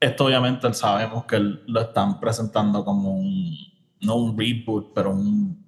esto 0.00 0.26
obviamente 0.26 0.72
sabemos 0.74 1.24
que 1.24 1.38
lo 1.38 1.80
están 1.80 2.20
presentando 2.20 2.84
como 2.84 3.12
un 3.12 3.56
no 4.00 4.14
un 4.14 4.38
reboot, 4.38 4.92
pero 4.94 5.10
un, 5.10 5.67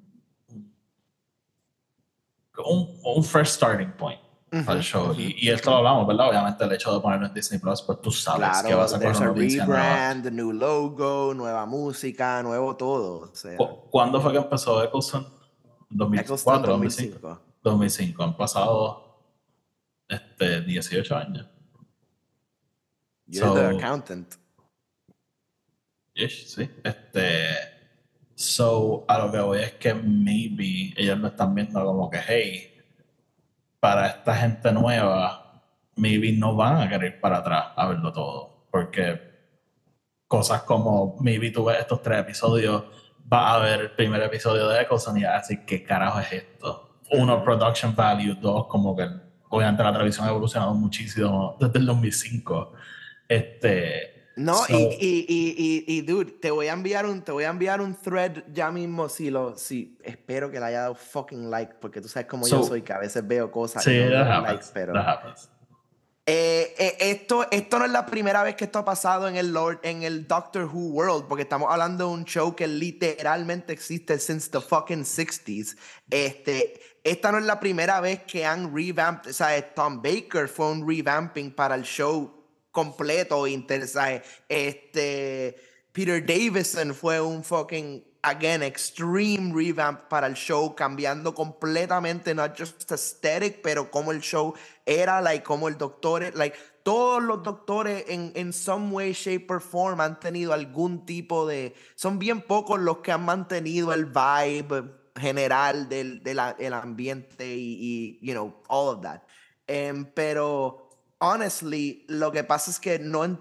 un, 2.64 2.98
un 3.04 3.24
fresh 3.24 3.48
starting 3.48 3.92
point 3.92 4.20
para 4.50 4.78
el 4.78 4.82
show. 4.82 5.14
y, 5.16 5.36
y, 5.38 5.50
esto 5.50 5.70
lo 5.70 5.76
hablamos, 5.76 6.06
¿verdad? 6.06 6.28
Obviamente 6.28 6.64
el 6.64 6.72
hecho 6.72 6.92
de 6.92 7.00
ponerlo 7.00 7.26
en 7.26 7.34
Disney 7.34 7.61
Plus, 7.61 7.82
pues 7.82 8.00
tú 8.00 8.11
sabes 8.11 8.48
claro, 8.48 8.68
que 8.68 8.74
vas 8.74 8.94
a 8.94 8.98
there's 8.98 9.20
a 9.20 9.32
rebrand, 9.32 10.26
new 10.32 10.52
logo, 10.52 11.32
nueva 11.34 11.66
música, 11.66 12.42
nuevo 12.42 12.76
todo. 12.76 13.30
O 13.30 13.34
sea. 13.34 13.56
¿Cuándo 13.90 14.20
fue 14.20 14.32
que 14.32 14.38
empezó 14.38 14.82
Eccleston? 14.82 15.26
2004, 15.90 16.72
2005. 16.72 17.40
2005. 17.62 18.22
Han 18.22 18.36
pasado 18.36 19.22
este, 20.08 20.62
18 20.62 21.16
años. 21.16 21.46
You're 23.26 23.46
so, 23.46 23.54
the 23.54 23.76
accountant. 23.76 24.34
Yes, 26.14 26.52
sí. 26.52 26.68
Este, 26.82 27.70
so, 28.41 29.05
a 29.07 29.18
lo 29.18 29.30
que 29.30 29.38
voy 29.38 29.59
es 29.59 29.72
que 29.72 29.93
maybe 29.93 30.95
ellos 30.97 31.18
lo 31.18 31.28
están 31.28 31.55
viendo 31.55 31.84
como 31.84 32.09
que, 32.09 32.18
hey, 32.26 32.74
para 33.78 34.07
esta 34.07 34.34
gente 34.34 34.72
nueva, 34.72 35.62
maybe 35.97 36.32
no 36.32 36.57
van 36.57 36.78
a 36.80 36.88
querer 36.88 37.12
ir 37.12 37.20
para 37.20 37.38
atrás 37.38 37.66
a 37.76 37.86
verlo 37.86 38.11
todo. 38.11 38.66
Porque 38.70 39.20
cosas 40.26 40.62
como, 40.62 41.18
maybe 41.20 41.51
tú 41.51 41.66
ves 41.66 41.80
estos 41.80 42.01
tres 42.01 42.20
episodios, 42.20 42.84
vas 43.18 43.57
a 43.57 43.59
ver 43.59 43.80
el 43.80 43.91
primer 43.91 44.22
episodio 44.22 44.68
de 44.68 44.80
Eccleston 44.82 45.18
y 45.18 45.24
así, 45.24 45.59
¿qué 45.66 45.84
carajo 45.84 46.20
es 46.20 46.32
esto? 46.32 47.01
Uno, 47.11 47.45
production 47.45 47.95
value, 47.95 48.36
dos, 48.41 48.66
como 48.68 48.97
que 48.97 49.07
obviamente 49.51 49.82
la 49.82 49.93
televisión 49.93 50.26
ha 50.26 50.30
evolucionado 50.30 50.72
muchísimo 50.72 51.59
desde 51.61 51.78
el 51.78 51.84
2005. 51.84 52.72
Este, 53.28 54.09
no, 54.37 54.62
y, 54.68 54.74
y, 54.74 55.26
y, 55.28 55.85
y, 55.87 56.01
dude, 56.03 56.33
te 56.33 56.51
voy 56.51 56.68
a 56.68 56.72
enviar 56.72 57.05
un, 57.05 57.22
te 57.22 57.33
voy 57.33 57.45
a 57.45 57.49
enviar 57.49 57.81
un 57.81 57.95
thread 57.95 58.45
ya 58.53 58.70
mismo 58.70 59.09
si 59.09 59.31
lo, 59.31 59.57
si 59.59 59.99
espero 60.03 60.51
que 60.51 60.61
le 60.61 60.66
haya 60.66 60.81
dado 60.83 60.95
fucking 60.95 61.51
like, 61.51 61.74
porque 61.81 62.01
tú 62.01 62.09
sabes 62.09 62.28
cómo 62.28 62.47
yo 62.47 62.62
soy, 62.62 62.83
que 62.83 62.93
a 62.93 62.99
veces 62.99 63.26
veo 63.26 63.51
cosas 63.51 63.85
sí, 63.85 63.91
y 63.91 64.05
no 64.05 64.11
that 64.11 64.43
likes, 64.43 64.66
pero. 64.72 64.95
Eh, 66.26 66.74
eh, 66.78 66.97
esto, 67.01 67.47
esto 67.51 67.78
no 67.81 67.87
es 67.87 67.91
la 67.91 68.07
primera 68.07 68.45
vez 68.45 68.55
que 68.55 68.64
esto 68.64 68.78
ha 68.78 68.85
pasado 68.85 69.26
en 69.26 69.37
el 69.37 69.53
Lord, 69.53 69.81
en 69.83 70.05
el 70.05 70.28
Doctor 70.28 70.64
Who 70.64 70.91
World, 70.91 71.26
porque 71.26 71.43
estamos 71.43 71.68
hablando 71.72 72.07
de 72.07 72.12
un 72.12 72.24
show 72.24 72.55
que 72.55 72.68
literalmente 72.68 73.72
existe 73.72 74.16
since 74.18 74.49
the 74.49 74.61
fucking 74.61 75.03
60s. 75.03 75.76
Este, 76.09 76.81
esta 77.03 77.33
no 77.33 77.39
es 77.39 77.45
la 77.45 77.59
primera 77.59 78.01
vez 78.01 78.22
que 78.22 78.47
han 78.47 78.72
revamped, 78.72 79.31
o 79.31 79.33
sea, 79.33 79.74
Tom 79.74 80.01
Baker 80.01 80.47
fue 80.47 80.70
un 80.70 80.89
revamping 80.89 81.53
para 81.53 81.74
el 81.74 81.83
show 81.83 82.39
completo, 82.71 83.47
interesante. 83.47 84.23
Este, 84.49 85.57
Peter 85.93 86.25
Davison 86.25 86.95
fue 86.95 87.21
un 87.21 87.43
fucking, 87.43 88.05
again, 88.23 88.62
extreme 88.62 89.53
revamp 89.55 90.03
para 90.09 90.27
el 90.27 90.35
show, 90.35 90.75
cambiando 90.75 91.35
completamente, 91.35 92.35
not 92.35 92.57
just 92.57 92.91
aesthetic, 92.91 93.61
pero 93.62 93.91
como 93.91 94.12
el 94.12 94.21
show 94.21 94.55
era, 94.87 95.21
like, 95.21 95.45
como 95.45 95.68
el 95.68 95.77
doctor, 95.77 96.33
like, 96.35 96.57
todos 96.83 97.23
los 97.23 97.43
doctores 97.43 98.05
en, 98.09 98.33
en 98.35 98.53
some 98.53 98.91
way, 98.93 99.12
shape 99.12 99.47
or 99.51 99.61
form 99.61 100.01
han 100.01 100.18
tenido 100.18 100.53
algún 100.53 101.05
tipo 101.05 101.47
de, 101.47 101.75
son 101.95 102.18
bien 102.18 102.41
pocos 102.41 102.81
los 102.81 102.99
que 102.99 103.12
han 103.12 103.25
mantenido 103.25 103.93
el 103.93 104.07
vibe 104.07 105.01
general 105.16 105.89
del, 105.89 106.23
del 106.23 106.73
ambiente 106.73 107.55
y, 107.55 108.18
you 108.23 108.33
know, 108.33 108.62
all 108.68 108.97
of 108.97 109.03
that. 109.03 109.23
Em, 109.66 110.05
pero 110.05 110.80
honestly, 111.21 112.05
lo 112.09 112.33
que 112.33 112.43
pasa 112.45 112.71
es 112.71 112.81
que 112.81 112.99
no. 112.99 113.39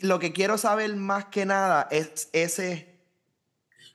Lo 0.00 0.18
que 0.18 0.32
quiero 0.32 0.56
saber 0.56 0.96
más 0.96 1.26
que 1.26 1.44
nada 1.44 1.88
es 1.90 2.30
ese. 2.32 2.94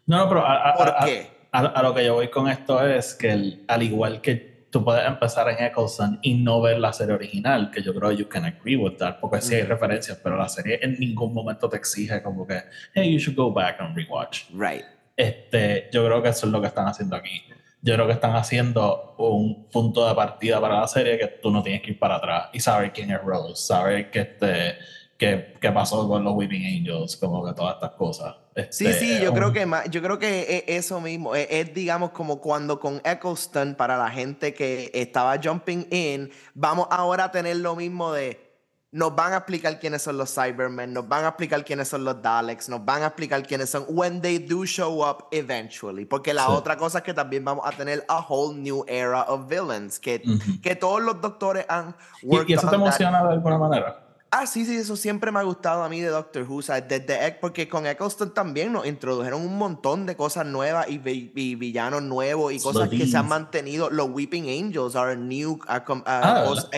No, 0.05 0.29
pero. 0.29 0.45
A, 0.45 0.75
¿Por 0.75 0.95
qué? 1.05 1.31
A, 1.51 1.81
lo 1.81 1.95
que 1.95 2.05
yo 2.05 2.13
voy 2.13 2.29
con 2.29 2.47
esto 2.47 2.85
es 2.85 3.15
que, 3.15 3.63
al 3.67 3.83
igual 3.83 4.21
que 4.21 4.67
tú 4.69 4.83
puedes 4.83 5.07
empezar 5.07 5.49
en 5.49 5.65
Eccleston 5.65 6.19
y 6.21 6.35
no 6.35 6.61
ver 6.61 6.77
la 6.77 6.93
serie 6.93 7.15
original, 7.15 7.71
que 7.71 7.81
yo 7.81 7.91
creo 7.95 8.11
que 8.11 8.17
you 8.17 8.29
can 8.29 8.45
agree 8.45 8.75
with 8.75 8.97
that, 8.97 9.19
porque 9.19 9.41
sí 9.41 9.55
hay 9.55 9.63
referencias, 9.63 10.19
pero 10.23 10.37
la 10.37 10.47
serie 10.47 10.79
en 10.83 10.99
ningún 10.99 11.33
momento 11.33 11.67
te 11.67 11.77
exige 11.77 12.21
como 12.21 12.45
que, 12.45 12.61
hey, 12.93 13.11
you 13.11 13.17
should 13.17 13.35
go 13.35 13.51
back 13.51 13.81
and 13.81 13.95
rewatch. 13.95 14.43
Right. 14.53 14.85
Este, 15.17 15.89
yo 15.91 16.05
creo 16.05 16.21
que 16.21 16.29
eso 16.29 16.45
es 16.45 16.51
lo 16.51 16.61
que 16.61 16.67
están 16.67 16.87
haciendo 16.87 17.15
aquí 17.15 17.48
yo 17.81 17.93
creo 17.93 18.07
que 18.07 18.13
están 18.13 18.35
haciendo 18.35 19.15
un 19.17 19.65
punto 19.71 20.07
de 20.07 20.13
partida 20.13 20.59
para 20.59 20.81
la 20.81 20.87
serie 20.87 21.17
que 21.17 21.27
tú 21.27 21.49
no 21.49 21.63
tienes 21.63 21.81
que 21.81 21.91
ir 21.91 21.99
para 21.99 22.15
atrás 22.15 22.49
y 22.53 22.59
saber 22.59 22.91
quién 22.91 23.11
es 23.11 23.21
Rose, 23.21 23.55
saber 23.55 24.11
que 24.11 24.19
este, 24.19 24.77
qué, 25.17 25.71
pasó 25.73 26.07
con 26.07 26.23
los 26.23 26.33
Weeping 26.33 26.65
Angels, 26.65 27.15
como 27.17 27.45
que 27.45 27.53
todas 27.53 27.75
estas 27.75 27.91
cosas. 27.91 28.35
sí, 28.69 28.87
este, 28.87 28.93
sí, 28.93 29.19
yo 29.21 29.33
creo 29.33 29.53
que 29.53 29.65
yo 29.91 30.01
creo 30.01 30.19
que 30.19 30.63
es 30.67 30.85
eso 30.85 30.99
mismo. 30.99 31.35
Es, 31.35 31.47
es, 31.49 31.73
digamos 31.73 32.11
como 32.11 32.41
cuando 32.41 32.79
con 32.79 33.01
Eccleston, 33.03 33.75
para 33.75 33.97
la 33.97 34.09
gente 34.09 34.53
que 34.53 34.91
estaba 34.93 35.39
jumping 35.41 35.87
in, 35.91 36.31
vamos 36.53 36.87
ahora 36.91 37.25
a 37.25 37.31
tener 37.31 37.57
lo 37.57 37.75
mismo 37.75 38.11
de 38.11 38.48
nos 38.91 39.15
van 39.15 39.33
a 39.33 39.37
explicar 39.37 39.79
quiénes 39.79 40.01
son 40.01 40.17
los 40.17 40.33
Cybermen, 40.33 40.93
nos 40.93 41.07
van 41.07 41.23
a 41.23 41.29
explicar 41.29 41.63
quiénes 41.63 41.87
son 41.87 42.03
los 42.03 42.21
Daleks, 42.21 42.69
nos 42.69 42.83
van 42.83 43.03
a 43.03 43.07
explicar 43.07 43.43
quiénes 43.43 43.69
son 43.69 43.85
when 43.87 44.21
they 44.21 44.39
do 44.39 44.65
show 44.65 45.03
up 45.07 45.27
eventually. 45.31 46.05
Porque 46.05 46.33
la 46.33 46.49
otra 46.49 46.75
cosa 46.75 46.99
es 46.99 47.03
que 47.03 47.13
también 47.13 47.45
vamos 47.45 47.65
a 47.67 47.71
tener 47.71 48.03
a 48.07 48.19
whole 48.19 48.57
new 48.57 48.83
era 48.87 49.23
of 49.23 49.47
villains, 49.47 49.99
que, 49.99 50.21
que 50.61 50.75
todos 50.75 51.01
los 51.01 51.21
doctores 51.21 51.65
han... 51.69 51.95
¿Y, 52.23 52.35
¿Y, 52.51 52.53
eso 52.53 52.67
te 52.69 52.75
emociona 52.75 53.23
de 53.23 53.33
alguna 53.33 53.57
manera? 53.57 54.08
Ah, 54.31 54.45
sí, 54.45 54.63
sí, 54.63 54.75
eso 54.75 54.95
siempre 54.95 55.31
me 55.31 55.39
ha 55.39 55.43
gustado 55.43 55.83
a 55.83 55.89
mí 55.89 56.01
de 56.01 56.09
Doctor 56.09 56.45
Who, 56.47 56.61
¿sabes? 56.61 56.87
Desde, 56.87 57.31
porque 57.41 57.67
con 57.67 57.87
Eccleston 57.87 58.31
también 58.31 58.71
nos 58.71 58.85
introdujeron 58.85 59.41
un 59.41 59.57
montón 59.57 60.05
de 60.05 60.15
cosas 60.15 60.45
nuevas 60.45 60.87
y, 60.87 60.99
villanos 60.99 62.03
nuevos 62.03 62.53
y 62.53 62.59
cosas 62.59 62.89
que 62.89 63.07
se 63.07 63.17
han 63.17 63.27
mantenido. 63.27 63.89
Los 63.89 64.09
Weeping 64.09 64.47
Angels 64.47 64.95
are 64.95 65.15
new, 65.15 65.59
ah, 65.67 65.83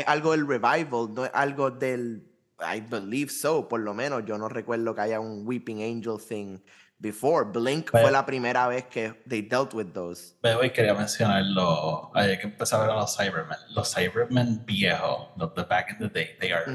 algo 0.07 0.31
del 0.31 0.47
revival, 0.47 1.13
no 1.13 1.25
es 1.25 1.31
algo 1.33 1.71
del, 1.71 2.23
I 2.61 2.79
believe 2.79 3.29
so, 3.29 3.67
por 3.67 3.81
lo 3.81 3.93
menos. 3.93 4.23
Yo 4.25 4.37
no 4.37 4.47
recuerdo 4.47 4.95
que 4.95 5.01
haya 5.01 5.19
un 5.19 5.45
Weeping 5.45 5.83
Angel 5.83 6.17
thing 6.25 6.59
before. 6.99 7.43
Blink 7.43 7.91
fue 7.91 8.11
la 8.11 8.25
primera 8.25 8.69
vez 8.69 8.85
que 8.85 9.13
they 9.27 9.41
dealt 9.41 9.73
with 9.73 9.87
those. 9.93 10.35
Pero 10.41 10.59
hoy 10.59 10.69
quería 10.69 10.93
mencionarlo, 10.93 12.11
hay 12.13 12.37
que 12.37 12.47
empezar 12.47 12.79
a 12.79 12.83
ver 12.83 12.91
a 12.91 12.95
los 13.01 13.17
Cybermen. 13.17 13.57
Los 13.75 13.93
Cybermen 13.93 14.65
viejos, 14.65 15.27
los 15.35 15.53
de 15.53 15.63
back 15.63 15.91
in 15.91 15.97
the 15.97 16.07
day, 16.07 16.37
they 16.39 16.51
are 16.51 16.65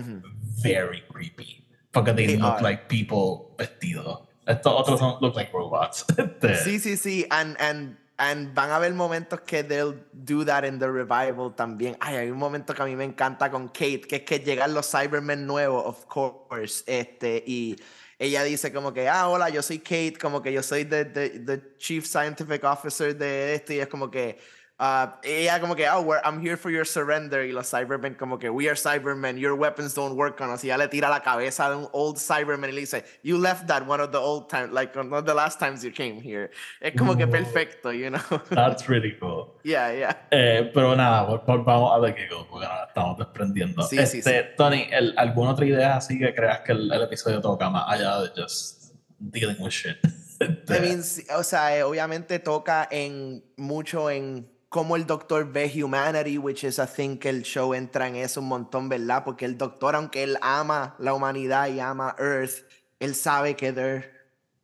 very 0.75 1.03
creepy. 1.13 1.65
Porque 1.93 2.13
they, 2.13 2.37
look 2.37 2.61
like 2.61 2.89
people 2.89 3.55
vestidos. 3.57 4.21
Estos 4.47 4.73
otros 4.73 5.01
son, 5.01 5.19
look 5.21 5.35
like 5.35 5.53
robots. 5.53 6.05
Este, 6.19 6.57
sí, 6.57 6.79
sí, 6.79 6.97
sí. 6.97 7.27
And, 7.31 7.57
and, 7.59 7.97
and 8.19 8.55
van 8.55 8.71
a 8.71 8.77
haber 8.77 8.93
momentos 8.93 9.41
que 9.41 9.63
they'll 9.63 9.95
do 10.13 10.45
that 10.45 10.65
in 10.65 10.79
the 10.79 10.91
revival 10.91 11.55
también. 11.55 11.97
Ay, 12.01 12.17
hay 12.17 12.31
un 12.31 12.39
momento 12.39 12.75
que 12.75 12.83
a 12.83 12.85
mí 12.85 12.95
me 12.95 13.05
encanta 13.05 13.51
con 13.51 13.69
Kate, 13.69 14.03
que 14.03 14.17
es 14.17 14.23
que 14.23 14.39
llegan 14.41 14.75
los 14.75 14.91
Cybermen 14.91 15.47
nuevos, 15.47 15.85
of 15.87 16.07
course. 16.07 16.85
Este, 16.87 17.43
y 17.47 17.77
ella 18.19 18.45
dice 18.45 18.73
como 18.73 18.93
que, 18.93 19.09
ah, 19.09 19.29
hola, 19.29 19.49
yo 19.49 19.63
soy 19.63 19.79
Kate, 19.79 20.17
como 20.21 20.43
que 20.43 20.53
yo 20.53 20.63
soy 20.63 20.85
the, 20.85 21.05
the, 21.07 21.31
the 21.41 21.77
Chief 21.79 22.07
Scientific 22.07 22.63
Officer 22.65 23.17
de 23.17 23.55
esto, 23.55 23.73
y 23.73 23.81
es 23.81 23.89
como 23.89 24.11
que, 24.11 24.39
Uh, 24.79 25.09
ella 25.23 25.59
como 25.59 25.75
que, 25.75 25.89
oh, 25.89 26.13
I'm 26.23 26.39
here 26.39 26.57
for 26.57 26.71
your 26.71 26.85
surrender. 26.85 27.47
Y 27.47 27.53
los 27.53 27.71
Cybermen 27.71 28.15
como 28.15 28.39
que, 28.39 28.51
we 28.51 28.69
are 28.69 28.77
Cybermen, 28.77 29.39
your 29.39 29.55
weapons 29.55 29.95
don't 29.95 30.17
work 30.17 30.39
on 30.43 30.51
us. 30.51 30.63
Y 30.63 30.69
ella 30.69 30.77
le 30.77 30.89
tira 30.89 31.09
la 31.09 31.21
cabeza 31.21 31.71
de 31.71 31.77
un 31.77 31.89
old 31.93 32.19
Cyberman 32.19 32.69
y 32.69 32.73
le 32.75 32.81
dice, 32.81 33.03
you 33.23 33.39
left 33.39 33.67
that 33.69 33.87
one 33.87 34.01
of 34.01 34.13
the 34.13 34.19
old 34.19 34.51
times, 34.51 34.73
like 34.73 34.95
one 34.95 35.11
of 35.15 35.25
the 35.25 35.33
last 35.33 35.59
times 35.59 35.83
you 35.83 35.91
came 35.91 36.21
here. 36.21 36.51
Es 36.83 36.95
como 36.95 37.17
que 37.17 37.27
perfecto, 37.27 37.91
you 37.91 38.11
know. 38.11 38.21
That's 38.51 38.87
really 38.87 39.17
cool. 39.19 39.55
Yeah, 39.65 39.93
yeah. 39.93 40.13
Eh, 40.31 40.71
pero 40.75 40.95
nada, 40.95 41.25
vamos 41.47 41.93
a 41.95 41.99
ver 41.99 42.15
qué 42.15 42.29
porque 42.29 42.67
nada, 42.67 42.89
estamos 42.89 43.17
desprendiendo. 43.17 43.83
Sí, 43.83 43.97
sí, 44.07 44.21
sí. 44.21 44.29
Este, 44.29 44.43
Tony, 44.59 44.89
el, 44.91 45.15
¿alguna 45.17 45.53
otra 45.53 45.65
idea 45.65 45.97
así 45.97 46.19
que 46.19 46.35
creas 46.35 46.61
que 46.61 46.73
el, 46.73 46.93
el 46.93 47.03
episodio 47.03 47.41
toca 47.41 47.71
más 47.71 47.85
allá 47.89 48.21
de 48.21 48.43
just 48.43 48.95
dealing 49.19 49.57
with 49.59 49.71
shit? 49.71 49.97
I 50.69 50.81
mean, 50.81 51.03
o 51.35 51.43
sea, 51.43 51.75
eh, 51.75 51.83
obviamente 51.83 52.39
toca 52.41 52.87
en 52.91 53.43
mucho 53.57 54.11
en 54.11 54.56
como 54.69 54.97
el 54.97 55.07
doctor 55.07 55.45
ve 55.45 55.69
humanity, 55.69 56.39
which 56.39 56.65
is 56.65 56.79
a 56.79 56.87
thing 56.87 57.19
que 57.19 57.29
el 57.29 57.43
show 57.43 57.73
entra 57.75 58.09
en 58.09 58.17
eso 58.17 58.41
un 58.41 58.49
montón, 58.49 58.89
¿verdad? 58.89 59.25
Porque 59.25 59.45
el 59.45 59.57
doctor, 59.57 59.95
aunque 59.95 60.23
él 60.23 60.37
ama 60.43 60.97
la 60.99 61.15
humanidad 61.15 61.69
y 61.69 61.81
ama 61.81 62.15
Earth, 62.19 62.65
él 62.99 63.15
sabe 63.15 63.55
que 63.55 63.73
they're 63.73 64.11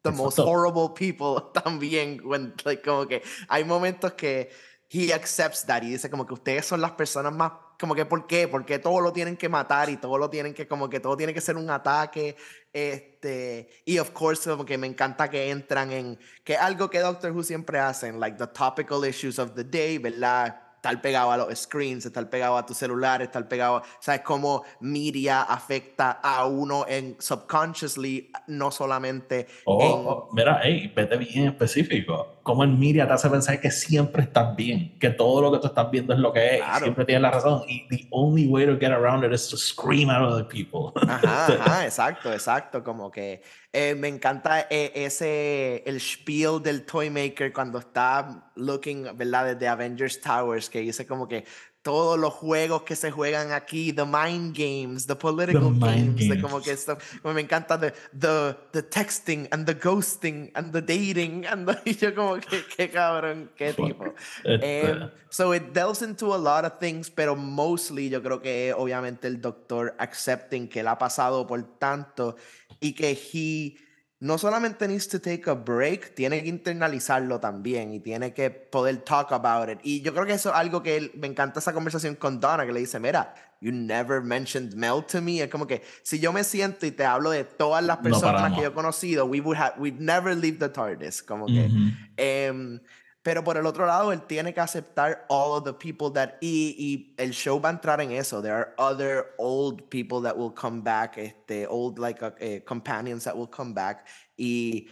the 0.02 0.10
most 0.10 0.38
horrible 0.38 0.90
people 0.90 1.50
también. 1.54 2.20
When, 2.24 2.54
like, 2.64 2.82
como 2.82 3.06
que 3.06 3.22
hay 3.48 3.64
momentos 3.64 4.12
que 4.14 4.50
he 4.90 5.12
accepts 5.12 5.64
that 5.66 5.82
y 5.82 5.90
dice 5.90 6.10
como 6.10 6.26
que 6.26 6.34
ustedes 6.34 6.66
son 6.66 6.80
las 6.80 6.92
personas 6.92 7.32
más 7.32 7.52
como 7.82 7.96
que 7.96 8.06
¿por 8.06 8.28
qué? 8.28 8.46
Porque 8.46 8.78
todo 8.78 9.00
lo 9.00 9.12
tienen 9.12 9.36
que 9.36 9.48
matar 9.48 9.90
y 9.90 9.96
todo 9.96 10.16
lo 10.16 10.30
tienen 10.30 10.54
que 10.54 10.68
como 10.68 10.88
que 10.88 11.00
todo 11.00 11.16
tiene 11.16 11.34
que 11.34 11.40
ser 11.40 11.56
un 11.56 11.68
ataque 11.68 12.36
este 12.72 13.68
y 13.84 13.98
of 13.98 14.10
course 14.10 14.48
como 14.48 14.64
que 14.64 14.78
me 14.78 14.86
encanta 14.86 15.28
que 15.28 15.50
entran 15.50 15.90
en 15.90 16.16
que 16.44 16.56
algo 16.56 16.88
que 16.88 17.00
Doctor 17.00 17.32
Who 17.32 17.42
siempre 17.42 17.80
hacen 17.80 18.20
like 18.20 18.38
the 18.38 18.46
topical 18.46 19.04
issues 19.04 19.40
of 19.40 19.54
the 19.56 19.64
day, 19.64 19.98
¿verdad? 19.98 20.62
estar 20.76 21.00
pegado 21.00 21.30
a 21.30 21.36
los 21.36 21.56
screens, 21.56 22.06
estar 22.06 22.28
pegado 22.28 22.56
a 22.56 22.66
tu 22.66 22.74
celular, 22.74 23.22
estar 23.22 23.46
pegado, 23.46 23.82
sabes 24.00 24.22
cómo 24.22 24.64
media 24.80 25.42
afecta 25.42 26.10
a 26.10 26.44
uno 26.46 26.84
en 26.88 27.16
subconsciously, 27.20 28.32
no 28.48 28.72
solamente 28.72 29.46
oh, 29.64 29.80
en... 29.80 29.92
oh, 29.92 30.28
mira, 30.32 30.60
hey, 30.60 30.92
vete 30.94 31.16
bien 31.18 31.46
específico. 31.46 32.40
Como 32.42 32.64
el 32.64 32.70
media 32.70 33.06
te 33.06 33.12
hace 33.12 33.30
pensar 33.30 33.60
que 33.60 33.70
siempre 33.70 34.22
estás 34.22 34.56
bien, 34.56 34.98
que 34.98 35.10
todo 35.10 35.42
lo 35.42 35.52
que 35.52 35.58
tú 35.58 35.66
estás 35.68 35.90
viendo 35.90 36.12
es 36.12 36.18
lo 36.18 36.32
que 36.32 36.56
es, 36.56 36.62
siempre 36.82 37.04
tienes 37.04 37.22
la 37.22 37.30
razón. 37.30 37.62
Y 37.68 37.86
the 37.88 38.06
only 38.10 38.46
way 38.46 38.66
to 38.66 38.78
get 38.78 38.90
around 38.90 39.24
it 39.24 39.32
is 39.32 39.48
to 39.48 39.56
scream 39.56 40.10
at 40.10 40.22
other 40.22 40.46
people. 40.46 40.92
Ajá, 41.08 41.46
ajá, 41.60 41.84
exacto, 41.84 42.32
exacto. 42.32 42.82
Como 42.82 43.10
que 43.10 43.42
eh, 43.72 43.94
me 43.94 44.08
encanta 44.08 44.66
eh, 44.68 44.92
ese, 44.94 45.82
el 45.86 46.00
spiel 46.00 46.62
del 46.62 46.84
toy 46.84 47.10
maker 47.10 47.52
cuando 47.52 47.78
está 47.78 48.50
looking, 48.56 49.16
¿verdad? 49.16 49.54
Desde 49.54 49.68
Avengers 49.68 50.20
Towers, 50.20 50.68
que 50.68 50.80
dice 50.80 51.06
como 51.06 51.28
que 51.28 51.44
todos 51.82 52.18
los 52.18 52.32
juegos 52.32 52.82
que 52.82 52.94
se 52.94 53.10
juegan 53.10 53.52
aquí, 53.52 53.92
the 53.92 54.04
mind 54.04 54.56
games, 54.56 55.06
the 55.06 55.16
political 55.16 55.72
games, 55.78 56.28
De 56.28 56.40
como 56.40 56.60
que 56.60 56.70
esto, 56.70 56.96
como 57.20 57.34
me 57.34 57.40
encanta 57.40 57.78
the, 57.78 57.92
the, 58.18 58.56
the, 58.70 58.82
texting 58.82 59.48
and 59.50 59.66
the 59.66 59.74
ghosting 59.74 60.50
and 60.54 60.72
the 60.72 60.80
dating 60.80 61.44
and 61.50 61.66
the, 61.66 61.78
y 61.84 61.94
yo 61.94 62.14
como 62.14 62.36
que 62.36 62.64
qué 62.76 62.90
cabrón, 62.90 63.50
qué 63.56 63.72
tipo. 63.74 64.14
Um, 64.44 65.10
so 65.28 65.52
it 65.52 65.72
delves 65.72 66.02
into 66.02 66.32
a 66.32 66.38
lot 66.38 66.64
of 66.64 66.78
things, 66.78 67.10
pero 67.10 67.34
mostly 67.34 68.08
yo 68.08 68.22
creo 68.22 68.40
que 68.40 68.72
obviamente 68.72 69.26
el 69.26 69.40
doctor 69.40 69.94
accepting 69.98 70.68
que 70.68 70.80
él 70.80 70.88
ha 70.88 70.98
pasado 70.98 71.46
por 71.46 71.62
tanto 71.78 72.36
y 72.80 72.92
que 72.92 73.10
he 73.10 73.76
no 74.22 74.38
solamente 74.38 74.86
needs 74.86 75.08
to 75.08 75.20
take 75.20 75.50
a 75.50 75.54
break, 75.54 76.14
tiene 76.14 76.44
que 76.44 76.48
internalizarlo 76.48 77.40
también 77.40 77.92
y 77.92 77.98
tiene 77.98 78.32
que 78.32 78.50
poder 78.50 78.98
talk 78.98 79.32
about 79.32 79.68
it. 79.68 79.80
Y 79.82 80.00
yo 80.00 80.14
creo 80.14 80.24
que 80.24 80.34
eso 80.34 80.50
es 80.50 80.54
algo 80.54 80.80
que 80.80 81.10
me 81.16 81.26
encanta 81.26 81.58
esa 81.58 81.72
conversación 81.72 82.14
con 82.14 82.38
Donna, 82.38 82.64
que 82.64 82.72
le 82.72 82.78
dice, 82.78 83.00
mira, 83.00 83.34
you 83.60 83.72
never 83.72 84.22
mentioned 84.22 84.74
Mel 84.74 85.04
to 85.06 85.20
me. 85.20 85.42
Es 85.42 85.48
como 85.48 85.66
que 85.66 85.82
si 86.04 86.20
yo 86.20 86.32
me 86.32 86.44
siento 86.44 86.86
y 86.86 86.92
te 86.92 87.04
hablo 87.04 87.30
de 87.30 87.42
todas 87.42 87.82
las 87.82 87.96
personas 87.96 88.52
que 88.52 88.62
yo 88.62 88.68
he 88.68 88.72
conocido, 88.72 89.26
we 89.26 89.40
would 89.40 89.58
have, 89.58 89.74
we'd 89.76 89.98
never 89.98 90.36
leave 90.36 90.60
the 90.60 90.68
TARDIS. 90.68 91.20
Como 91.20 91.46
que... 91.46 91.68
Em, 92.16 92.78
pero 93.22 93.44
por 93.44 93.56
el 93.56 93.66
otro 93.66 93.86
lado, 93.86 94.12
él 94.12 94.22
tiene 94.22 94.52
que 94.52 94.60
aceptar 94.60 95.26
all 95.28 95.56
of 95.56 95.64
the 95.64 95.72
people 95.72 96.10
that. 96.12 96.38
Y, 96.40 96.74
y, 96.76 97.14
el 97.18 97.30
show 97.30 97.60
va 97.60 97.68
a 97.68 97.72
entrar 97.72 98.00
en 98.00 98.10
eso. 98.10 98.42
There 98.42 98.54
are 98.54 98.74
other 98.78 99.34
old 99.38 99.88
people 99.90 100.20
that 100.22 100.36
will 100.36 100.52
come 100.52 100.82
back, 100.82 101.16
este, 101.18 101.66
old 101.68 101.98
like 102.00 102.20
uh, 102.20 102.32
eh, 102.40 102.60
companions 102.64 103.24
that 103.24 103.36
will 103.36 103.48
come 103.48 103.74
back. 103.74 104.08
Y 104.36 104.88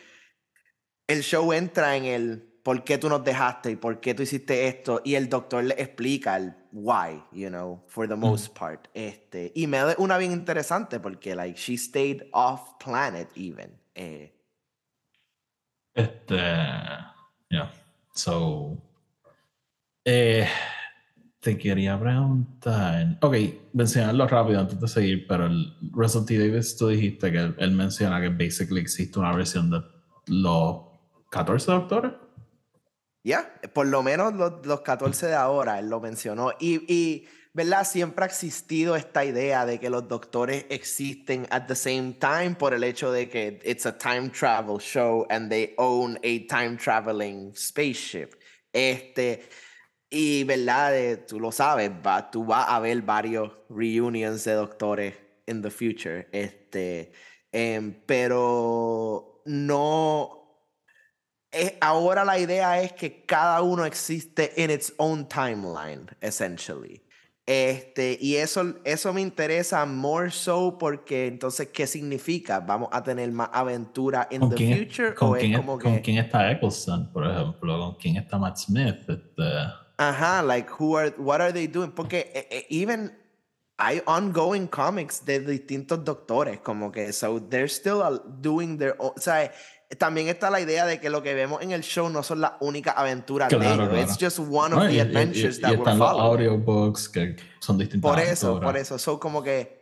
el 1.08 1.22
show 1.22 1.52
entra 1.52 1.96
en 1.96 2.04
el 2.04 2.50
por 2.62 2.84
qué 2.84 2.98
tú 2.98 3.08
nos 3.08 3.24
dejaste 3.24 3.72
y 3.72 3.76
por 3.76 3.98
qué 4.00 4.14
tú 4.14 4.22
hiciste 4.22 4.68
esto. 4.68 5.00
Y 5.04 5.16
el 5.16 5.28
doctor 5.28 5.64
le 5.64 5.74
explica 5.74 6.36
el 6.36 6.54
why, 6.70 7.20
you 7.32 7.48
know, 7.48 7.82
for 7.88 8.06
the 8.06 8.14
most 8.14 8.54
part. 8.54 8.86
Este, 8.94 9.50
y 9.56 9.66
me 9.66 9.78
da 9.78 9.96
una 9.98 10.18
bien 10.18 10.30
interesante 10.30 11.00
porque, 11.00 11.34
like, 11.34 11.58
she 11.58 11.76
stayed 11.76 12.28
off 12.32 12.78
planet 12.78 13.28
even. 13.34 13.76
Eh. 13.96 14.32
Este. 15.94 16.36
Yeah. 17.50 17.72
So, 18.20 18.76
eh, 20.04 20.46
te 21.40 21.56
quería 21.56 21.98
preguntar. 21.98 23.16
Ok, 23.22 23.34
mencionarlo 23.72 24.28
rápido 24.28 24.60
antes 24.60 24.78
de 24.78 24.88
seguir, 24.88 25.26
pero 25.26 25.46
el 25.46 25.74
Russell 25.90 26.26
T. 26.26 26.38
Davis, 26.38 26.76
tú 26.76 26.88
dijiste 26.88 27.32
que 27.32 27.54
él, 27.56 27.70
menciona 27.72 28.20
que 28.20 28.28
basically 28.28 28.82
existe 28.82 29.18
una 29.18 29.34
versión 29.34 29.70
de 29.70 29.80
los 30.26 30.82
14 31.30 31.72
doctores. 31.72 32.12
Ya, 33.24 33.54
por 33.72 33.86
lo 33.86 34.02
menos 34.02 34.34
los, 34.34 34.66
los, 34.66 34.82
14 34.82 35.28
de 35.28 35.34
ahora, 35.34 35.78
él 35.78 35.88
lo 35.88 35.98
mencionó. 36.00 36.52
Y, 36.60 37.24
¿verdad? 37.52 37.84
Siempre 37.84 38.24
ha 38.24 38.28
existido 38.28 38.94
esta 38.94 39.24
idea 39.24 39.66
de 39.66 39.80
que 39.80 39.90
los 39.90 40.06
doctores 40.06 40.66
existen 40.68 41.46
at 41.50 41.66
the 41.66 41.74
same 41.74 42.14
time 42.14 42.54
por 42.56 42.74
el 42.74 42.84
hecho 42.84 43.10
de 43.10 43.28
que 43.28 43.60
it's 43.64 43.86
a 43.86 43.96
time 43.96 44.30
travel 44.30 44.78
show 44.78 45.26
and 45.30 45.50
they 45.50 45.74
own 45.76 46.16
a 46.22 46.46
time 46.46 46.76
traveling 46.76 47.52
spaceship. 47.56 48.36
Este, 48.72 49.48
y 50.08 50.44
verdad, 50.44 51.26
tú 51.26 51.40
lo 51.40 51.50
sabes, 51.50 51.90
va, 51.90 52.30
tú 52.30 52.44
vas 52.44 52.66
a 52.68 52.78
ver 52.80 53.02
varios 53.02 53.50
reunions 53.68 54.44
de 54.44 54.52
doctores 54.52 55.14
in 55.46 55.62
the 55.62 55.70
future. 55.70 56.28
Este, 56.32 57.12
em, 57.52 57.92
pero 58.06 59.42
no. 59.46 60.36
Ahora 61.80 62.24
la 62.24 62.38
idea 62.38 62.80
es 62.80 62.92
que 62.92 63.24
cada 63.26 63.60
uno 63.62 63.84
existe 63.84 64.52
in 64.56 64.70
its 64.70 64.92
own 64.98 65.26
timeline, 65.26 66.08
essentially. 66.22 67.02
Este, 67.52 68.16
y 68.20 68.36
eso, 68.36 68.74
eso 68.84 69.12
me 69.12 69.20
interesa 69.20 69.84
more 69.84 70.30
so 70.30 70.78
porque 70.78 71.26
entonces, 71.26 71.66
¿qué 71.72 71.84
significa? 71.84 72.60
¿Vamos 72.60 72.90
a 72.92 73.02
tener 73.02 73.32
más 73.32 73.50
aventura 73.52 74.28
in 74.30 74.48
the 74.50 74.56
future? 74.56 75.14
¿con, 75.14 75.36
quién, 75.36 75.60
¿Con 75.60 75.98
quién 75.98 76.18
está 76.18 76.48
Eccleston, 76.52 77.10
por 77.12 77.26
ejemplo? 77.26 77.76
¿Con 77.76 77.94
quién 77.96 78.18
está 78.18 78.38
Matt 78.38 78.56
Smith? 78.56 78.98
Este... 79.00 79.42
Ajá, 79.96 80.44
like, 80.44 80.70
who 80.78 80.96
are, 80.96 81.12
what 81.18 81.40
are 81.40 81.52
they 81.52 81.66
doing? 81.66 81.90
Porque 81.90 82.30
eh, 82.32 82.46
eh, 82.52 82.66
even 82.70 83.18
hay 83.76 84.00
ongoing 84.06 84.68
comics 84.68 85.24
de 85.24 85.40
distintos 85.40 86.04
doctores, 86.04 86.60
como 86.60 86.92
que, 86.92 87.12
so 87.12 87.40
they're 87.40 87.66
still 87.66 88.00
doing 88.40 88.78
their 88.78 88.94
own, 89.00 89.10
o 89.16 89.20
sea, 89.20 89.50
también 89.98 90.28
está 90.28 90.50
la 90.50 90.60
idea 90.60 90.86
de 90.86 91.00
que 91.00 91.10
lo 91.10 91.22
que 91.22 91.34
vemos 91.34 91.62
en 91.62 91.72
el 91.72 91.82
show 91.82 92.08
no 92.08 92.22
son 92.22 92.40
las 92.40 92.52
únicas 92.60 92.94
aventuras 92.96 93.48
de 93.48 93.56
ellos. 93.56 93.88
It's 93.98 94.18
just 94.18 94.38
one 94.38 94.74
of 94.74 94.88
the 94.88 95.00
adventures 95.00 95.58
y, 95.58 95.60
y, 95.60 95.64
y 95.66 95.70
that 95.70 95.72
están 95.74 95.98
los 95.98 96.10
audiobooks 96.10 97.08
que 97.08 97.36
son 97.58 97.78
distintos. 97.78 98.10
Por 98.10 98.20
eso, 98.20 98.60
por 98.60 98.76
eso. 98.76 98.98
So, 98.98 99.18
como 99.18 99.42
que 99.42 99.80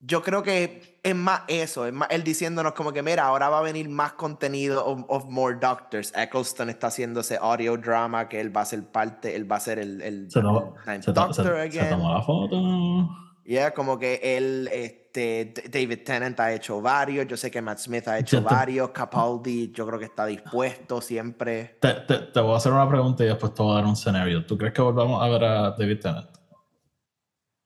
yo 0.00 0.22
creo 0.22 0.42
que 0.42 1.00
es 1.02 1.14
más 1.14 1.42
eso, 1.48 1.86
es 1.86 1.92
más 1.92 2.08
él 2.10 2.22
diciéndonos 2.22 2.72
como 2.72 2.92
que, 2.92 3.02
mira, 3.02 3.24
ahora 3.24 3.48
va 3.48 3.58
a 3.58 3.62
venir 3.62 3.88
más 3.88 4.12
contenido 4.12 4.84
of, 4.84 5.24
more 5.26 5.56
doctors. 5.60 6.12
Eccleston 6.14 6.70
está 6.70 6.86
haciendo 6.86 7.20
ese 7.20 7.36
audio 7.40 7.76
drama 7.76 8.28
que 8.28 8.40
él 8.40 8.56
va 8.56 8.60
a 8.60 8.64
ser 8.64 8.84
parte, 8.84 9.34
él 9.34 9.50
va 9.50 9.56
a 9.56 9.60
ser 9.60 9.80
el, 9.80 10.00
el, 10.02 10.30
se, 10.30 10.40
doctor 10.40 11.56
again. 11.56 11.84
Se 11.84 11.90
tomó 11.90 12.14
la 12.14 12.22
foto. 12.22 13.27
Yeah, 13.48 13.72
como 13.72 13.98
que 13.98 14.20
él, 14.22 14.68
este, 14.70 15.54
David 15.70 16.00
Tennant 16.04 16.38
ha 16.38 16.52
hecho 16.52 16.82
varios, 16.82 17.26
yo 17.26 17.34
sé 17.34 17.50
que 17.50 17.62
Matt 17.62 17.78
Smith 17.78 18.06
ha 18.06 18.18
hecho 18.18 18.42
varios, 18.42 18.90
Capaldi 18.90 19.72
yo 19.72 19.86
creo 19.86 19.98
que 19.98 20.04
está 20.04 20.26
dispuesto 20.26 21.00
siempre. 21.00 21.78
Te, 21.80 21.94
te, 21.94 22.40
voy 22.40 22.52
a 22.52 22.56
hacer 22.58 22.72
una 22.72 22.86
pregunta 22.86 23.24
y 23.24 23.28
después 23.28 23.54
te 23.54 23.62
voy 23.62 23.72
a 23.72 23.74
dar 23.76 23.86
un 23.86 23.94
escenario. 23.94 24.44
¿Tú 24.44 24.58
crees 24.58 24.74
que 24.74 24.82
volvamos 24.82 25.22
a 25.22 25.28
ver 25.30 25.44
a 25.44 25.70
David 25.70 25.98
Tennant? 25.98 26.28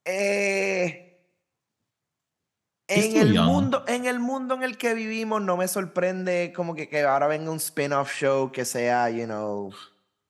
Eh, 0.05 1.21
en 2.87 3.17
el, 3.17 3.41
mundo, 3.41 3.83
en 3.89 4.07
el 4.07 4.21
mundo 4.21 4.55
en 4.55 4.63
el 4.63 4.79
que 4.79 4.95
vivimos 4.95 5.43
no 5.43 5.57
me 5.57 5.67
sorprende 5.67 6.53
como 6.55 6.77
que, 6.77 6.89
que 6.89 7.03
ahora 7.03 7.27
venga 7.27 7.51
un 7.51 7.57
spin-off 7.57 8.15
show 8.15 8.53
que 8.53 8.65
sea, 8.65 9.11
you 9.11 9.25
know 9.25 9.73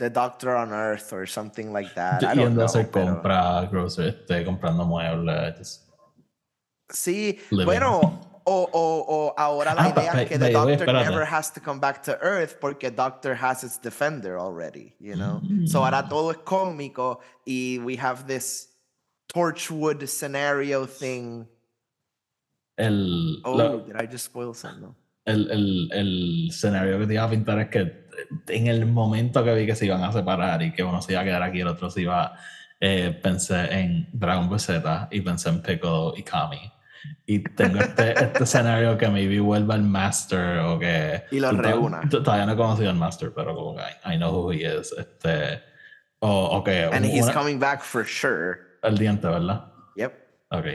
The 0.03 0.11
Doctor 0.11 0.57
on 0.57 0.73
Earth 0.73 1.13
or 1.13 1.27
something 1.27 1.73
like 1.73 1.95
that. 1.95 2.25
I 2.25 2.35
compra, 2.35 3.71
este, 3.71 4.45
comprando 4.45 4.85
muebles. 4.85 5.79
Sí, 6.91 7.39
bueno, 7.65 8.01
o, 8.45 8.69
o, 8.73 9.05
o, 9.09 9.35
ahora 9.39 9.75
la 9.77 9.85
ah, 9.85 9.89
idea 9.91 10.23
es 10.23 10.29
que 10.29 10.39
the 10.39 10.51
Doctor 10.51 10.87
never 10.87 11.25
has 11.25 11.53
to 11.53 11.61
come 11.61 11.79
back 11.79 12.03
to 12.03 12.19
Earth 12.21 12.59
porque 12.61 12.91
Doctor 12.91 13.37
has 13.37 13.63
its 13.63 13.79
defender 13.79 14.41
already, 14.41 14.93
you 14.99 15.15
know? 15.15 15.41
Mm. 15.45 15.69
So 15.69 15.85
ahora 15.85 16.05
todo 16.09 16.33
es 16.33 16.39
cómico 16.39 17.21
y 17.47 17.79
we 17.79 17.95
have 17.95 18.27
this 18.27 18.71
Torchwood 19.33 20.09
scenario 20.09 20.85
thing. 20.85 21.47
El, 22.77 23.41
oh, 23.45 23.79
did 23.87 23.95
I 23.95 24.07
just 24.07 24.25
spoil 24.25 24.53
something? 24.53 24.97
El, 25.25 25.51
el, 25.51 25.91
el 25.93 26.49
escenario 26.51 26.99
que 26.99 27.07
te 27.07 27.15
iba 27.15 27.25
a 27.25 27.31
pintar 27.31 27.59
es 27.61 27.69
que 27.69 28.03
en 28.49 28.67
el 28.67 28.87
momento 28.87 29.45
que 29.45 29.55
vi 29.55 29.67
que 29.67 29.75
se 29.75 29.87
iban 29.87 30.03
a 30.03 30.13
separar 30.13 30.63
y 30.63 30.73
que 30.73 30.83
uno 30.83 31.03
se 31.03 31.13
iba 31.13 31.23
a 31.23 31.25
quedar 31.25 31.43
aquí 31.43 31.59
y 31.59 31.61
el 31.63 31.69
otro 31.69 31.91
se 31.91 32.03
iba, 32.03 32.37
eh, 32.81 33.19
pensé 33.23 33.73
en 33.73 34.09
Dragon 34.13 34.49
Ball 34.49 34.61
Z 34.61 35.09
y 35.11 35.21
pensé 35.21 35.49
en 35.49 35.63
Piccolo 35.63 36.15
y 36.17 36.23
Kami. 36.23 36.73
Y 37.27 37.41
tengo 37.41 37.81
este, 37.81 38.13
este 38.25 38.45
escenario 38.45 38.97
que 38.99 39.09
maybe 39.09 39.41
vuelva 39.41 39.75
el 39.75 39.83
Master 39.83 40.59
o 40.59 40.79
que... 40.79 41.25
Y 41.31 41.41
lo 41.41 41.53
reúna. 41.53 42.03
Todavía 42.09 42.47
no 42.47 42.53
he 42.53 42.57
conocido 42.57 42.91
al 42.91 42.97
Master, 42.97 43.33
pero 43.35 43.55
como 43.55 43.77
que 43.77 43.83
I, 44.13 44.17
know 44.17 44.33
who 44.33 44.53
he 44.53 44.65
is. 44.65 44.93
Este, 44.93 45.63
o, 46.21 46.59
okay, 46.59 46.89
And 46.93 47.05
he's 47.05 47.31
coming 47.31 47.59
back 47.59 47.83
for 47.83 48.05
sure. 48.05 48.59
El 48.83 48.99
diente, 48.99 49.27
¿verdad? 49.27 49.72
Ok. 50.53 50.67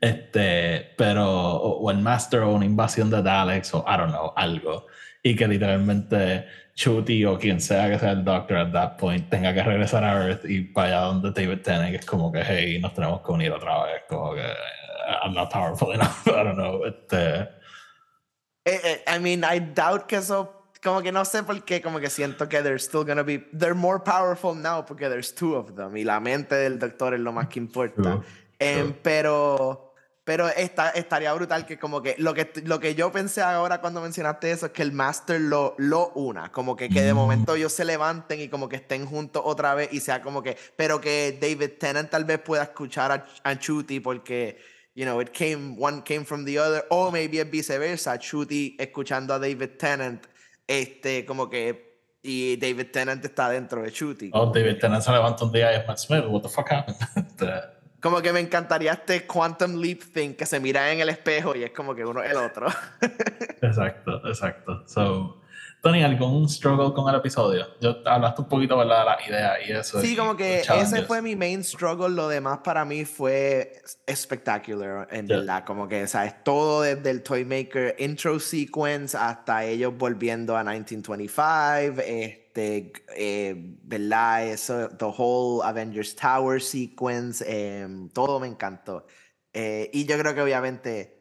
Este, 0.00 0.94
pero, 0.96 1.26
o, 1.26 1.78
o, 1.80 1.90
el 1.90 1.98
Master 1.98 2.40
o 2.40 2.54
una 2.54 2.64
invasión 2.64 3.10
de 3.10 3.22
Daleks 3.22 3.74
o 3.74 3.84
I 3.88 3.96
don't 3.96 4.10
know, 4.10 4.32
algo. 4.36 4.86
Y 5.22 5.34
que 5.34 5.48
literalmente 5.48 6.46
Chuti 6.74 7.24
o 7.24 7.38
quien 7.38 7.60
sea 7.60 7.88
que 7.90 7.98
sea 7.98 8.12
el 8.12 8.24
Doctor 8.24 8.58
at 8.58 8.72
that 8.72 8.96
point 8.98 9.28
tenga 9.30 9.52
que 9.54 9.62
regresar 9.62 10.04
a 10.04 10.26
Earth 10.26 10.44
y 10.44 10.72
vaya 10.72 11.00
donde 11.00 11.32
David 11.32 11.62
Tennant, 11.62 11.90
que 11.90 11.96
es 11.96 12.06
como 12.06 12.30
que, 12.30 12.42
hey, 12.44 12.78
nos 12.80 12.92
tenemos 12.94 13.22
que 13.22 13.32
unir 13.32 13.50
otra 13.50 13.84
vez, 13.84 14.02
como 14.08 14.34
que, 14.34 14.46
I'm 15.22 15.34
not 15.34 15.50
powerful 15.50 15.92
enough, 15.94 16.26
I 16.26 16.44
don't 16.44 16.56
know. 16.56 16.84
Este... 16.84 17.48
Eh, 18.66 18.80
eh, 18.84 19.04
I 19.06 19.18
mean, 19.18 19.42
I 19.44 19.60
doubt 19.60 20.06
que 20.06 20.16
eso 20.16 20.52
como 20.82 21.02
que 21.02 21.10
no 21.10 21.24
sé 21.24 21.42
por 21.42 21.64
qué, 21.64 21.80
como 21.80 21.98
que 21.98 22.10
siento 22.10 22.48
que 22.48 22.62
they're 22.62 22.78
still 22.78 23.04
gonna 23.04 23.22
be, 23.22 23.38
they're 23.52 23.74
more 23.74 23.98
powerful 23.98 24.54
now 24.54 24.84
porque 24.84 25.08
there's 25.08 25.34
two 25.34 25.56
of 25.56 25.74
them 25.74 25.96
y 25.96 26.04
la 26.04 26.20
mente 26.20 26.54
del 26.54 26.78
doctor 26.78 27.14
es 27.14 27.20
lo 27.20 27.32
más 27.32 27.48
que 27.48 27.58
importa. 27.58 28.02
True, 28.02 28.22
True. 28.58 28.94
pero, 29.02 29.94
pero 30.24 30.48
está, 30.48 30.90
estaría 30.90 31.32
brutal 31.34 31.66
que 31.66 31.78
como 31.78 32.02
que 32.02 32.16
lo, 32.18 32.34
que 32.34 32.50
lo 32.64 32.80
que 32.80 32.94
yo 32.94 33.12
pensé 33.12 33.42
ahora 33.42 33.80
cuando 33.80 34.00
mencionaste 34.00 34.50
eso 34.50 34.66
es 34.66 34.72
que 34.72 34.82
el 34.82 34.92
Master 34.92 35.40
lo, 35.40 35.74
lo 35.78 36.08
una, 36.14 36.50
como 36.50 36.74
que, 36.74 36.88
que 36.88 37.02
de 37.02 37.12
Mm. 37.12 37.16
momento 37.16 37.54
ellos 37.54 37.72
se 37.72 37.84
levanten 37.84 38.40
y 38.40 38.48
como 38.48 38.68
que 38.68 38.76
estén 38.76 39.06
juntos 39.06 39.42
otra 39.44 39.74
vez 39.74 39.88
y 39.92 40.00
sea 40.00 40.22
como 40.22 40.42
que, 40.42 40.56
pero 40.76 41.00
que 41.00 41.38
David 41.40 41.78
Tennant 41.78 42.10
tal 42.10 42.24
vez 42.24 42.38
pueda 42.40 42.64
escuchar 42.64 43.12
a, 43.12 43.26
a 43.44 43.58
Chuti 43.58 44.00
porque, 44.00 44.58
you 44.94 45.04
know, 45.04 45.20
it 45.20 45.30
came, 45.30 45.76
one 45.78 46.02
came 46.02 46.24
from 46.24 46.44
the 46.44 46.58
other, 46.58 46.84
o 46.90 47.10
maybe 47.12 47.38
es 47.40 47.48
viceversa, 47.50 48.18
Chuti 48.18 48.76
escuchando 48.80 49.32
a 49.34 49.38
David 49.38 49.76
Tennant, 49.78 50.26
este, 50.66 51.24
como 51.24 51.48
que, 51.48 51.86
y 52.22 52.56
David 52.56 52.86
Tennant 52.92 53.24
está 53.24 53.48
dentro 53.50 53.80
de 53.82 53.92
Chuti. 53.92 54.30
Oh, 54.32 54.46
David 54.46 54.78
Tennant 54.80 55.04
se 55.04 55.12
levanta 55.12 55.44
un 55.44 55.52
día 55.52 55.72
y 55.72 55.76
es 55.80 55.86
Matt 55.86 55.98
Smith. 55.98 56.24
What 56.26 56.42
the 56.42 56.48
fuck 56.48 56.68
happened? 56.72 56.96
Como 58.06 58.22
que 58.22 58.32
me 58.32 58.38
encantaría 58.38 58.92
este 58.92 59.26
Quantum 59.26 59.80
Leap 59.80 60.00
thing 60.14 60.34
que 60.34 60.46
se 60.46 60.60
mira 60.60 60.92
en 60.92 61.00
el 61.00 61.08
espejo 61.08 61.56
y 61.56 61.64
es 61.64 61.72
como 61.72 61.92
que 61.92 62.04
uno 62.04 62.22
el 62.22 62.36
otro. 62.36 62.68
exacto, 63.60 64.22
exacto. 64.28 64.86
So, 64.86 65.40
Tony, 65.82 66.04
¿algún 66.04 66.48
struggle 66.48 66.92
con 66.94 67.08
el 67.12 67.16
episodio? 67.18 67.66
Yo 67.80 67.96
hablaste 68.04 68.42
un 68.42 68.48
poquito, 68.48 68.76
¿verdad? 68.78 69.00
De 69.00 69.04
la 69.04 69.18
idea 69.28 69.54
y 69.66 69.72
eso. 69.72 70.00
Sí, 70.00 70.14
como 70.14 70.36
que 70.36 70.60
ese 70.60 71.02
fue 71.02 71.20
mi 71.20 71.34
main 71.34 71.64
struggle. 71.64 72.10
Lo 72.10 72.28
demás 72.28 72.58
para 72.62 72.84
mí 72.84 73.04
fue 73.04 73.72
espectacular, 74.06 75.08
en 75.10 75.26
Yeah. 75.26 75.38
verdad. 75.38 75.64
Como 75.64 75.88
que, 75.88 76.06
¿sabes? 76.06 76.44
Todo 76.44 76.82
desde 76.82 77.10
el 77.10 77.24
Toymaker 77.24 77.96
intro 77.98 78.38
sequence 78.38 79.16
hasta 79.16 79.64
ellos 79.64 79.92
volviendo 79.98 80.56
a 80.56 80.62
1925. 80.62 82.02
Este, 82.56 82.92
eh, 83.14 83.54
¿verdad? 83.82 84.46
Eso, 84.46 84.88
the 84.96 85.04
whole 85.04 85.62
Avengers 85.62 86.14
Tower 86.16 86.60
sequence. 86.60 87.44
em, 87.46 88.08
todo 88.08 88.40
me 88.40 88.46
encantó. 88.46 89.06
Eh, 89.52 89.90
y 89.92 90.04
yo 90.06 90.18
creo 90.18 90.34
que 90.34 90.40
obviamente 90.42 91.18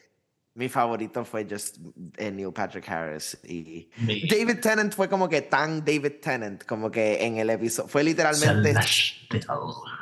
mi 0.56 0.70
favorito 0.70 1.26
fue 1.26 1.46
just 1.50 1.78
eh, 2.18 2.32
Neil 2.32 2.54
Patrick 2.54 2.88
Harris 2.90 3.38
y 3.44 3.90
Mi- 3.98 4.22
David 4.22 4.60
Tennant 4.62 4.94
fue 4.94 5.10
como 5.10 5.28
que 5.28 5.42
tan 5.42 5.84
David 5.84 6.20
Tennant, 6.22 6.64
como 6.66 6.90
que 6.90 7.26
en 7.26 7.38
el 7.38 7.50
episodio, 7.50 7.90
fue 7.90 8.04
literalmente, 8.04 8.74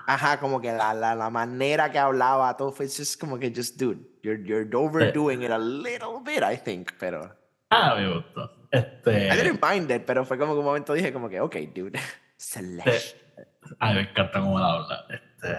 ajá, 0.08 0.40
como 0.40 0.62
que 0.62 0.72
la, 0.72 0.94
la, 0.94 1.16
la 1.16 1.30
manera 1.32 1.92
que 1.92 1.98
hablaba, 1.98 2.56
todo 2.56 2.72
fue 2.72 2.86
just 2.88 3.20
como 3.20 3.40
que, 3.40 3.52
just 3.56 3.78
dude, 3.80 4.00
you're, 4.22 4.44
you're 4.44 4.70
overdoing 4.76 5.42
it 5.42 5.50
a 5.52 5.58
little 5.58 6.20
bit, 6.24 6.44
I 6.44 6.56
think, 6.58 6.92
pero 7.00 7.36
Ah, 7.72 7.96
me 7.96 8.08
gustó. 8.14 8.63
Este, 8.74 9.28
I 9.28 9.38
didn't 9.38 9.62
mind 9.64 9.92
it, 9.92 10.04
pero 10.04 10.26
fue 10.26 10.36
como 10.38 10.54
que 10.54 10.60
un 10.60 10.66
momento 10.66 10.94
dije 10.94 11.14
como 11.14 11.30
que, 11.30 11.40
ok, 11.40 11.56
dude, 11.76 12.00
Celeste. 12.38 13.22
Ay, 13.80 13.96
me 13.96 14.02
encanta 14.02 14.40
cómo 14.40 14.60
la 14.60 14.74
habla. 14.74 15.06
Este, 15.10 15.56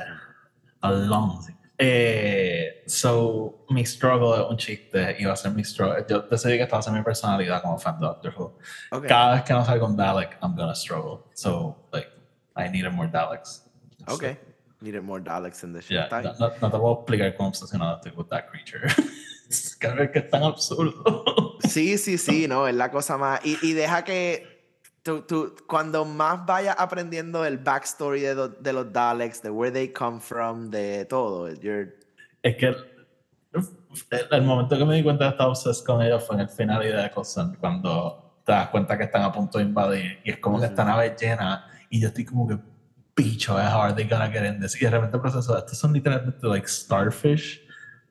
Alonso. 0.81 1.53
Eh, 1.79 2.83
so, 2.87 3.65
mi 3.71 3.85
struggle 3.87 4.35
es 4.43 4.51
un 4.51 4.57
chiste. 4.57 5.17
Iba 5.19 5.33
a 5.33 5.37
ser 5.37 5.53
mi 5.53 5.63
struggle. 5.63 6.05
Yo 6.09 6.23
decidí 6.23 6.57
que 6.57 6.65
esta 6.65 6.75
va 6.77 6.81
a 6.81 6.83
ser 6.83 6.93
mi 6.93 7.03
personalidad 7.03 7.63
como 7.63 7.79
fan 7.79 8.01
de 8.01 8.07
Doctor 8.07 8.35
Who. 8.37 8.59
Ok, 8.91 9.07
Cada 9.07 9.35
vez 9.35 9.43
que 9.45 9.53
no 9.53 9.65
salga 9.65 9.87
un 9.87 9.97
Dalek, 9.97 10.39
I'm 10.43 10.57
gonna 10.57 10.75
struggle. 10.75 11.25
So, 11.35 11.77
like, 11.93 12.09
I 12.57 12.69
needed 12.69 12.93
more 12.93 13.09
Daleks. 13.09 13.63
ok. 14.09 14.25
Needed 14.81 15.03
more 15.03 15.23
Daleks 15.23 15.63
in 15.63 15.73
the 15.73 15.81
show. 15.81 15.95
Yeah, 15.95 16.09
no, 16.11 16.33
no, 16.39 16.55
no 16.61 16.71
te 16.71 16.79
puedo 16.79 16.95
explicar 16.95 17.35
cómo 17.37 17.49
obsesionado 17.49 17.97
estoy 17.97 18.13
with 18.17 18.29
that 18.29 18.51
creature. 18.51 18.87
Es 19.51 19.77
que 19.79 20.19
es 20.19 20.31
tan 20.31 20.43
absurdo. 20.43 21.59
Sí, 21.69 21.97
sí, 21.99 22.19
sí, 22.19 22.47
no, 22.47 22.69
es 22.69 22.75
la 22.75 22.91
cosa 22.91 23.17
más. 23.17 23.41
Y, 23.45 23.57
y 23.63 23.73
deja 23.73 24.05
que 24.05 24.77
tú, 25.03 25.23
tú, 25.23 25.55
cuando 25.67 26.05
más 26.05 26.45
vayas 26.45 26.77
aprendiendo 26.79 27.45
el 27.45 27.57
backstory 27.59 28.21
de, 28.21 28.35
lo- 28.35 28.49
de 28.49 28.73
los 28.73 28.93
Daleks, 28.93 29.41
de 29.43 29.51
where 29.51 29.73
they 29.73 29.91
come 29.93 30.21
from, 30.21 30.71
de 30.71 31.07
todo, 31.07 31.49
you're- 31.51 31.93
Es 32.43 32.57
que 32.57 32.67
el, 32.67 32.77
el- 34.11 34.27
el 34.31 34.43
momento 34.43 34.77
que 34.77 34.85
me 34.85 34.97
di 34.97 35.03
cuenta 35.03 35.25
de 35.25 35.31
estar 35.31 35.47
obsessed 35.49 35.85
con 35.87 36.03
ellos 36.03 36.23
fue 36.27 36.37
en 36.37 36.43
el 36.43 36.49
final 36.51 36.83
de 36.83 36.93
The 36.93 37.07
Eccleston, 37.07 37.57
cuando 37.59 38.41
te 38.45 38.53
das 38.53 38.69
cuenta 38.69 38.99
que 38.99 39.05
están 39.05 39.23
a 39.23 39.33
punto 39.33 39.57
de 39.59 39.65
invadir 39.65 40.19
y 40.23 40.31
es 40.33 40.39
como 40.39 40.61
que 40.61 40.67
esta 40.67 40.85
nave 40.85 41.17
llena 41.19 41.67
y 41.89 41.99
yo 42.01 42.09
estoy 42.09 42.27
como 42.27 42.47
que, 42.47 42.59
bicho, 43.17 43.55
how 43.55 43.81
are 43.81 43.95
they 43.95 44.07
gonna 44.07 44.29
get 44.31 44.45
in 44.45 44.61
this? 44.61 44.77
Y 44.81 44.85
de 44.85 44.91
repente 44.91 45.19
proceso, 45.19 45.57
estos 45.57 45.79
son 45.79 45.93
literalmente 45.95 46.47
like 46.47 46.69
starfish 46.69 47.63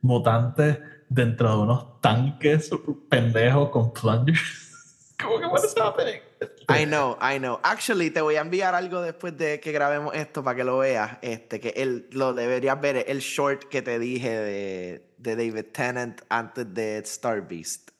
mutantes 0.01 0.79
dentro 1.13 1.49
de 1.49 1.57
unos 1.63 2.01
tanques 2.01 2.69
pendejos 3.09 3.69
con 3.69 3.93
plungers. 3.93 5.15
como 5.21 5.39
que, 5.39 5.45
what 5.45 5.63
is 5.63 5.75
happening? 5.77 6.19
I 6.69 6.85
know, 6.85 7.17
I 7.21 7.37
know. 7.39 7.59
Actually, 7.63 8.09
te 8.11 8.21
voy 8.21 8.35
a 8.35 8.41
enviar 8.41 8.75
algo 8.75 9.01
después 9.01 9.37
de 9.37 9.59
que 9.59 9.71
grabemos 9.71 10.13
esto 10.15 10.43
para 10.43 10.57
que 10.57 10.63
lo 10.63 10.79
veas. 10.79 11.17
Este, 11.21 11.59
que 11.59 11.69
él 11.77 12.07
lo 12.11 12.33
deberías 12.33 12.79
ver, 12.81 13.05
el 13.07 13.19
short 13.19 13.65
que 13.69 13.81
te 13.81 13.99
dije 13.99 14.29
de, 14.29 15.13
de 15.17 15.35
David 15.35 15.65
Tennant 15.71 16.21
antes 16.29 16.73
de 16.73 16.97
Star 16.99 17.41
Beast. 17.47 17.91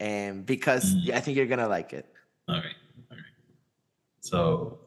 Um, 0.00 0.44
because 0.46 0.94
Mm. 0.94 1.12
I 1.14 1.20
think 1.20 1.36
you're 1.36 1.46
gonna 1.48 1.68
like 1.68 1.92
it. 1.94 2.06
Ok, 2.48 2.64
ok. 3.10 3.16
So, 4.20 4.80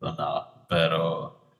no, 0.00 0.14
nada, 0.14 0.66
pero 0.68 1.54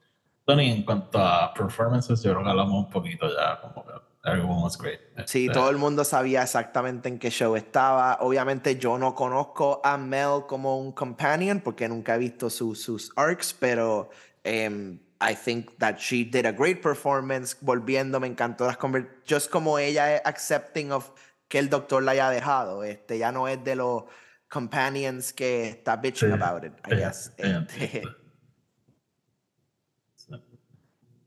Tony, 0.46 0.70
en 0.70 0.82
cuanto 0.82 1.18
a 1.18 1.54
performances, 1.54 2.22
yo 2.22 2.32
creo 2.32 2.44
que 2.44 2.50
hablamos 2.50 2.84
un 2.84 2.90
poquito 2.90 3.28
ya, 3.34 3.60
como 3.62 3.86
que 3.86 3.92
everyone 4.24 4.62
was 4.62 4.76
great. 4.76 5.00
Sí, 5.26 5.48
todo 5.48 5.70
el 5.70 5.76
mundo 5.78 6.04
sabía 6.04 6.42
exactamente 6.42 7.08
en 7.08 7.18
qué 7.18 7.30
show 7.30 7.56
estaba. 7.56 8.18
Obviamente 8.20 8.76
yo 8.76 8.98
no 8.98 9.14
conozco 9.14 9.80
a 9.84 9.96
Mel 9.96 10.42
como 10.46 10.78
un 10.78 10.92
companion 10.92 11.60
porque 11.60 11.88
nunca 11.88 12.14
he 12.14 12.18
visto 12.18 12.50
su- 12.50 12.74
sus 12.74 13.12
arcs, 13.16 13.54
pero 13.58 14.10
em, 14.44 15.00
I 15.22 15.34
think 15.34 15.76
that 15.78 15.96
she 15.98 16.24
did 16.24 16.46
a 16.46 16.52
great 16.52 16.80
performance. 16.82 17.56
Volviendo, 17.60 18.20
me 18.20 18.26
encantó 18.26 18.66
las 18.66 18.78
conver- 18.78 19.08
Just 19.28 19.50
como 19.50 19.78
ella 19.78 20.14
es 20.16 20.22
accepting 20.24 20.92
of 20.92 21.10
que 21.48 21.58
el 21.58 21.68
doctor 21.68 22.02
la 22.02 22.12
haya 22.12 22.30
dejado. 22.30 22.84
Este, 22.84 23.18
ya 23.18 23.32
no 23.32 23.48
es 23.48 23.62
de 23.64 23.74
los 23.76 24.04
companions 24.48 25.32
que 25.32 25.68
está 25.68 25.96
bitching 25.96 26.28
Sí, 26.28 26.34
about 26.42 26.64
it, 26.64 26.72
I 26.90 26.94
guess. 26.96 27.32
Este. 27.36 28.02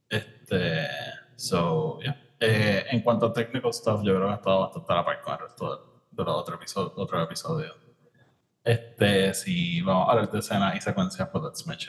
Este, 0.09 0.87
so, 1.37 1.99
yeah. 2.03 2.15
Eh, 2.45 2.85
en 2.91 3.01
cuanto 3.01 3.27
a 3.27 3.33
technical 3.33 3.73
stuff, 3.73 4.01
yo 4.03 4.15
creo 4.15 4.27
que 4.27 4.33
ha 4.33 4.35
estado 4.35 4.59
bastante 4.61 4.91
a 4.91 4.95
la 4.97 5.05
par 5.05 5.21
con 5.21 5.33
el 5.33 5.39
resto 5.39 6.05
de, 6.11 6.23
los 6.25 6.35
otros 6.35 6.57
episodios. 6.59 6.93
Otro 6.97 7.23
episodio. 7.23 7.73
Este, 8.61 9.33
si 9.33 9.81
vamos 9.81 10.09
a 10.09 10.11
hablar 10.11 10.29
de 10.29 10.39
escenas 10.39 10.75
y 10.75 10.81
secuencias, 10.81 11.29
pues 11.31 11.65
let's. 11.65 11.87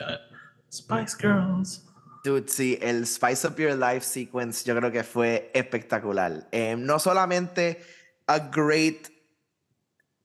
Spice 0.71 1.17
Girls. 1.19 1.85
Dude, 2.23 2.47
sí, 2.47 2.79
el 2.81 3.05
Spice 3.05 3.47
Up 3.47 3.57
Your 3.57 3.75
Life 3.75 4.01
sequence 4.01 4.65
yo 4.65 4.75
creo 4.75 4.91
que 4.91 5.03
fue 5.03 5.51
espectacular. 5.53 6.47
Eh, 6.51 6.75
no 6.77 6.99
solamente 6.99 7.81
a 8.27 8.39
great 8.39 9.09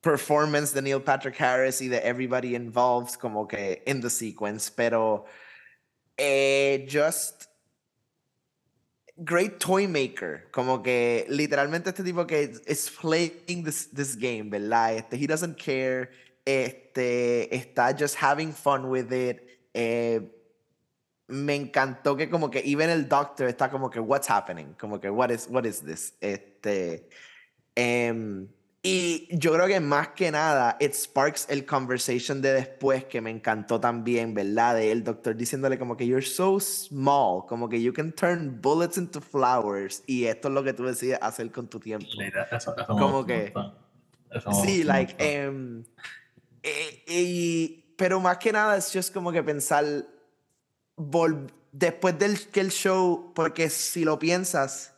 performance 0.01 0.73
de 0.73 0.81
Neil 0.81 1.03
Patrick 1.03 1.39
Harris 1.41 1.81
y 1.81 1.89
de 1.89 1.99
everybody 1.99 2.55
involved 2.55 3.19
como 3.19 3.47
que 3.47 3.83
in 3.87 4.01
the 4.01 4.09
sequence, 4.09 4.71
pero 4.71 5.27
eh, 6.17 6.87
just 6.89 7.50
great 9.25 9.59
toy 9.59 9.87
maker, 9.87 10.49
como 10.51 10.83
que 10.83 11.27
literalmente 11.29 11.91
este 11.91 12.03
tipo 12.03 12.27
que 12.27 12.53
is 12.67 12.91
playing 12.91 13.65
this, 13.65 13.89
this 13.93 14.17
game, 14.17 14.51
¿verdad? 14.51 14.97
Este, 14.97 15.17
he 15.17 15.27
doesn't 15.27 15.57
care, 15.57 16.11
este, 16.45 17.55
está 17.55 17.97
just 17.97 18.17
having 18.17 18.53
fun 18.53 18.89
with 18.89 19.13
it. 19.13 19.51
eh, 19.75 20.21
me 21.29 21.55
encantó 21.55 22.17
que 22.17 22.29
como 22.29 22.51
que 22.51 22.61
even 22.65 22.91
el 22.91 23.09
doctor 23.09 23.49
está 23.49 23.71
como 23.71 23.89
que 23.89 24.01
what's 24.01 24.29
happening, 24.29 24.75
como 24.79 24.99
que 25.01 25.11
what 25.11 25.31
is 25.31 25.47
what 25.49 25.65
is 25.65 25.81
this, 25.81 26.15
este 26.21 27.09
em, 27.77 28.49
y 28.83 29.29
yo 29.37 29.53
creo 29.53 29.67
que 29.67 29.79
más 29.81 30.09
que 30.09 30.31
nada 30.31 30.77
it 30.81 30.95
sparks 30.95 31.47
el 31.51 31.67
conversation 31.67 32.41
de 32.41 32.53
después 32.55 33.05
que 33.05 33.21
me 33.21 33.31
encantó 33.31 33.79
también, 33.79 34.33
¿verdad? 34.33 34.77
De 34.77 34.91
el 34.91 35.05
doctor 35.05 35.37
diciéndole 35.37 35.79
como 35.79 35.97
que 35.97 36.07
you're 36.07 36.25
so 36.25 36.59
small, 36.61 37.45
como 37.47 37.69
que 37.69 37.83
you 37.83 37.93
can 37.93 38.11
turn 38.13 38.59
bullets 38.63 38.97
into 38.97 39.21
flowers 39.21 40.03
y 40.07 40.25
esto 40.25 40.49
es 40.49 40.55
lo 40.55 40.63
que 40.65 40.73
tú 40.73 40.85
decides 40.87 41.19
hacer 41.21 41.51
con 41.53 41.69
tu 41.69 41.79
tiempo. 41.79 42.07
Eso, 42.51 42.75
eso 42.77 42.87
Como 42.87 43.27
que-. 43.27 43.53
Eso 44.33 44.53
Sí, 44.53 44.83
like, 44.85 45.15
em, 45.19 45.85
eh, 46.63 47.03
y- 47.07 47.95
pero 47.99 48.19
más 48.21 48.39
que 48.39 48.51
nada 48.53 48.77
es 48.79 48.91
just 48.93 49.13
como 49.13 49.31
que 49.33 49.43
pensar, 49.43 49.85
vol- 50.97 51.51
después 51.73 52.19
del 52.19 52.49
que 52.49 52.61
el 52.61 52.71
show, 52.71 53.33
porque 53.35 53.69
si 53.69 54.05
lo 54.05 54.19
piensas, 54.19 54.95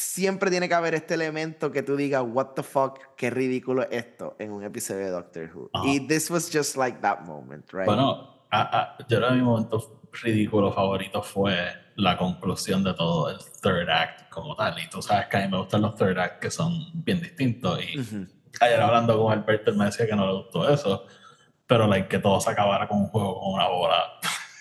siempre 0.00 0.50
tiene 0.50 0.68
que 0.68 0.74
haber 0.74 0.94
este 0.94 1.14
elemento 1.14 1.70
que 1.70 1.82
tú 1.82 1.96
digas, 1.96 2.22
what 2.26 2.48
the 2.56 2.62
fuck, 2.62 2.98
qué 3.16 3.30
ridículo 3.30 3.82
es 3.82 3.88
esto 3.92 4.36
en 4.38 4.50
un 4.52 4.64
episodio 4.64 5.04
de 5.06 5.10
Doctor 5.10 5.50
Who. 5.54 5.70
Ajá. 5.72 5.86
Y 5.86 6.06
this 6.06 6.30
was 6.30 6.50
just 6.52 6.76
like 6.76 6.98
that 7.00 7.20
moment, 7.20 7.70
right? 7.72 7.86
Bueno, 7.86 8.44
a- 8.50 8.78
a- 8.80 8.96
yo 9.08 9.20
que 9.20 9.30
mi 9.34 9.42
momento 9.42 10.00
ridículo 10.22 10.72
favorito 10.72 11.22
fue 11.22 11.54
la 11.96 12.16
conclusión 12.16 12.82
de 12.82 12.94
todo 12.94 13.30
el 13.30 13.38
third 13.62 13.88
act 13.90 14.28
como 14.30 14.56
tal. 14.56 14.78
Y 14.82 14.88
tú 14.88 15.00
sabes 15.02 15.26
que 15.26 15.36
a 15.36 15.40
mí 15.42 15.48
me 15.48 15.58
gustan 15.58 15.82
los 15.82 15.94
third 15.96 16.18
act 16.18 16.40
que 16.42 16.50
son 16.50 16.72
bien 16.94 17.20
distintos. 17.20 17.78
Y 17.84 18.00
Ujú. 18.00 18.26
ayer 18.60 18.80
hablando 18.80 19.16
con 19.22 19.32
Alberto, 19.32 19.70
él 19.70 19.76
me 19.76 19.84
decía 19.84 20.06
que 20.06 20.16
no 20.16 20.26
le 20.26 20.32
gustó 20.42 20.68
eso, 20.68 21.06
pero 21.66 21.86
like, 21.86 22.08
que 22.08 22.18
todo 22.18 22.40
se 22.40 22.50
acabara 22.50 22.88
con 22.88 22.98
un 22.98 23.06
juego 23.08 23.38
con 23.38 23.52
una 23.54 23.68
bola. 23.68 24.04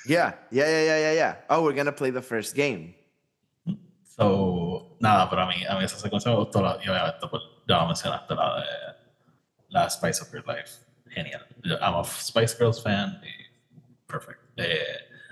Yeah, 0.06 0.48
yeah, 0.52 0.66
yeah, 0.68 0.84
yeah, 0.84 1.00
yeah, 1.00 1.14
yeah. 1.14 1.46
Oh, 1.50 1.62
we're 1.64 1.76
gonna 1.76 1.96
play 1.96 2.12
the 2.12 2.22
first 2.22 2.56
game. 2.56 2.96
So, 4.20 4.98
nada, 5.00 5.30
pero 5.30 5.44
a 5.44 5.48
mí, 5.48 5.66
a 5.68 5.78
mí 5.78 5.86
esa 5.86 5.98
secuencia 5.98 6.32
me 6.32 6.38
gustó, 6.38 6.62
la, 6.62 6.78
y 6.84 6.90
obviamente, 6.90 7.26
pues, 7.30 7.44
ya 7.68 7.86
mencionaste 7.86 8.36
la 8.36 8.56
de 8.58 8.66
la 9.70 9.90
Spice 9.90 10.22
of 10.22 10.34
Your 10.34 10.46
Life. 10.46 10.86
Genial. 11.10 11.42
I'm 11.82 11.96
a 11.96 12.04
Spice 12.04 12.56
Girls 12.58 12.84
fan 12.84 13.22
y 13.24 14.06
perfect. 14.06 14.40
Eh, 14.58 14.78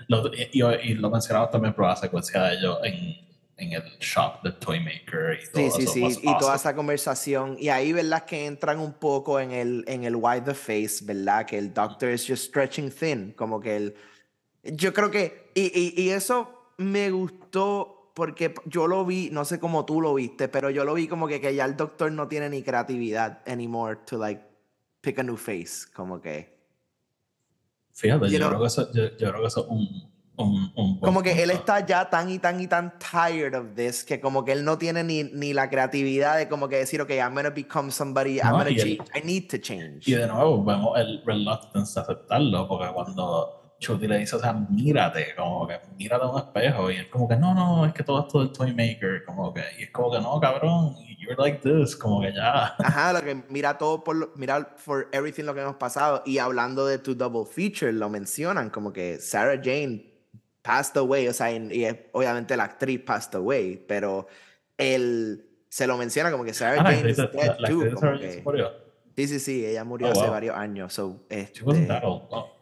lo, 0.08 0.26
y, 0.34 0.50
y, 0.52 0.94
lo 0.94 1.10
mencionaba 1.10 1.50
también 1.50 1.74
por 1.74 1.86
la 1.86 1.94
secuencia 1.94 2.42
de 2.42 2.54
ellos 2.54 2.78
en 2.82 3.28
en 3.58 3.72
el 3.72 3.82
shop 3.98 4.42
de 4.42 4.52
Toy 4.52 4.80
Maker 4.80 5.40
y 5.42 5.50
todo 5.50 5.76
sí, 5.76 5.86
sí, 5.86 6.10
Sí, 6.12 6.20
y 6.22 6.38
toda 6.38 6.54
esa 6.54 6.74
conversación. 6.74 7.56
Y 7.58 7.68
ahí, 7.68 7.92
¿verdad? 7.92 8.24
Que 8.24 8.46
entran 8.46 8.78
un 8.78 8.92
poco 8.94 9.40
en 9.40 9.50
el, 9.50 9.84
en 9.88 10.04
el 10.04 10.14
why 10.16 10.40
the 10.40 10.54
face, 10.54 11.00
¿verdad? 11.02 11.44
Que 11.44 11.58
el 11.58 11.74
doctor 11.74 12.10
is 12.10 12.24
just 12.26 12.44
stretching 12.44 12.90
thin. 12.90 13.32
Como 13.32 13.60
que 13.60 13.76
el. 13.76 13.94
Yo 14.62 14.94
creo 14.94 15.10
que. 15.10 15.50
Y, 15.54 15.72
y, 15.74 16.02
y 16.02 16.10
eso 16.10 16.72
me 16.78 17.10
gustó 17.10 17.97
porque 18.18 18.52
yo 18.66 18.88
lo 18.88 19.06
vi, 19.06 19.30
no 19.30 19.44
sé 19.44 19.60
cómo 19.60 19.86
tú 19.86 20.00
lo 20.00 20.12
viste, 20.12 20.48
pero 20.48 20.70
yo 20.70 20.84
lo 20.84 20.94
vi 20.94 21.06
como 21.06 21.28
que, 21.28 21.40
que 21.40 21.54
ya 21.54 21.64
el 21.64 21.76
doctor 21.76 22.10
no 22.10 22.26
tiene 22.26 22.50
ni 22.50 22.62
creatividad 22.62 23.38
anymore 23.46 24.00
to 24.04 24.18
like 24.18 24.42
pick 25.00 25.20
a 25.20 25.22
new 25.22 25.36
face. 25.36 25.86
Como 25.94 26.20
que. 26.20 26.58
Fíjate, 27.92 28.28
yo, 28.28 28.48
creo 28.48 28.60
que 28.60 28.66
eso, 28.66 28.92
yo, 28.92 29.16
yo 29.16 29.30
creo 29.30 29.40
que 29.40 29.46
eso 29.46 29.60
es 29.60 29.66
un 29.68 30.08
como 31.00 31.20
que 31.20 31.42
él 31.42 31.50
está 31.50 31.84
ya 31.84 32.08
tan 32.08 32.30
y 32.30 32.38
tan 32.38 32.60
y 32.60 32.68
tan 32.68 32.96
tired 32.98 33.54
of 33.54 33.74
this 33.74 34.04
que 34.04 34.20
como 34.20 34.44
que 34.44 34.52
él 34.52 34.64
no 34.64 34.78
tiene 34.78 35.02
ni, 35.02 35.24
ni 35.24 35.52
la 35.52 35.68
creatividad 35.68 36.38
de 36.38 36.48
como 36.48 36.68
que 36.68 36.76
decir, 36.76 37.00
ok, 37.00 37.10
I'm 37.10 37.34
gonna 37.34 37.50
become 37.50 37.90
somebody, 37.90 38.38
I'm 38.38 38.52
gonna 38.52 38.76
change, 38.76 39.00
I 39.16 39.20
need 39.24 39.48
to 39.50 39.58
change. 39.58 40.06
Y 40.06 40.12
de 40.12 40.28
nuevo 40.28 40.62
vemos 40.62 40.96
el 40.96 41.22
reluctance 41.24 41.94
de 41.94 42.00
aceptarlo 42.02 42.68
porque 42.68 42.86
cuando 42.94 43.57
Chuty 43.78 44.08
le 44.08 44.18
dice, 44.18 44.36
o 44.36 44.40
sea, 44.40 44.52
mírate, 44.52 45.34
como 45.36 45.66
que 45.66 45.78
mírate 45.96 46.24
a 46.24 46.28
un 46.28 46.38
espejo 46.38 46.90
y 46.90 46.96
es 46.96 47.06
como 47.06 47.28
que 47.28 47.36
no, 47.36 47.54
no, 47.54 47.86
es 47.86 47.92
que 47.92 48.02
todo 48.02 48.20
esto 48.20 48.40
del 48.40 48.50
toy 48.50 48.74
maker, 48.74 49.24
como 49.24 49.54
que, 49.54 49.62
y 49.78 49.84
es 49.84 49.90
como 49.90 50.10
que 50.10 50.20
no, 50.20 50.40
cabrón, 50.40 50.96
you're 51.18 51.36
like 51.36 51.60
this, 51.62 51.94
como 51.94 52.20
que 52.20 52.32
ya. 52.32 52.74
Ajá, 52.78 53.12
lo 53.12 53.22
que 53.22 53.42
mira 53.48 53.78
todo 53.78 54.02
por, 54.02 54.16
lo, 54.16 54.32
mira 54.34 54.74
for 54.76 55.08
everything 55.12 55.44
lo 55.44 55.54
que 55.54 55.60
hemos 55.60 55.76
pasado 55.76 56.22
y 56.26 56.38
hablando 56.38 56.86
de 56.86 56.98
tu 56.98 57.14
double 57.14 57.44
feature, 57.44 57.92
lo 57.92 58.08
mencionan 58.08 58.70
como 58.70 58.92
que 58.92 59.18
Sarah 59.20 59.60
Jane 59.62 60.12
passed 60.62 60.96
away, 60.96 61.28
o 61.28 61.32
sea, 61.32 61.52
y 61.52 61.86
obviamente 62.12 62.56
la 62.56 62.64
actriz 62.64 63.00
passed 63.00 63.34
away, 63.36 63.76
pero 63.86 64.26
él 64.76 65.44
se 65.68 65.86
lo 65.86 65.96
menciona 65.96 66.32
como 66.32 66.44
que 66.44 66.52
Sarah 66.52 66.80
ah, 66.80 66.84
Jane 66.84 67.10
is 67.10 67.16
dead 67.16 67.58
too. 67.68 67.90
sí, 69.16 69.28
sí, 69.28 69.38
sí, 69.38 69.66
ella 69.66 69.84
murió 69.84 70.08
oh, 70.08 70.12
hace 70.12 70.28
varios 70.28 70.56
años. 70.56 70.92
So, 70.92 71.26
este, 71.28 71.60
she 71.60 71.64
wasn't 71.64 71.88
that 71.88 72.02
old. 72.02 72.28
No, 72.30 72.57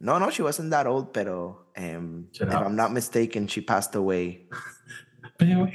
no, 0.00 0.18
no, 0.18 0.30
she 0.30 0.42
wasn't 0.42 0.70
that 0.70 0.86
old, 0.86 1.12
pero 1.12 1.66
um, 1.76 2.26
if 2.32 2.54
I'm 2.54 2.74
not 2.74 2.92
mistaken, 2.92 3.46
she 3.46 3.60
passed 3.60 3.94
away. 3.94 4.48
Pero 5.36 5.68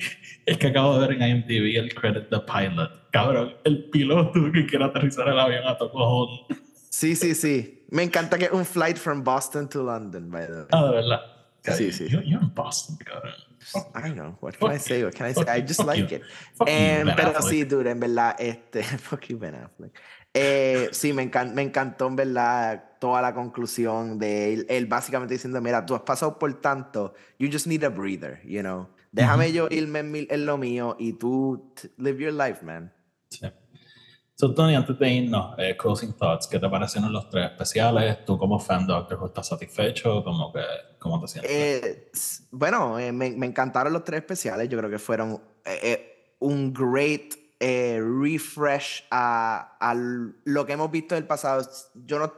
es 0.46 0.58
que 0.58 0.68
acabo 0.68 1.00
de 1.00 1.08
ver 1.08 1.12
en 1.16 1.22
IMDb 1.22 1.78
el 1.78 1.90
credit 1.94 2.30
the 2.30 2.40
pilot. 2.40 3.12
Cabrón, 3.12 3.54
el 3.64 3.90
piloto 3.90 4.52
que 4.52 4.66
quiere 4.66 4.86
aterrizar 4.86 5.28
el 5.28 5.40
avión 5.40 5.66
a 5.66 5.78
tu 5.78 5.90
cojón. 5.90 6.58
Sí, 6.90 7.16
sí, 7.16 7.34
sí. 7.36 7.86
Me 7.90 8.04
encanta 8.04 8.38
que 8.38 8.50
un 8.52 8.66
flight 8.66 8.98
from 8.98 9.24
Boston 9.24 9.68
to 9.70 9.84
London, 9.84 10.30
by 10.30 10.46
the 10.46 10.54
way. 10.54 10.68
Ah, 10.72 10.86
de 10.86 10.92
verdad. 10.92 11.22
Sí, 11.74 11.92
sí. 11.92 12.08
You're, 12.08 12.24
you're 12.24 12.42
in 12.42 12.54
Boston, 12.54 12.98
cabrón. 13.04 13.34
I 13.96 14.10
know. 14.10 14.38
What 14.40 14.60
can 14.60 14.72
I 14.72 14.78
say? 14.78 15.04
What 15.04 15.16
can 15.16 15.28
I 15.28 15.34
say? 15.34 15.46
I 15.48 15.62
just 15.62 15.84
like 15.84 16.12
it. 16.12 16.22
Um, 16.60 17.16
pero 17.16 17.42
sí, 17.42 17.64
dude, 17.64 17.88
en 17.90 18.00
verdad, 18.00 18.36
este, 18.40 18.84
fuck 19.00 19.28
you, 19.30 19.38
Ben 19.38 19.56
Affleck. 19.56 19.92
Eh, 20.38 20.90
sí, 20.92 21.14
me, 21.14 21.32
me 21.54 21.62
encantó, 21.62 22.08
en 22.08 22.18
verdad, 22.18 22.84
toda 23.00 23.22
la 23.22 23.34
conclusión 23.34 24.20
de 24.20 24.54
él, 24.54 24.66
él, 24.68 24.86
básicamente 24.86 25.34
diciendo, 25.34 25.62
mira, 25.62 25.86
tú 25.86 25.96
has 25.96 26.02
pasado 26.02 26.38
por 26.38 26.54
tanto, 26.60 27.14
you 27.40 27.48
just 27.50 27.68
need 27.68 27.86
a 27.86 27.90
breather, 27.90 28.42
you 28.46 28.60
know. 28.60 28.90
Déjame 29.14 29.54
yo 29.54 29.70
irme 29.72 30.00
en, 30.00 30.28
en, 30.30 30.46
lo 30.46 30.58
mío 30.58 30.98
y 31.00 31.14
tú 31.14 31.72
live 31.98 32.22
your 32.22 32.34
life, 32.34 32.66
man. 32.66 32.92
Sí. 33.30 33.48
So, 34.36 34.54
Tony, 34.54 34.76
antes 34.76 35.00
de 35.00 35.10
irnos, 35.10 35.56
eh, 35.58 35.78
closing 35.78 36.12
thoughts, 36.12 36.48
¿qué 36.48 36.60
te 36.60 36.68
parecieron 36.68 37.14
los 37.14 37.30
tres 37.30 37.52
especiales? 37.52 38.26
¿Tú 38.26 38.38
como 38.38 38.60
fan 38.60 38.86
de 38.86 38.92
Doctor 38.92 39.18
Who 39.18 39.28
estás 39.28 39.48
satisfecho? 39.48 40.22
¿Cómo, 40.22 40.52
que, 40.52 40.60
cómo 41.00 41.22
te 41.22 41.30
sientes? 41.30 41.50
Eh, 41.50 42.12
bueno, 42.52 43.00
eh, 43.00 43.14
me, 43.14 43.30
me, 43.32 43.46
encantaron 43.46 43.94
los 43.94 44.04
tres 44.04 44.20
especiales. 44.20 44.68
Yo 44.68 44.78
creo 44.78 44.90
que 44.90 45.00
fueron 45.00 45.42
un 46.40 46.74
great 46.74 47.45
refresh 48.02 49.04
a, 49.12 49.78
a, 49.80 49.94
lo 49.96 50.66
que 50.66 50.74
hemos 50.74 50.92
visto 50.92 51.16
del 51.16 51.26
pasado. 51.26 51.68
Yo 51.94 52.20
no... 52.20 52.34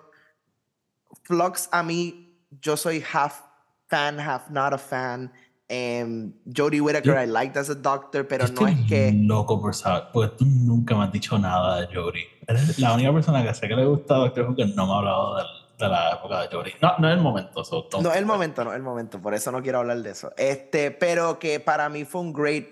Flux 1.23 1.67
a 1.71 1.84
mí, 1.84 2.39
yo 2.61 2.78
soy 2.78 3.03
half 3.13 3.41
fan, 3.88 4.19
half 4.19 4.49
not 4.49 4.73
a 4.73 4.78
fan. 4.78 5.32
Um, 5.69 6.34
Jodie 6.45 6.80
Whittaker, 6.80 7.17
I 7.17 7.25
liked 7.25 7.57
as 7.57 7.69
a 7.69 7.75
doctor, 7.75 8.25
pero 8.25 8.47
no 8.47 8.67
es 8.67 8.88
que. 8.88 9.11
loco 9.11 9.59
por 9.59 9.75
saber, 9.75 10.03
porque 10.13 10.38
tú 10.38 10.45
nunca 10.45 10.95
me 10.95 11.03
has 11.03 11.11
dicho 11.11 11.38
nada 11.38 11.82
de 11.82 11.88
Jodie. 11.93 12.25
Eres 12.47 12.80
la 12.80 12.93
única 12.93 13.11
persona 13.11 13.43
que 13.43 13.53
sé 13.53 13.67
que 13.67 13.75
le 13.75 13.86
gusta 13.86 14.15
Doctor 14.15 14.45
Who 14.47 14.55
que 14.55 14.65
no 14.67 14.88
me 14.88 14.93
ha 14.93 14.97
hablado 14.97 15.36
de, 15.36 15.43
de 15.78 15.89
la 15.89 16.11
época 16.13 16.41
de 16.41 16.47
Jodie. 16.47 16.75
No, 16.82 16.93
no 16.99 17.09
es 17.09 17.17
el 17.17 17.21
momento. 17.21 17.65
So, 17.65 17.89
no 18.01 18.11
es 18.11 18.17
el 18.17 18.25
momento, 18.25 18.63
no 18.63 18.71
es 18.71 18.78
el 18.78 18.84
momento, 18.84 19.21
por 19.21 19.34
eso 19.34 19.51
no 19.51 19.61
quiero 19.61 19.80
hablar 19.80 19.97
de 19.97 20.11
eso. 20.11 20.32
Este, 20.38 20.91
pero 20.91 21.38
que 21.38 21.59
para 21.59 21.89
mí 21.89 22.05
fue 22.05 22.21
un 22.21 22.32
great 22.32 22.65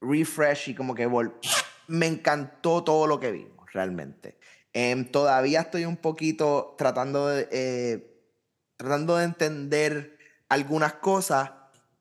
refresh 0.00 0.70
y 0.70 0.74
como 0.74 0.92
que 0.96 1.06
me 1.88 2.06
encantó 2.06 2.84
todo 2.84 3.06
lo 3.06 3.20
que 3.20 3.30
vimos, 3.32 3.72
realmente. 3.72 4.38
Um, 4.74 5.04
todavía 5.04 5.60
estoy 5.62 5.84
un 5.84 5.96
poquito 5.96 6.74
tratando 6.76 7.28
de, 7.28 7.48
eh, 7.52 8.20
tratando 8.76 9.16
de 9.16 9.24
entender 9.24 10.18
algunas 10.48 10.94
cosas 10.94 11.50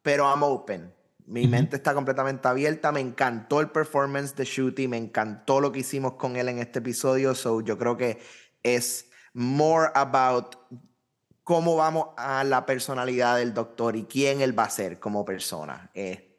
pero 0.04 0.26
I'm 0.26 0.44
open. 0.44 0.94
Mi 1.26 1.48
mente 1.48 1.78
está 1.78 1.94
completamente 1.94 2.48
abierta. 2.48 2.92
Me 2.92 3.00
encantó 3.00 3.62
el 3.62 3.70
performance 3.70 4.36
de 4.36 4.44
Shooty. 4.44 4.90
Me 4.90 4.98
encantó 4.98 5.62
lo 5.62 5.72
que 5.72 5.80
hicimos 5.80 6.14
con 6.14 6.36
él 6.36 6.50
en 6.50 6.60
este 6.60 6.80
episodio. 6.80 7.34
So, 7.34 7.62
yo 7.62 7.78
creo 7.78 7.96
que 7.96 8.20
es 8.62 9.10
more 9.34 9.90
about 9.96 10.58
cómo 11.46 11.78
vamos 11.78 12.10
a 12.18 12.44
la 12.44 12.66
personalidad 12.66 13.38
del 13.38 13.54
doctor 13.54 13.96
y 13.96 14.04
quién 14.04 14.42
él 14.42 14.58
va 14.58 14.66
a 14.66 14.70
ser 14.70 15.00
como 15.00 15.24
persona. 15.24 15.90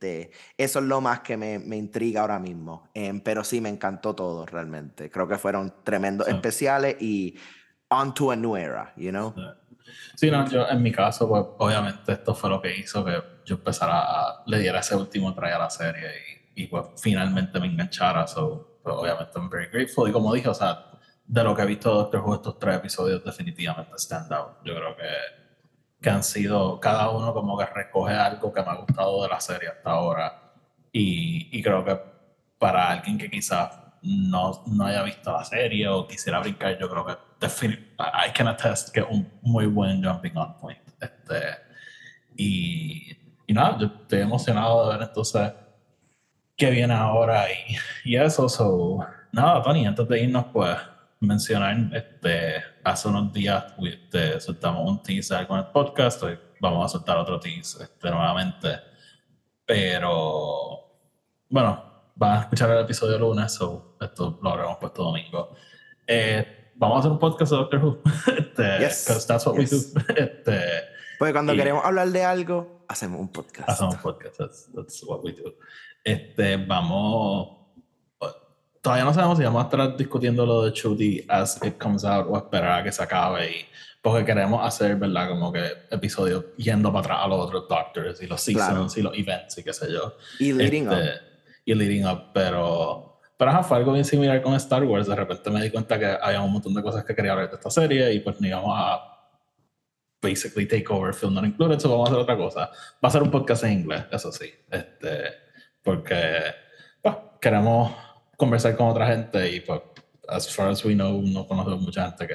Este, 0.04 0.30
eso 0.58 0.78
es 0.80 0.84
lo 0.84 1.00
más 1.00 1.20
que 1.20 1.36
me, 1.36 1.58
me 1.58 1.76
intriga 1.76 2.20
ahora 2.20 2.38
mismo. 2.38 2.90
Em, 2.92 3.20
pero 3.20 3.42
sí, 3.42 3.60
me 3.60 3.70
encantó 3.70 4.14
todo 4.14 4.44
realmente. 4.44 5.10
Creo 5.10 5.26
que 5.26 5.38
fueron 5.38 5.74
tremendos 5.82 6.28
especiales 6.28 7.00
y 7.00 7.36
on 7.88 8.12
to 8.12 8.30
a 8.30 8.36
new 8.36 8.54
era, 8.56 8.92
you 8.96 9.10
know? 9.10 9.34
Sí, 10.14 10.30
no, 10.30 10.48
yo 10.48 10.68
en 10.68 10.82
mi 10.82 10.92
caso, 10.92 11.28
pues 11.28 11.44
obviamente 11.58 12.12
esto 12.12 12.34
fue 12.34 12.50
lo 12.50 12.60
que 12.60 12.76
hizo 12.76 13.04
que 13.04 13.22
yo 13.44 13.56
empezara 13.56 14.00
a, 14.00 14.42
le 14.46 14.58
diera 14.58 14.80
ese 14.80 14.94
último 14.94 15.34
try 15.34 15.50
a 15.50 15.58
la 15.58 15.70
serie 15.70 16.10
y, 16.54 16.64
y 16.64 16.66
pues 16.66 16.86
finalmente 16.96 17.58
me 17.58 17.66
enganchara. 17.66 18.26
So, 18.26 18.80
pues, 18.82 18.94
obviamente, 18.94 19.32
I'm 19.36 19.48
very 19.48 19.68
grateful. 19.70 20.08
Y 20.08 20.12
como 20.12 20.34
dije, 20.34 20.48
o 20.48 20.54
sea, 20.54 20.86
de 21.26 21.44
lo 21.44 21.54
que 21.54 21.62
he 21.62 21.66
visto 21.66 21.88
de 21.90 21.96
Doctor 21.96 22.20
Who, 22.20 22.34
estos 22.34 22.58
tres 22.58 22.76
episodios 22.76 23.24
definitivamente 23.24 23.92
stand 23.96 24.32
out. 24.32 24.56
Yo 24.64 24.74
creo 24.74 24.96
que, 24.96 25.43
que 26.04 26.10
han 26.10 26.22
sido, 26.22 26.78
cada 26.80 27.08
uno 27.08 27.32
como 27.32 27.56
que 27.56 27.64
recoge 27.64 28.12
algo 28.12 28.52
que 28.52 28.62
me 28.62 28.68
ha 28.68 28.74
gustado 28.74 29.22
de 29.22 29.28
la 29.30 29.40
serie 29.40 29.70
hasta 29.70 29.90
ahora. 29.90 30.52
Y, 30.92 31.48
y 31.50 31.62
creo 31.62 31.82
que 31.82 31.98
para 32.58 32.90
alguien 32.90 33.16
que 33.16 33.30
quizás 33.30 33.70
no, 34.02 34.62
no 34.66 34.84
haya 34.84 35.02
visto 35.02 35.32
la 35.32 35.42
serie 35.44 35.88
o 35.88 36.06
quisiera 36.06 36.40
brincar, 36.40 36.78
yo 36.78 36.90
creo 36.90 37.06
que 37.06 37.16
I 37.98 38.32
can 38.34 38.48
attest 38.48 38.92
que 38.92 39.00
es 39.00 39.06
un 39.08 39.32
muy 39.40 39.64
buen 39.64 40.04
jumping 40.04 40.36
on 40.36 40.58
point. 40.58 40.78
Este, 41.00 41.40
y, 42.36 43.16
y 43.46 43.52
nada, 43.54 43.78
yo 43.78 43.86
estoy 43.86 44.20
emocionado 44.20 44.86
de 44.90 44.98
ver 44.98 45.08
entonces 45.08 45.52
qué 46.54 46.70
viene 46.70 46.92
ahora 46.92 47.46
y, 47.50 48.10
y 48.10 48.16
eso. 48.16 48.46
So, 48.50 49.06
nada, 49.32 49.62
Tony, 49.62 49.86
antes 49.86 50.06
de 50.06 50.22
irnos, 50.22 50.44
pues 50.52 50.76
mencionar, 51.20 51.78
este, 51.94 52.62
hace 52.84 53.08
unos 53.08 53.32
días 53.32 53.64
este, 53.82 54.40
soltamos 54.40 54.88
un 54.88 55.02
teaser 55.02 55.46
con 55.46 55.58
el 55.58 55.66
podcast, 55.66 56.22
hoy 56.22 56.38
vamos 56.60 56.84
a 56.84 56.88
soltar 56.88 57.16
otro 57.16 57.40
teaser 57.40 57.82
este, 57.82 58.10
nuevamente. 58.10 58.78
Pero, 59.66 60.78
bueno, 61.48 61.82
van 62.14 62.36
a 62.36 62.40
escuchar 62.42 62.70
el 62.70 62.84
episodio 62.84 63.18
lunes, 63.18 63.52
so 63.52 63.96
esto 64.00 64.38
lo 64.42 64.50
habremos 64.50 64.76
puesto 64.76 65.02
domingo. 65.02 65.54
Eh, 66.06 66.72
vamos 66.76 66.96
a 66.96 66.98
hacer 67.00 67.12
un 67.12 67.18
podcast 67.18 67.52
de 67.52 67.56
Doctor 67.56 67.84
Who. 67.84 68.02
este, 68.38 68.78
yes. 68.80 69.26
that's 69.26 69.46
what 69.46 69.56
we 69.56 69.64
do. 69.64 69.76
Este, 70.16 70.60
Porque 71.18 71.32
cuando 71.32 71.54
queremos 71.54 71.84
hablar 71.84 72.08
de 72.08 72.24
algo, 72.24 72.84
hacemos 72.88 73.20
un 73.20 73.32
podcast. 73.32 73.68
Hacemos 73.68 73.94
un 73.94 74.02
podcast, 74.02 74.36
that's, 74.36 74.70
that's 74.74 75.02
what 75.04 75.24
we 75.24 75.32
do. 75.32 75.54
Este, 76.04 76.58
vamos. 76.58 77.63
Todavía 78.84 79.06
no 79.06 79.14
sabemos 79.14 79.38
si 79.38 79.44
vamos 79.44 79.62
a 79.62 79.64
estar 79.64 79.96
discutiendo 79.96 80.44
lo 80.44 80.62
de 80.66 80.72
Chudy 80.74 81.24
as 81.26 81.58
it 81.64 81.78
comes 81.78 82.04
out 82.04 82.26
o 82.28 82.36
esperar 82.36 82.80
a 82.80 82.84
que 82.84 82.92
se 82.92 83.02
acabe. 83.02 83.50
Y, 83.50 83.64
porque 84.02 84.26
queremos 84.26 84.62
hacer, 84.62 84.96
¿verdad? 84.96 85.30
Como 85.30 85.50
que 85.50 85.72
episodios 85.90 86.44
yendo 86.58 86.92
para 86.92 87.00
atrás 87.00 87.18
a 87.22 87.28
los 87.28 87.40
otros 87.40 87.66
Doctors 87.66 88.20
y 88.20 88.26
los 88.26 88.42
seasons 88.42 88.94
y 88.98 89.00
los 89.00 89.16
events 89.16 89.56
y 89.56 89.64
qué 89.64 89.72
sé 89.72 89.90
yo. 89.90 90.18
Y 90.38 90.52
leading 90.52 90.92
este, 90.92 91.02
up. 91.02 91.20
Y 91.64 91.74
leading 91.74 92.06
up, 92.06 92.24
pero 92.34 93.22
pero 93.38 93.52
ajá, 93.52 93.62
fue 93.62 93.78
algo 93.78 93.94
bien 93.94 94.04
similar 94.04 94.42
con 94.42 94.52
Star 94.52 94.84
Wars. 94.84 95.06
De 95.06 95.16
repente 95.16 95.48
me 95.48 95.62
di 95.62 95.70
cuenta 95.70 95.98
que 95.98 96.18
había 96.20 96.42
un 96.42 96.52
montón 96.52 96.74
de 96.74 96.82
cosas 96.82 97.06
que 97.06 97.14
quería 97.14 97.32
hablar 97.32 97.48
de 97.48 97.56
esta 97.56 97.70
serie 97.70 98.12
y 98.12 98.20
pues 98.20 98.38
ni 98.38 98.48
íbamos 98.48 98.74
a 98.78 99.00
basically 100.20 100.66
take 100.66 100.84
over 100.90 101.14
Film 101.14 101.32
Not 101.32 101.46
Included, 101.46 101.80
so 101.80 101.88
vamos 101.88 102.10
a 102.10 102.12
hacer 102.12 102.22
otra 102.22 102.36
cosa. 102.36 102.70
Va 103.02 103.08
a 103.08 103.10
ser 103.10 103.22
un 103.22 103.30
podcast 103.30 103.64
en 103.64 103.72
inglés, 103.72 104.04
eso 104.12 104.30
sí, 104.30 104.52
este, 104.70 105.32
porque 105.82 106.52
pues, 107.00 107.16
queremos 107.40 107.90
conversar 108.36 108.76
con 108.76 108.88
otra 108.88 109.06
gente 109.06 109.54
y 109.54 109.60
pues, 109.60 109.80
as 110.28 110.54
far 110.54 110.68
as 110.68 110.84
we 110.84 110.94
know, 110.94 111.20
no 111.22 111.46
conocemos 111.46 111.80
mucha 111.80 112.06
gente 112.08 112.26
que 112.26 112.34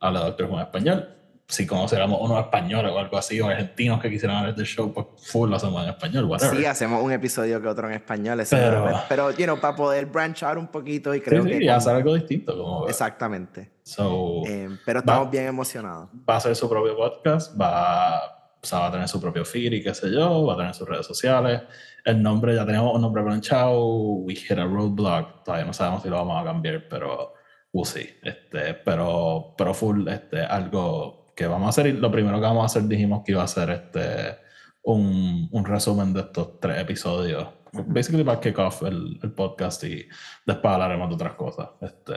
habla 0.00 0.20
Doctor 0.20 0.46
Who 0.46 0.56
en 0.56 0.62
español 0.62 1.18
si 1.48 1.66
conociéramos 1.66 2.20
unos 2.20 2.40
españoles 2.40 2.92
o 2.92 2.98
algo 2.98 3.16
así, 3.16 3.40
o 3.40 3.48
argentinos 3.48 4.00
que 4.02 4.10
quisieran 4.10 4.44
ver 4.44 4.54
el 4.56 4.66
show, 4.66 4.92
pues 4.92 5.06
full 5.16 5.48
lo 5.48 5.56
hacemos 5.56 5.82
en 5.82 5.88
español, 5.88 6.26
whatever. 6.26 6.54
Sí, 6.54 6.66
hacemos 6.66 7.02
un 7.02 7.10
episodio 7.10 7.60
que 7.62 7.68
otro 7.68 7.88
en 7.88 7.94
español, 7.94 8.42
pero, 8.50 9.00
pero 9.08 9.30
you 9.30 9.44
know, 9.44 9.58
para 9.58 9.74
poder 9.74 10.04
branch 10.04 10.42
out 10.42 10.58
un 10.58 10.68
poquito 10.68 11.14
y 11.14 11.22
creo 11.22 11.42
sí, 11.44 11.58
sí, 11.58 11.68
hacer 11.68 11.94
algo 11.94 12.14
distinto. 12.14 12.54
Como 12.54 12.86
Exactamente. 12.86 13.70
So, 13.82 14.42
eh, 14.46 14.68
pero 14.84 14.98
estamos 14.98 15.30
bien 15.30 15.46
emocionados. 15.46 16.10
Va 16.28 16.36
a 16.36 16.40
ser 16.40 16.54
su 16.54 16.68
propio 16.68 16.94
podcast, 16.94 17.58
va, 17.58 18.37
o 18.62 18.66
sea, 18.66 18.80
va 18.80 18.86
a 18.88 18.92
tener 18.92 19.08
su 19.08 19.20
propio 19.20 19.44
feed 19.44 19.72
y 19.72 19.82
qué 19.82 19.94
sé 19.94 20.10
yo, 20.10 20.46
va 20.46 20.54
a 20.54 20.56
tener 20.56 20.74
sus 20.74 20.88
redes 20.88 21.06
sociales. 21.06 21.62
El 22.04 22.22
nombre, 22.22 22.54
ya 22.54 22.66
tenemos 22.66 22.94
un 22.94 23.02
nombre 23.02 23.22
branchado, 23.22 23.86
we 23.86 24.34
hit 24.34 24.58
a 24.58 24.64
roadblock, 24.64 25.44
todavía 25.44 25.66
no 25.66 25.72
sabemos 25.72 26.02
si 26.02 26.08
lo 26.08 26.16
vamos 26.16 26.40
a 26.40 26.44
cambiar, 26.44 26.88
pero 26.88 27.34
we'll 27.72 27.86
see. 27.86 28.18
Este, 28.22 28.74
pero, 28.74 29.54
pero 29.56 29.74
full, 29.74 30.08
este, 30.08 30.40
algo 30.40 31.32
que 31.36 31.46
vamos 31.46 31.66
a 31.66 31.70
hacer, 31.70 31.86
y 31.86 31.92
lo 31.92 32.10
primero 32.10 32.36
que 32.36 32.46
vamos 32.46 32.62
a 32.62 32.66
hacer 32.66 32.88
dijimos 32.88 33.22
que 33.24 33.32
iba 33.32 33.42
a 33.42 33.48
ser 33.48 33.70
este, 33.70 34.38
un, 34.82 35.48
un 35.52 35.64
resumen 35.64 36.12
de 36.12 36.20
estos 36.20 36.58
tres 36.60 36.80
episodios. 36.80 37.46
Basically 37.86 38.24
para 38.24 38.40
kick 38.40 38.58
off 38.58 38.82
el, 38.82 39.18
podcast 39.34 39.84
y 39.84 40.08
después 40.46 40.74
hablaremos 40.74 41.08
de 41.08 41.14
otras 41.14 41.34
cosas. 41.34 41.68
Este, 41.80 42.12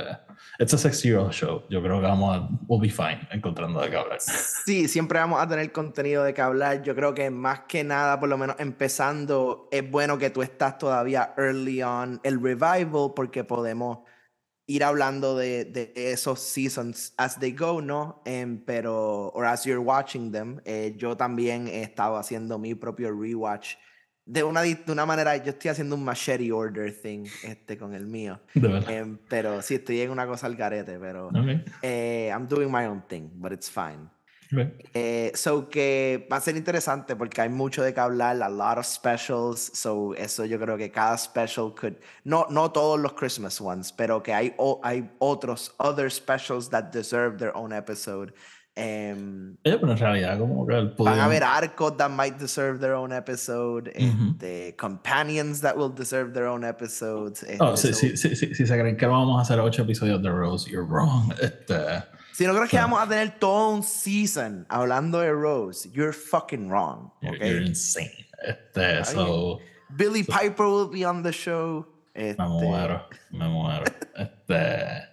it's 0.60 0.74
a 0.74 0.78
six 0.78 1.04
year 1.04 1.18
old 1.18 1.32
show. 1.32 1.64
Yo 1.70 1.82
creo 1.82 2.00
que 2.00 2.08
vamos 2.08 2.38
a, 2.38 2.50
we'll 2.68 2.82
be 2.82 2.90
fine 2.90 3.28
encontrando 3.32 3.82
de 3.82 3.90
qué 3.90 3.96
hablar. 3.98 4.20
Sí, 4.20 4.88
siempre 4.88 5.20
vamos 5.20 5.42
a 5.42 5.48
tener 5.48 5.72
contenido 5.72 6.24
de 6.24 6.34
qué 6.34 6.42
hablar. 6.42 6.84
Yo 6.84 6.96
creo 6.96 7.14
que 7.14 7.30
más 7.30 7.62
que 7.68 7.84
nada, 7.84 8.20
por 8.20 8.30
lo 8.30 8.38
menos 8.38 8.56
empezando, 8.60 9.68
es 9.72 9.90
bueno 9.90 10.18
que 10.18 10.30
tú 10.30 10.42
estás 10.42 10.78
todavía 10.78 11.34
early 11.38 11.84
on 11.84 12.20
el 12.24 12.42
revival 12.42 13.14
porque 13.16 13.44
podemos 13.44 14.00
ir 14.68 14.84
hablando 14.84 15.36
de, 15.36 15.66
de, 15.66 15.92
esos 15.96 16.40
seasons 16.40 17.14
as 17.18 17.38
they 17.40 17.52
go, 17.52 17.82
¿no? 17.82 18.22
Um, 18.26 18.62
pero, 18.66 19.32
or 19.34 19.46
as 19.46 19.66
you're 19.66 19.82
watching 19.82 20.32
them, 20.32 20.62
eh, 20.66 20.94
yo 20.96 21.16
también 21.18 21.68
he 21.68 21.84
estado 21.84 22.16
haciendo 22.16 22.58
mi 22.58 22.74
propio 22.74 23.12
rewatch. 23.12 23.76
De 24.32 24.44
una, 24.44 24.62
de 24.62 24.92
una 24.92 25.06
manera, 25.06 25.36
yo 25.36 25.52
estoy 25.52 25.72
haciendo 25.72 25.96
un 25.96 26.06
machete 26.06 26.52
order 26.54 26.94
thing 26.94 27.26
este, 27.44 27.78
con 27.78 27.94
el 27.94 28.06
mío. 28.06 28.40
Um, 28.56 29.18
pero 29.28 29.62
sí, 29.62 29.76
estoy 29.76 30.00
en 30.00 30.10
una 30.10 30.26
cosa 30.26 30.48
al 30.48 30.56
garete, 30.56 30.98
pero 31.00 31.28
okay. 31.28 31.66
eh, 31.82 32.30
I'm 32.34 32.48
doing 32.48 32.72
my 32.72 32.86
own 32.86 33.02
thing, 33.10 33.30
but 33.34 33.52
it's 33.52 33.70
fine. 33.70 34.10
Eh, 34.94 35.32
so 35.34 35.70
que 35.70 36.28
va 36.32 36.38
a 36.38 36.42
ser 36.42 36.56
interesante 36.58 37.16
porque 37.16 37.42
hay 37.42 37.50
mucho 37.50 37.84
de 37.84 37.94
qué 37.94 38.00
hablar, 38.00 38.42
a 38.42 38.50
lot 38.50 38.78
of 38.78 38.86
specials, 38.86 39.72
so 39.74 40.14
eso 40.16 40.46
yo 40.46 40.60
creo 40.60 40.78
que 40.78 40.92
cada 40.92 41.18
special 41.18 41.74
could, 41.74 41.96
no, 42.26 42.46
no 42.50 42.72
todos 42.72 43.00
los 43.00 43.14
Christmas 43.14 43.62
ones, 43.62 43.92
pero 43.92 44.22
que 44.22 44.34
hay, 44.34 44.54
hay 44.84 45.10
otros, 45.20 45.74
other 45.78 46.12
specials 46.12 46.70
that 46.70 46.92
deserve 46.92 47.38
their 47.38 47.56
own 47.56 47.72
episode. 47.72 48.34
Um, 48.78 49.58
pero 49.62 49.92
en 49.92 49.98
realidad 49.98 50.40
como 50.40 50.66
que 50.66 50.76
el 50.76 50.94
Van 50.98 51.20
a 51.20 51.26
haber 51.26 51.44
arcos 51.44 51.98
that 51.98 52.10
might 52.10 52.38
deserve 52.38 52.80
their 52.80 52.94
own 52.94 53.12
episode, 53.12 53.90
uh 53.90 54.02
-huh. 54.02 54.32
este, 54.32 54.76
companions 54.78 55.60
that 55.60 55.76
will 55.76 55.94
deserve 55.94 56.32
their 56.34 56.46
own 56.46 56.64
episodes. 56.64 57.44
Este, 57.44 57.58
oh, 57.60 57.76
si, 57.76 57.90
so, 57.90 58.16
si, 58.16 58.36
si, 58.36 58.56
si, 58.56 58.66
se 58.66 58.80
creen 58.80 58.96
que 58.96 59.06
vamos 59.06 59.38
a 59.38 59.42
hacer 59.42 59.60
ocho 59.60 59.82
episodios 59.82 60.22
de 60.22 60.30
Rose, 60.30 60.70
you're 60.70 60.88
wrong. 60.88 61.34
Este, 61.42 61.76
si 62.32 62.48
no 62.48 62.54
creo 62.54 62.68
que 62.68 62.78
vamos 62.78 63.02
a 63.02 63.08
tener 63.10 63.40
todo 63.40 63.76
un 63.76 63.84
season 63.84 64.66
hablando 64.70 65.20
de 65.20 65.34
Rose, 65.34 65.90
you're 65.92 66.14
fucking 66.14 66.70
wrong. 66.70 67.12
Okay? 67.22 67.50
You're, 67.50 67.66
insane. 67.66 68.26
Este, 68.42 69.04
so, 69.04 69.60
Billy 69.98 70.24
so, 70.24 70.32
Piper 70.32 70.66
will 70.66 70.90
be 70.90 71.06
on 71.06 71.24
the 71.24 71.34
show. 71.34 71.86
Este... 72.14 72.42
Me 72.42 72.48
muero, 72.48 73.06
me 73.32 73.48
muero. 73.50 73.84
este, 74.16 75.10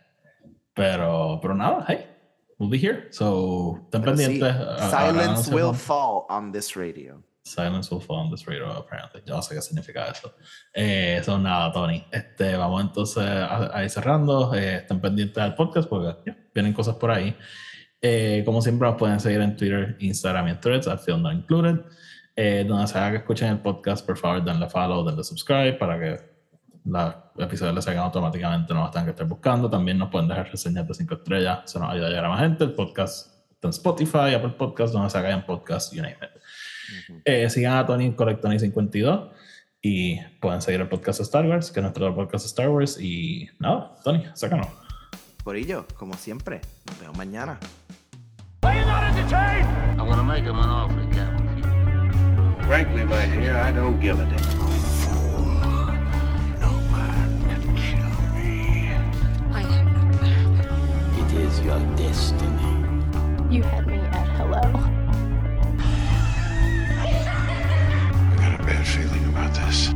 pero, 0.74 1.40
pero 1.42 1.54
nada, 1.54 1.84
hey, 1.88 2.07
we'll 2.58 2.70
be 2.70 2.78
here. 2.78 3.08
So, 3.10 3.86
ten 3.90 4.02
pendientes. 4.02 4.40
Sí, 4.40 4.90
silence 4.90 5.48
will 5.50 5.72
fall 5.72 6.26
on 6.28 6.52
this 6.52 6.76
radio. 6.76 7.22
Silence 7.44 7.90
will 7.90 8.00
fall 8.00 8.16
on 8.16 8.30
this 8.30 8.46
radio, 8.46 8.70
apparently. 8.76 9.22
Yo 9.26 9.34
no 9.34 9.42
sé 9.42 9.54
qué 9.54 9.62
significa 9.62 10.06
eso. 10.06 10.32
Eh, 10.74 11.22
son 11.24 11.42
nada, 11.42 11.72
Tony. 11.72 12.04
Este, 12.12 12.56
vamos 12.56 12.82
entonces 12.82 13.24
a, 13.24 13.82
ir 13.82 13.90
cerrando. 13.90 14.52
Eh, 14.54 14.76
estén 14.76 15.00
pendientes 15.00 15.42
del 15.42 15.54
podcast 15.54 15.88
porque 15.88 16.16
yeah, 16.26 16.36
vienen 16.54 16.74
cosas 16.74 16.96
por 16.96 17.10
ahí. 17.10 17.34
Eh, 18.02 18.42
como 18.44 18.60
siempre, 18.60 18.88
nos 18.88 18.98
pueden 18.98 19.18
seguir 19.18 19.40
en 19.40 19.56
Twitter, 19.56 19.96
Instagram 19.98 20.48
y 20.48 20.50
en 20.50 20.60
Threads, 20.60 20.88
al 20.88 20.98
Film 20.98 21.22
Not 21.22 21.34
Included. 21.34 21.80
Eh, 22.36 22.64
donde 22.68 22.86
sea 22.86 23.10
que 23.10 23.16
escuchen 23.16 23.48
el 23.48 23.58
podcast, 23.58 24.06
por 24.06 24.16
favor, 24.16 24.44
denle 24.44 24.68
follow, 24.68 25.04
denle 25.04 25.24
subscribe 25.24 25.72
para 25.72 25.98
que 25.98 26.37
los 26.88 27.14
episodios 27.38 27.74
les 27.74 27.84
salgan 27.84 28.04
automáticamente, 28.04 28.72
no 28.74 28.80
los 28.80 28.90
tengan 28.90 29.06
que 29.06 29.10
estar 29.10 29.26
buscando. 29.26 29.68
También 29.70 29.98
nos 29.98 30.10
pueden 30.10 30.28
dejar 30.28 30.50
reseñas 30.50 30.86
de 30.86 30.94
5 30.94 31.14
estrellas, 31.14 31.60
eso 31.64 31.78
nos 31.78 31.90
ayuda 31.90 32.06
a 32.06 32.10
llegar 32.10 32.24
a 32.24 32.28
más 32.30 32.40
gente. 32.40 32.64
El 32.64 32.72
podcast 32.72 33.28
está 33.50 33.68
en 33.68 33.70
Spotify, 33.70 34.34
Apple 34.34 34.54
Podcast, 34.56 34.92
donde 34.92 35.10
se 35.10 35.18
hagan 35.18 35.44
podcast, 35.44 35.92
you 35.92 36.02
name 36.02 36.16
it. 36.22 37.22
Eh, 37.24 37.50
sigan 37.50 37.76
a 37.76 37.86
Tony 37.86 38.10
Correctony52 38.12 39.30
y 39.82 40.20
pueden 40.40 40.62
seguir 40.62 40.80
el 40.80 40.88
podcast 40.88 41.20
Star 41.20 41.46
Wars, 41.46 41.70
que 41.70 41.80
es 41.80 41.82
nuestro 41.82 42.14
podcast 42.14 42.46
Star 42.46 42.70
Wars. 42.70 42.98
Y 43.00 43.48
nada, 43.58 43.94
Tony, 44.02 44.24
sácanos. 44.34 44.68
Por 45.44 45.56
ello, 45.56 45.86
como 45.96 46.14
siempre, 46.14 46.60
nos 46.86 47.00
vemos 47.00 47.16
mañana. 47.16 47.58
I'm 48.62 50.06
gonna 50.06 50.22
make 50.22 50.44
him 50.44 50.58
an 50.58 50.68
offer, 50.68 51.06
Captain. 51.12 51.62
Frankly, 52.66 53.04
my 53.04 53.26
dear, 53.26 53.56
I 53.56 53.72
don't 53.72 54.00
give 54.00 54.20
a 54.20 54.24
damn. 54.24 54.67
your 61.68 61.96
destiny. 61.96 62.62
You 63.50 63.62
had 63.62 63.86
me 63.86 63.98
at 63.98 64.26
hello. 64.38 64.62
I 66.96 68.36
got 68.36 68.58
a 68.58 68.62
bad 68.64 68.86
feeling 68.86 69.24
about 69.26 69.52
this. 69.52 69.92